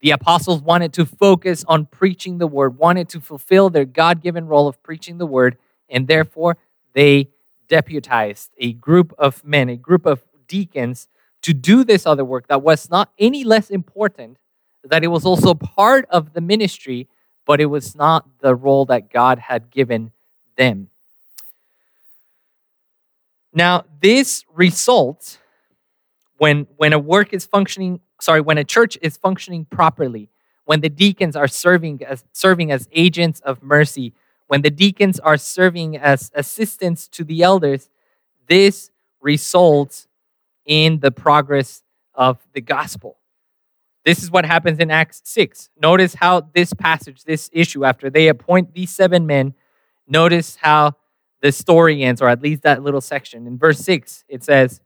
The 0.00 0.10
apostles 0.12 0.62
wanted 0.62 0.92
to 0.94 1.04
focus 1.04 1.64
on 1.68 1.86
preaching 1.86 2.38
the 2.38 2.46
word, 2.46 2.78
wanted 2.78 3.08
to 3.10 3.20
fulfill 3.20 3.68
their 3.68 3.84
God 3.84 4.22
given 4.22 4.46
role 4.46 4.66
of 4.66 4.82
preaching 4.82 5.18
the 5.18 5.26
word, 5.26 5.58
and 5.90 6.08
therefore 6.08 6.56
they 6.94 7.28
deputized 7.68 8.50
a 8.58 8.72
group 8.72 9.12
of 9.18 9.44
men, 9.44 9.68
a 9.68 9.76
group 9.76 10.06
of 10.06 10.22
deacons, 10.48 11.06
to 11.42 11.52
do 11.52 11.84
this 11.84 12.06
other 12.06 12.24
work 12.24 12.48
that 12.48 12.62
was 12.62 12.90
not 12.90 13.12
any 13.18 13.44
less 13.44 13.70
important, 13.70 14.38
that 14.84 15.04
it 15.04 15.08
was 15.08 15.24
also 15.24 15.54
part 15.54 16.06
of 16.10 16.32
the 16.32 16.40
ministry, 16.40 17.08
but 17.46 17.60
it 17.60 17.66
was 17.66 17.94
not 17.94 18.26
the 18.40 18.54
role 18.54 18.84
that 18.86 19.10
God 19.10 19.38
had 19.38 19.70
given 19.70 20.12
them. 20.56 20.88
Now, 23.52 23.84
this 24.00 24.44
results 24.54 25.38
when, 26.38 26.66
when 26.76 26.92
a 26.92 26.98
work 26.98 27.32
is 27.32 27.44
functioning 27.44 28.00
sorry, 28.20 28.40
when 28.40 28.58
a 28.58 28.64
church 28.64 28.98
is 29.02 29.16
functioning 29.16 29.64
properly, 29.64 30.28
when 30.64 30.80
the 30.80 30.88
deacons 30.88 31.34
are 31.34 31.48
serving 31.48 32.02
as 32.04 32.24
serving 32.32 32.70
as 32.70 32.88
agents 32.92 33.40
of 33.40 33.62
mercy, 33.62 34.12
when 34.46 34.62
the 34.62 34.70
deacons 34.70 35.18
are 35.18 35.36
serving 35.36 35.96
as 35.96 36.30
assistants 36.34 37.08
to 37.08 37.24
the 37.24 37.42
elders, 37.42 37.88
this 38.48 38.90
results 39.20 40.06
in 40.64 41.00
the 41.00 41.10
progress 41.10 41.82
of 42.14 42.38
the 42.52 42.60
gospel. 42.60 43.16
This 44.04 44.22
is 44.22 44.30
what 44.30 44.46
happens 44.46 44.78
in 44.78 44.90
Acts 44.90 45.20
6. 45.24 45.68
Notice 45.80 46.14
how 46.14 46.40
this 46.54 46.72
passage, 46.72 47.24
this 47.24 47.50
issue, 47.52 47.84
after 47.84 48.08
they 48.08 48.28
appoint 48.28 48.74
these 48.74 48.90
seven 48.90 49.26
men, 49.26 49.54
notice 50.08 50.56
how 50.56 50.96
the 51.42 51.52
story 51.52 52.02
ends, 52.02 52.22
or 52.22 52.28
at 52.28 52.42
least 52.42 52.62
that 52.62 52.82
little 52.82 53.00
section. 53.00 53.46
In 53.46 53.58
verse 53.58 53.78
6, 53.80 54.24
it 54.28 54.42
says, 54.42 54.80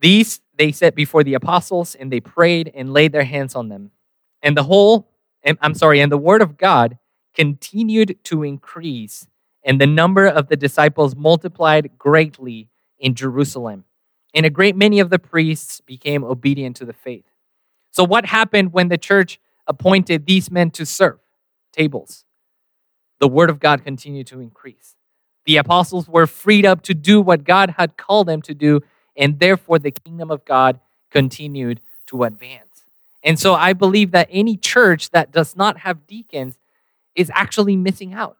These 0.00 0.40
they 0.56 0.72
set 0.72 0.94
before 0.94 1.22
the 1.22 1.34
apostles 1.34 1.94
and 1.94 2.12
they 2.12 2.20
prayed 2.20 2.72
and 2.74 2.92
laid 2.92 3.12
their 3.12 3.24
hands 3.24 3.54
on 3.54 3.68
them. 3.68 3.92
And 4.42 4.56
the 4.56 4.64
whole, 4.64 5.10
I'm 5.44 5.74
sorry, 5.74 6.00
and 6.00 6.10
the 6.10 6.18
word 6.18 6.42
of 6.42 6.56
God 6.56 6.98
continued 7.34 8.18
to 8.24 8.42
increase, 8.42 9.26
and 9.64 9.80
the 9.80 9.86
number 9.86 10.26
of 10.26 10.48
the 10.48 10.56
disciples 10.56 11.14
multiplied 11.14 11.98
greatly 11.98 12.68
in 12.98 13.14
Jerusalem. 13.14 13.84
And 14.34 14.44
a 14.44 14.50
great 14.50 14.76
many 14.76 15.00
of 15.00 15.10
the 15.10 15.18
priests 15.18 15.80
became 15.80 16.22
obedient 16.22 16.76
to 16.76 16.84
the 16.84 16.92
faith. 16.92 17.24
So, 17.90 18.04
what 18.04 18.26
happened 18.26 18.72
when 18.72 18.88
the 18.88 18.98
church 18.98 19.40
appointed 19.66 20.26
these 20.26 20.50
men 20.50 20.70
to 20.72 20.84
serve 20.84 21.18
tables? 21.72 22.24
The 23.20 23.28
word 23.28 23.50
of 23.50 23.58
God 23.58 23.84
continued 23.84 24.26
to 24.28 24.40
increase. 24.40 24.96
The 25.46 25.56
apostles 25.56 26.08
were 26.08 26.26
freed 26.26 26.66
up 26.66 26.82
to 26.82 26.94
do 26.94 27.20
what 27.20 27.44
God 27.44 27.74
had 27.78 27.96
called 27.96 28.28
them 28.28 28.42
to 28.42 28.54
do, 28.54 28.80
and 29.16 29.40
therefore 29.40 29.78
the 29.78 29.90
kingdom 29.90 30.30
of 30.30 30.44
God 30.44 30.78
continued 31.10 31.80
to 32.06 32.24
advance. 32.24 32.84
And 33.22 33.38
so 33.38 33.54
I 33.54 33.72
believe 33.72 34.10
that 34.12 34.28
any 34.30 34.56
church 34.56 35.10
that 35.10 35.32
does 35.32 35.56
not 35.56 35.78
have 35.78 36.06
deacons 36.06 36.58
is 37.14 37.30
actually 37.34 37.76
missing 37.76 38.14
out. 38.14 38.36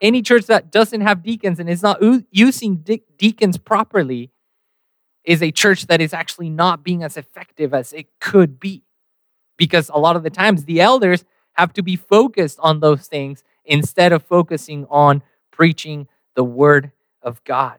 Any 0.00 0.22
church 0.22 0.46
that 0.46 0.70
doesn't 0.70 1.02
have 1.02 1.22
deacons 1.22 1.60
and 1.60 1.68
is 1.68 1.82
not 1.82 2.00
using 2.30 2.76
de- 2.76 3.04
deacons 3.18 3.58
properly 3.58 4.30
is 5.24 5.42
a 5.42 5.50
church 5.50 5.86
that 5.86 6.00
is 6.00 6.12
actually 6.12 6.50
not 6.50 6.82
being 6.82 7.02
as 7.02 7.16
effective 7.16 7.72
as 7.72 7.92
it 7.92 8.06
could 8.20 8.58
be. 8.58 8.82
Because 9.56 9.90
a 9.92 9.98
lot 9.98 10.16
of 10.16 10.22
the 10.22 10.30
times 10.30 10.64
the 10.64 10.80
elders 10.80 11.24
have 11.52 11.72
to 11.74 11.82
be 11.82 11.96
focused 11.96 12.58
on 12.60 12.80
those 12.80 13.06
things 13.06 13.44
instead 13.64 14.12
of 14.12 14.22
focusing 14.22 14.86
on 14.90 15.22
preaching 15.50 16.08
the 16.34 16.44
word 16.44 16.92
of 17.22 17.42
God. 17.44 17.78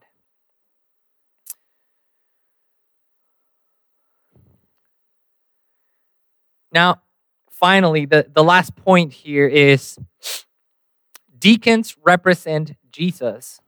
Now, 6.72 7.02
finally, 7.52 8.06
the, 8.06 8.28
the 8.32 8.44
last 8.44 8.76
point 8.76 9.14
here 9.14 9.48
is 9.48 9.98
deacons 11.38 11.96
represent 12.04 12.76
Jesus 12.92 13.60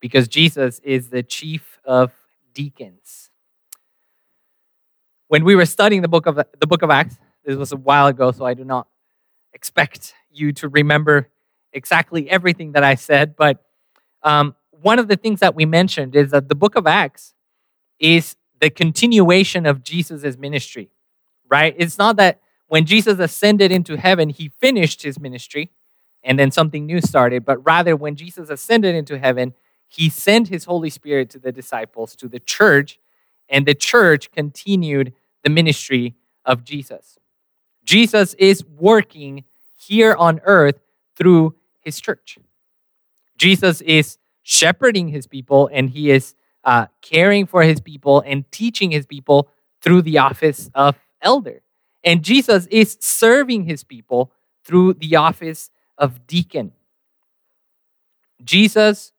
because 0.00 0.28
Jesus 0.28 0.80
is 0.84 1.08
the 1.08 1.22
chief 1.22 1.78
of 1.84 2.12
deacons. 2.54 3.30
When 5.28 5.44
we 5.44 5.54
were 5.54 5.66
studying 5.66 6.02
the 6.02 6.08
book 6.08 6.26
of 6.26 6.36
the 6.36 6.66
book 6.66 6.82
of 6.82 6.90
Acts, 6.90 7.18
this 7.44 7.56
was 7.56 7.72
a 7.72 7.76
while 7.76 8.06
ago, 8.06 8.32
so 8.32 8.44
I 8.44 8.54
do 8.54 8.64
not 8.64 8.86
expect 9.52 10.14
you 10.30 10.52
to 10.52 10.68
remember 10.68 11.28
exactly 11.72 12.28
everything 12.28 12.72
that 12.72 12.84
I 12.84 12.94
said, 12.94 13.34
but 13.36 13.64
um, 14.22 14.54
one 14.70 14.98
of 14.98 15.08
the 15.08 15.16
things 15.16 15.40
that 15.40 15.54
we 15.54 15.64
mentioned 15.64 16.14
is 16.14 16.30
that 16.30 16.48
the 16.48 16.54
book 16.54 16.76
of 16.76 16.86
Acts 16.86 17.34
is 17.98 18.36
the 18.60 18.70
continuation 18.70 19.66
of 19.66 19.82
Jesus' 19.82 20.36
ministry, 20.36 20.90
right? 21.48 21.74
It's 21.78 21.98
not 21.98 22.16
that 22.16 22.40
when 22.68 22.86
Jesus 22.86 23.18
ascended 23.18 23.72
into 23.72 23.96
heaven, 23.96 24.28
he 24.28 24.50
finished 24.60 25.02
his 25.02 25.18
ministry 25.18 25.70
and 26.22 26.38
then 26.38 26.50
something 26.50 26.86
new 26.86 27.00
started, 27.00 27.44
but 27.44 27.64
rather 27.64 27.96
when 27.96 28.16
Jesus 28.16 28.48
ascended 28.48 28.94
into 28.94 29.18
heaven, 29.18 29.54
he 29.94 30.08
sent 30.08 30.48
his 30.48 30.64
Holy 30.64 30.88
Spirit 30.88 31.28
to 31.30 31.38
the 31.38 31.52
disciples, 31.52 32.16
to 32.16 32.26
the 32.26 32.40
church, 32.40 32.98
and 33.46 33.66
the 33.66 33.74
church 33.74 34.30
continued 34.30 35.12
the 35.44 35.50
ministry 35.50 36.14
of 36.46 36.64
Jesus. 36.64 37.18
Jesus 37.84 38.32
is 38.34 38.64
working 38.64 39.44
here 39.76 40.14
on 40.14 40.40
earth 40.44 40.80
through 41.14 41.56
his 41.80 42.00
church. 42.00 42.38
Jesus 43.36 43.82
is 43.82 44.16
shepherding 44.42 45.08
his 45.08 45.26
people 45.26 45.68
and 45.70 45.90
he 45.90 46.10
is 46.10 46.34
uh, 46.64 46.86
caring 47.02 47.44
for 47.44 47.62
his 47.62 47.80
people 47.80 48.22
and 48.24 48.50
teaching 48.50 48.92
his 48.92 49.04
people 49.04 49.50
through 49.82 50.00
the 50.00 50.16
office 50.16 50.70
of 50.74 50.96
elder. 51.20 51.60
And 52.02 52.22
Jesus 52.22 52.66
is 52.70 52.96
serving 52.98 53.64
his 53.64 53.84
people 53.84 54.32
through 54.64 54.94
the 54.94 55.16
office 55.16 55.70
of 55.98 56.26
deacon. 56.26 56.72
Jesus 58.42 59.11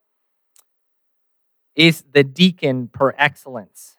is 1.76 2.04
the 2.12 2.24
deacon 2.24 2.88
per 2.88 3.14
excellence. 3.18 3.96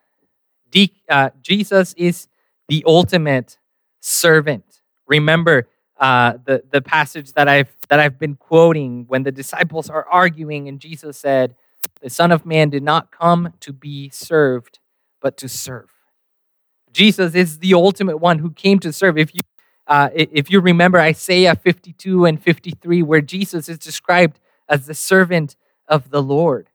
De- 0.69 0.93
uh, 1.09 1.29
Jesus 1.41 1.93
is 1.93 2.27
the 2.67 2.83
ultimate 2.87 3.57
servant. 3.99 4.81
Remember 5.07 5.67
uh, 5.99 6.33
the, 6.43 6.63
the 6.71 6.81
passage 6.81 7.33
that 7.33 7.47
I've, 7.47 7.73
that 7.89 7.99
I've 7.99 8.19
been 8.19 8.35
quoting 8.35 9.05
when 9.07 9.23
the 9.23 9.31
disciples 9.31 9.89
are 9.89 10.05
arguing, 10.09 10.67
and 10.67 10.79
Jesus 10.79 11.17
said, 11.17 11.55
The 12.01 12.09
Son 12.09 12.31
of 12.31 12.45
Man 12.45 12.69
did 12.69 12.83
not 12.83 13.11
come 13.11 13.53
to 13.61 13.71
be 13.71 14.09
served, 14.09 14.79
but 15.21 15.37
to 15.37 15.47
serve. 15.47 15.91
Jesus 16.91 17.35
is 17.35 17.59
the 17.59 17.73
ultimate 17.73 18.17
one 18.17 18.39
who 18.39 18.51
came 18.51 18.79
to 18.79 18.91
serve. 18.93 19.17
If 19.17 19.35
you, 19.35 19.41
uh, 19.87 20.09
if 20.13 20.49
you 20.49 20.59
remember 20.61 20.99
Isaiah 20.99 21.55
52 21.55 22.25
and 22.25 22.41
53, 22.41 23.03
where 23.03 23.21
Jesus 23.21 23.67
is 23.67 23.77
described 23.77 24.39
as 24.67 24.87
the 24.87 24.93
servant 24.93 25.55
of 25.87 26.09
the 26.09 26.21
Lord. 26.21 26.69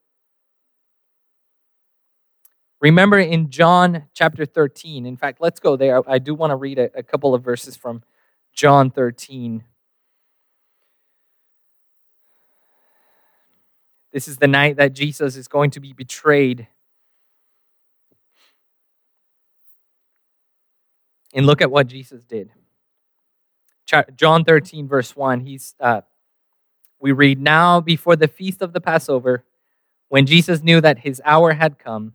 Remember 2.80 3.18
in 3.18 3.50
John 3.50 4.04
chapter 4.14 4.46
13, 4.46 5.04
in 5.04 5.16
fact, 5.16 5.40
let's 5.40 5.60
go 5.60 5.76
there. 5.76 6.08
I 6.08 6.18
do 6.18 6.34
want 6.34 6.50
to 6.50 6.56
read 6.56 6.78
a, 6.78 6.90
a 6.96 7.02
couple 7.02 7.34
of 7.34 7.44
verses 7.44 7.76
from 7.76 8.02
John 8.54 8.90
13. 8.90 9.64
This 14.12 14.26
is 14.26 14.38
the 14.38 14.48
night 14.48 14.76
that 14.76 14.94
Jesus 14.94 15.36
is 15.36 15.46
going 15.46 15.70
to 15.72 15.80
be 15.80 15.92
betrayed. 15.92 16.68
And 21.34 21.46
look 21.46 21.60
at 21.60 21.70
what 21.70 21.86
Jesus 21.86 22.24
did. 22.24 22.50
John 24.16 24.44
13, 24.44 24.88
verse 24.88 25.14
1, 25.14 25.40
he's, 25.40 25.74
uh, 25.80 26.00
we 26.98 27.12
read, 27.12 27.40
Now 27.40 27.80
before 27.80 28.16
the 28.16 28.28
feast 28.28 28.62
of 28.62 28.72
the 28.72 28.80
Passover, 28.80 29.44
when 30.08 30.26
Jesus 30.26 30.62
knew 30.62 30.80
that 30.80 31.00
his 31.00 31.20
hour 31.24 31.52
had 31.52 31.78
come 31.78 32.14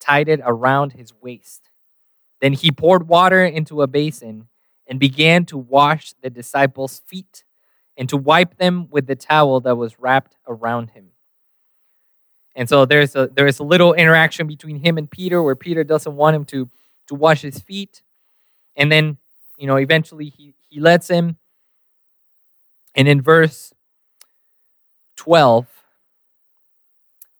tied 0.00 0.28
it 0.28 0.40
around 0.44 0.92
his 0.92 1.12
waist. 1.20 1.70
Then 2.40 2.52
he 2.52 2.70
poured 2.70 3.08
water 3.08 3.44
into 3.44 3.82
a 3.82 3.86
basin 3.86 4.48
and 4.86 5.00
began 5.00 5.44
to 5.46 5.58
wash 5.58 6.14
the 6.22 6.30
disciples' 6.30 7.02
feet 7.06 7.44
and 7.96 8.08
to 8.08 8.16
wipe 8.16 8.58
them 8.58 8.88
with 8.90 9.06
the 9.06 9.16
towel 9.16 9.60
that 9.60 9.76
was 9.76 9.98
wrapped 9.98 10.36
around 10.46 10.90
him. 10.90 11.08
And 12.54 12.68
so 12.68 12.86
there's 12.86 13.14
a 13.14 13.28
there's 13.28 13.58
a 13.58 13.64
little 13.64 13.92
interaction 13.92 14.46
between 14.46 14.76
him 14.78 14.96
and 14.96 15.10
Peter 15.10 15.42
where 15.42 15.56
Peter 15.56 15.84
doesn't 15.84 16.16
want 16.16 16.36
him 16.36 16.44
to 16.46 16.70
to 17.08 17.14
wash 17.14 17.42
his 17.42 17.58
feet. 17.58 18.02
And 18.76 18.90
then, 18.90 19.18
you 19.56 19.66
know, 19.66 19.76
eventually 19.76 20.28
he, 20.28 20.54
he 20.68 20.80
lets 20.80 21.08
him. 21.08 21.36
And 22.94 23.08
in 23.08 23.20
verse 23.20 23.72
12, 25.16 25.66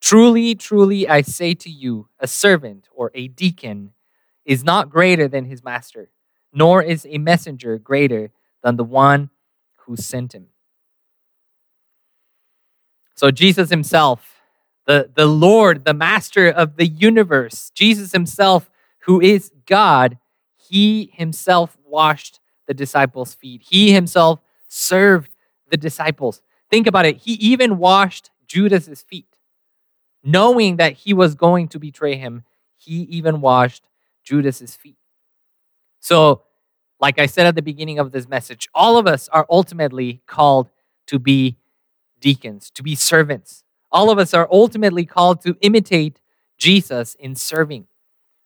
Truly, 0.00 0.54
truly, 0.54 1.08
I 1.08 1.22
say 1.22 1.54
to 1.54 1.70
you, 1.70 2.08
a 2.18 2.26
servant 2.26 2.88
or 2.94 3.10
a 3.14 3.28
deacon 3.28 3.92
is 4.44 4.64
not 4.64 4.90
greater 4.90 5.28
than 5.28 5.44
his 5.44 5.62
master 5.62 6.10
nor 6.52 6.82
is 6.82 7.06
a 7.08 7.18
messenger 7.18 7.78
greater 7.78 8.30
than 8.62 8.76
the 8.76 8.84
one 8.84 9.30
who 9.86 9.96
sent 9.96 10.34
him. 10.34 10.46
So, 13.14 13.30
Jesus 13.30 13.70
himself, 13.70 14.40
the, 14.86 15.10
the 15.14 15.26
Lord, 15.26 15.84
the 15.84 15.94
master 15.94 16.48
of 16.48 16.76
the 16.76 16.86
universe, 16.86 17.70
Jesus 17.74 18.12
himself, 18.12 18.70
who 19.00 19.20
is 19.20 19.52
God, 19.66 20.18
he 20.56 21.10
himself 21.14 21.76
washed 21.84 22.40
the 22.66 22.74
disciples' 22.74 23.34
feet. 23.34 23.62
He 23.68 23.92
himself 23.92 24.40
served 24.68 25.30
the 25.70 25.76
disciples. 25.76 26.42
Think 26.70 26.86
about 26.86 27.04
it. 27.04 27.18
He 27.18 27.32
even 27.34 27.78
washed 27.78 28.30
Judas's 28.46 29.02
feet. 29.02 29.29
Knowing 30.22 30.76
that 30.76 30.92
he 30.92 31.14
was 31.14 31.34
going 31.34 31.68
to 31.68 31.78
betray 31.78 32.16
him, 32.16 32.44
he 32.76 33.02
even 33.02 33.40
washed 33.40 33.84
Judas's 34.24 34.74
feet. 34.74 34.96
So, 36.00 36.42
like 37.00 37.18
I 37.18 37.26
said 37.26 37.46
at 37.46 37.54
the 37.54 37.62
beginning 37.62 37.98
of 37.98 38.12
this 38.12 38.28
message, 38.28 38.68
all 38.74 38.98
of 38.98 39.06
us 39.06 39.28
are 39.28 39.46
ultimately 39.48 40.22
called 40.26 40.68
to 41.06 41.18
be 41.18 41.56
deacons, 42.20 42.70
to 42.72 42.82
be 42.82 42.94
servants. 42.94 43.64
All 43.90 44.10
of 44.10 44.18
us 44.18 44.34
are 44.34 44.48
ultimately 44.50 45.06
called 45.06 45.40
to 45.42 45.56
imitate 45.60 46.20
Jesus 46.58 47.14
in 47.14 47.34
serving. 47.34 47.86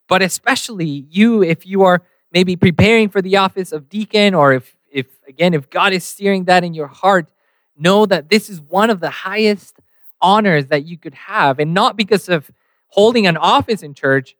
But 0.09 0.23
especially 0.23 1.07
you, 1.11 1.43
if 1.43 1.67
you 1.67 1.83
are 1.83 2.03
maybe 2.33 2.57
preparing 2.57 3.09
for 3.09 3.21
the 3.21 3.37
office 3.37 3.73
of 3.73 3.89
deacon, 3.89 4.35
or 4.35 4.53
if, 4.53 4.77
if 4.91 5.07
again, 5.27 5.55
if 5.55 5.69
God 5.71 5.93
is 5.93 6.05
steering 6.05 6.45
that 6.45 6.65
in 6.65 6.75
your 6.75 6.87
heart, 6.87 7.31
know 7.77 8.07
that 8.07 8.31
this 8.31 8.49
is 8.49 8.61
one 8.61 8.91
of 8.91 9.01
the 9.01 9.11
highest 9.11 9.81
honors 10.25 10.67
that 10.69 10.87
you 10.87 10.97
could 10.97 11.15
have. 11.15 11.59
And 11.59 11.75
not 11.75 11.97
because 11.97 12.31
of 12.31 12.51
holding 12.89 13.27
an 13.27 13.37
office 13.37 13.83
in 13.83 13.93
church, 13.93 14.35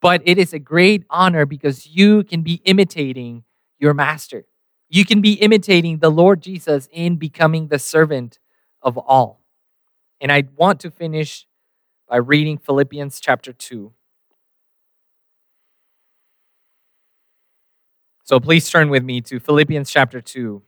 but 0.00 0.22
it 0.24 0.38
is 0.38 0.54
a 0.54 0.58
great 0.58 1.04
honor 1.10 1.44
because 1.44 1.86
you 1.86 2.24
can 2.24 2.40
be 2.40 2.62
imitating 2.64 3.44
your 3.78 3.92
master. 3.92 4.46
You 4.88 5.04
can 5.04 5.20
be 5.20 5.34
imitating 5.34 5.98
the 5.98 6.10
Lord 6.10 6.40
Jesus 6.40 6.88
in 6.90 7.16
becoming 7.16 7.68
the 7.68 7.78
servant 7.78 8.38
of 8.80 8.96
all. 8.96 9.42
And 10.20 10.32
I 10.32 10.44
want 10.56 10.80
to 10.80 10.90
finish 10.90 11.46
by 12.08 12.16
reading 12.16 12.56
Philippians 12.56 13.20
chapter 13.20 13.52
2. 13.52 13.92
So 18.24 18.40
please 18.40 18.70
turn 18.70 18.88
with 18.88 19.04
me 19.04 19.20
to 19.22 19.38
Philippians 19.38 19.90
chapter 19.90 20.20
2. 20.20 20.62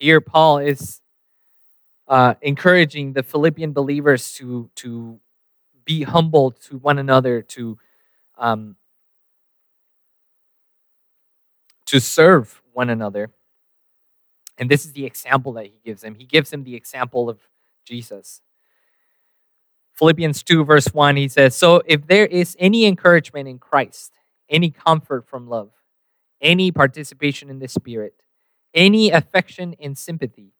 Here, 0.00 0.22
Paul 0.22 0.58
is 0.58 1.02
uh, 2.08 2.34
encouraging 2.40 3.12
the 3.12 3.22
Philippian 3.22 3.74
believers 3.74 4.32
to, 4.32 4.70
to 4.76 5.20
be 5.84 6.04
humble 6.04 6.52
to 6.52 6.78
one 6.78 6.98
another, 6.98 7.42
to, 7.42 7.78
um, 8.38 8.76
to 11.84 12.00
serve 12.00 12.62
one 12.72 12.88
another. 12.88 13.30
And 14.56 14.70
this 14.70 14.86
is 14.86 14.94
the 14.94 15.04
example 15.04 15.52
that 15.52 15.66
he 15.66 15.74
gives 15.84 16.00
them. 16.00 16.14
He 16.14 16.24
gives 16.24 16.48
them 16.48 16.64
the 16.64 16.76
example 16.76 17.28
of 17.28 17.38
Jesus. 17.84 18.40
Philippians 19.92 20.42
2, 20.42 20.64
verse 20.64 20.86
1, 20.86 21.16
he 21.16 21.28
says, 21.28 21.54
So 21.54 21.82
if 21.84 22.06
there 22.06 22.24
is 22.24 22.56
any 22.58 22.86
encouragement 22.86 23.48
in 23.48 23.58
Christ, 23.58 24.12
any 24.48 24.70
comfort 24.70 25.28
from 25.28 25.46
love, 25.46 25.72
any 26.40 26.72
participation 26.72 27.50
in 27.50 27.58
the 27.58 27.68
Spirit, 27.68 28.14
any 28.74 29.10
affection 29.10 29.74
and 29.80 29.96
sympathy, 29.96 30.52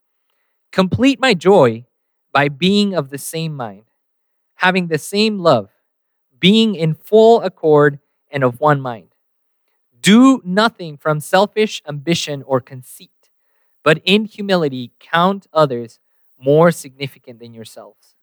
complete 0.71 1.19
my 1.19 1.33
joy 1.33 1.85
by 2.31 2.49
being 2.49 2.93
of 2.95 3.09
the 3.09 3.17
same 3.17 3.55
mind, 3.55 3.85
having 4.55 4.87
the 4.87 4.97
same 4.97 5.39
love, 5.39 5.69
being 6.39 6.75
in 6.75 6.93
full 6.95 7.41
accord 7.41 7.99
and 8.31 8.43
of 8.43 8.59
one 8.59 8.81
mind. 8.81 9.09
Do 10.01 10.41
nothing 10.43 10.97
from 10.97 11.19
selfish 11.19 11.81
ambition 11.87 12.43
or 12.43 12.59
conceit, 12.61 13.29
but 13.83 14.01
in 14.03 14.25
humility 14.25 14.91
count 14.99 15.47
others 15.53 15.99
more 16.39 16.71
significant 16.71 17.39
than 17.39 17.53
yourselves. 17.53 18.15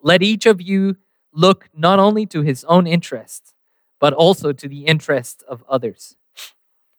Let 0.00 0.22
each 0.22 0.46
of 0.46 0.60
you 0.60 0.96
look 1.32 1.68
not 1.74 1.98
only 1.98 2.26
to 2.26 2.42
his 2.42 2.64
own 2.64 2.86
interests, 2.86 3.54
but 4.00 4.12
also 4.12 4.52
to 4.52 4.68
the 4.68 4.86
interests 4.86 5.42
of 5.48 5.64
others. 5.68 6.16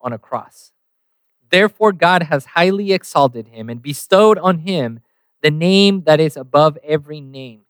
on 0.00 0.12
a 0.12 0.18
cross. 0.18 0.72
Therefore, 1.50 1.92
God 1.92 2.24
has 2.24 2.46
highly 2.46 2.92
exalted 2.92 3.48
him 3.48 3.70
and 3.70 3.82
bestowed 3.82 4.38
on 4.38 4.60
him 4.60 5.00
the 5.42 5.50
name 5.50 6.02
that 6.02 6.20
is 6.20 6.36
above 6.36 6.76
every 6.82 7.20
name, 7.20 7.62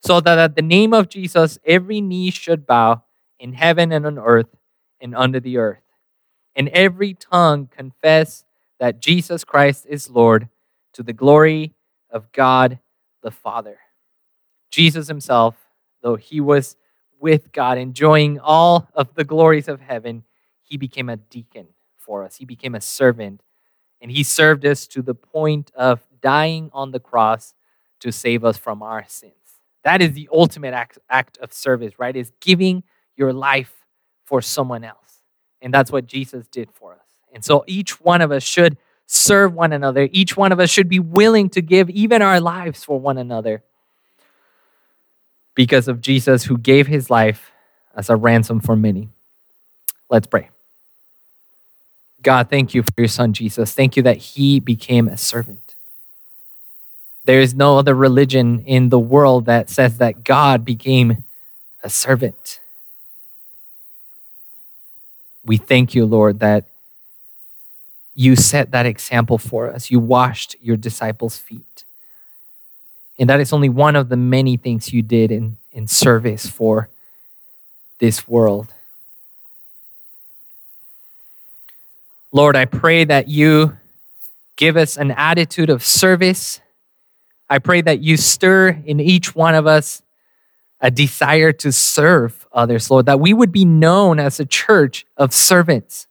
so 0.00 0.20
that 0.20 0.38
at 0.38 0.56
the 0.56 0.62
name 0.62 0.92
of 0.92 1.08
Jesus 1.08 1.58
every 1.64 2.00
knee 2.00 2.30
should 2.30 2.66
bow 2.66 3.02
in 3.38 3.52
heaven 3.52 3.92
and 3.92 4.06
on 4.06 4.18
earth 4.18 4.54
and 5.00 5.14
under 5.14 5.40
the 5.40 5.58
earth, 5.58 5.82
and 6.56 6.68
every 6.70 7.14
tongue 7.14 7.68
confess 7.68 8.44
that 8.80 9.00
Jesus 9.00 9.44
Christ 9.44 9.86
is 9.88 10.10
Lord 10.10 10.48
to 10.94 11.02
the 11.02 11.12
glory 11.12 11.74
of 12.10 12.32
God 12.32 12.78
the 13.22 13.30
Father. 13.30 13.78
Jesus 14.70 15.06
himself, 15.06 15.54
though 16.02 16.16
he 16.16 16.40
was 16.40 16.76
with 17.20 17.52
God, 17.52 17.78
enjoying 17.78 18.40
all 18.40 18.88
of 18.94 19.14
the 19.14 19.24
glories 19.24 19.68
of 19.68 19.80
heaven, 19.80 20.24
he 20.72 20.78
became 20.78 21.10
a 21.10 21.18
deacon 21.18 21.66
for 21.98 22.24
us. 22.24 22.36
He 22.36 22.46
became 22.46 22.74
a 22.74 22.80
servant, 22.80 23.42
and 24.00 24.10
he 24.10 24.22
served 24.22 24.64
us 24.64 24.86
to 24.86 25.02
the 25.02 25.14
point 25.14 25.70
of 25.74 26.00
dying 26.22 26.70
on 26.72 26.92
the 26.92 26.98
cross 26.98 27.52
to 28.00 28.10
save 28.10 28.42
us 28.42 28.56
from 28.56 28.82
our 28.82 29.04
sins. 29.06 29.34
That 29.84 30.00
is 30.00 30.12
the 30.12 30.30
ultimate 30.32 30.72
act, 30.72 30.98
act 31.10 31.36
of 31.42 31.52
service, 31.52 31.98
right? 31.98 32.16
Is 32.16 32.32
giving 32.40 32.84
your 33.16 33.34
life 33.34 33.74
for 34.24 34.40
someone 34.40 34.82
else. 34.82 34.96
And 35.60 35.74
that's 35.74 35.92
what 35.92 36.06
Jesus 36.06 36.46
did 36.46 36.70
for 36.72 36.94
us. 36.94 37.06
And 37.34 37.44
so 37.44 37.64
each 37.66 38.00
one 38.00 38.22
of 38.22 38.32
us 38.32 38.42
should 38.42 38.78
serve 39.04 39.52
one 39.52 39.74
another. 39.74 40.08
Each 40.10 40.38
one 40.38 40.52
of 40.52 40.58
us 40.58 40.70
should 40.70 40.88
be 40.88 41.00
willing 41.00 41.50
to 41.50 41.60
give 41.60 41.90
even 41.90 42.22
our 42.22 42.40
lives 42.40 42.82
for 42.82 42.98
one 42.98 43.18
another 43.18 43.62
because 45.54 45.86
of 45.86 46.00
Jesus 46.00 46.44
who 46.44 46.56
gave 46.56 46.86
his 46.86 47.10
life 47.10 47.52
as 47.94 48.08
a 48.08 48.16
ransom 48.16 48.58
for 48.58 48.74
many. 48.74 49.10
Let's 50.08 50.26
pray. 50.26 50.48
God, 52.22 52.48
thank 52.48 52.74
you 52.74 52.82
for 52.82 52.92
your 52.96 53.08
son 53.08 53.32
Jesus. 53.32 53.74
Thank 53.74 53.96
you 53.96 54.02
that 54.04 54.16
he 54.16 54.60
became 54.60 55.08
a 55.08 55.16
servant. 55.16 55.74
There 57.24 57.40
is 57.40 57.54
no 57.54 57.78
other 57.78 57.94
religion 57.94 58.64
in 58.66 58.88
the 58.88 58.98
world 58.98 59.46
that 59.46 59.70
says 59.70 59.98
that 59.98 60.24
God 60.24 60.64
became 60.64 61.24
a 61.82 61.90
servant. 61.90 62.60
We 65.44 65.56
thank 65.56 65.94
you, 65.94 66.06
Lord, 66.06 66.40
that 66.40 66.66
you 68.14 68.36
set 68.36 68.70
that 68.72 68.86
example 68.86 69.38
for 69.38 69.72
us. 69.72 69.90
You 69.90 69.98
washed 69.98 70.56
your 70.60 70.76
disciples' 70.76 71.38
feet. 71.38 71.84
And 73.18 73.28
that 73.30 73.40
is 73.40 73.52
only 73.52 73.68
one 73.68 73.96
of 73.96 74.08
the 74.08 74.16
many 74.16 74.56
things 74.56 74.92
you 74.92 75.02
did 75.02 75.30
in, 75.30 75.56
in 75.72 75.86
service 75.86 76.46
for 76.46 76.88
this 77.98 78.26
world. 78.26 78.71
Lord, 82.32 82.56
I 82.56 82.64
pray 82.64 83.04
that 83.04 83.28
you 83.28 83.76
give 84.56 84.76
us 84.76 84.96
an 84.96 85.10
attitude 85.12 85.70
of 85.70 85.84
service. 85.84 86.60
I 87.48 87.58
pray 87.58 87.82
that 87.82 88.00
you 88.00 88.16
stir 88.16 88.70
in 88.84 89.00
each 89.00 89.34
one 89.34 89.54
of 89.54 89.66
us 89.66 90.02
a 90.80 90.90
desire 90.90 91.52
to 91.52 91.70
serve 91.70 92.46
others, 92.52 92.90
Lord, 92.90 93.06
that 93.06 93.20
we 93.20 93.32
would 93.32 93.52
be 93.52 93.64
known 93.64 94.18
as 94.18 94.40
a 94.40 94.44
church 94.44 95.06
of 95.16 95.32
servants 95.32 96.06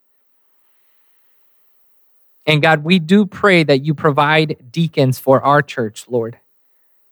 and 2.46 2.62
God, 2.62 2.84
we 2.84 3.00
do 3.00 3.26
pray 3.26 3.64
that 3.64 3.86
you 3.86 3.94
provide 3.94 4.58
deacons 4.72 5.20
for 5.20 5.42
our 5.42 5.62
church, 5.62 6.06
Lord. 6.08 6.38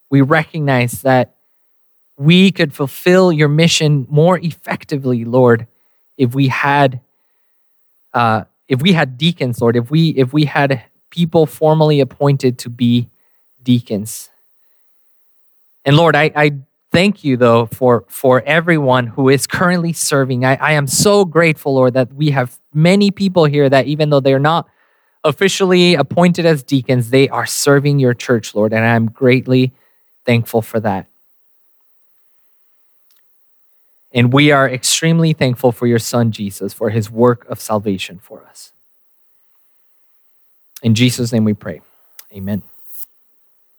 We 0.09 0.21
recognize 0.21 1.03
that 1.03 1.35
we 2.17 2.51
could 2.51 2.73
fulfill 2.73 3.31
your 3.31 3.47
mission 3.47 4.07
more 4.09 4.39
effectively, 4.39 5.23
Lord, 5.23 5.67
if 6.17 6.33
we 6.33 6.47
had 6.47 6.99
uh, 8.13 8.45
if 8.69 8.81
we 8.81 8.93
had 8.93 9.17
deacons, 9.17 9.59
Lord, 9.59 9.75
if 9.75 9.91
we 9.91 10.09
if 10.09 10.31
we 10.31 10.45
had 10.45 10.83
people 11.09 11.45
formally 11.45 11.99
appointed 11.99 12.59
to 12.59 12.69
be 12.69 13.09
deacons. 13.63 14.29
And 15.83 15.97
Lord, 15.97 16.15
I, 16.15 16.31
I 16.35 16.51
thank 16.91 17.23
you 17.23 17.35
though 17.35 17.65
for 17.65 18.05
for 18.07 18.41
everyone 18.43 19.07
who 19.07 19.27
is 19.27 19.47
currently 19.47 19.91
serving. 19.91 20.45
I, 20.45 20.55
I 20.55 20.71
am 20.73 20.87
so 20.87 21.25
grateful, 21.25 21.73
Lord, 21.73 21.95
that 21.95 22.13
we 22.13 22.29
have 22.29 22.59
many 22.73 23.09
people 23.09 23.45
here 23.45 23.67
that 23.67 23.87
even 23.87 24.11
though 24.11 24.19
they're 24.19 24.39
not 24.39 24.69
officially 25.23 25.95
appointed 25.95 26.45
as 26.45 26.63
deacons, 26.63 27.09
they 27.09 27.27
are 27.27 27.47
serving 27.47 27.99
your 27.99 28.13
church, 28.13 28.55
Lord, 28.55 28.71
and 28.71 28.85
I'm 28.85 29.07
greatly 29.07 29.73
thankful 30.25 30.61
for 30.61 30.79
that. 30.79 31.07
And 34.11 34.33
we 34.33 34.51
are 34.51 34.69
extremely 34.69 35.33
thankful 35.33 35.71
for 35.71 35.85
your 35.85 35.99
son, 35.99 36.31
Jesus, 36.31 36.73
for 36.73 36.89
his 36.89 37.11
work 37.11 37.45
of 37.47 37.59
salvation 37.59 38.19
for 38.19 38.45
us. 38.45 38.71
In 40.81 40.95
Jesus' 40.95 41.31
name 41.31 41.43
we 41.43 41.53
pray. 41.53 41.81
Amen. 42.33 42.63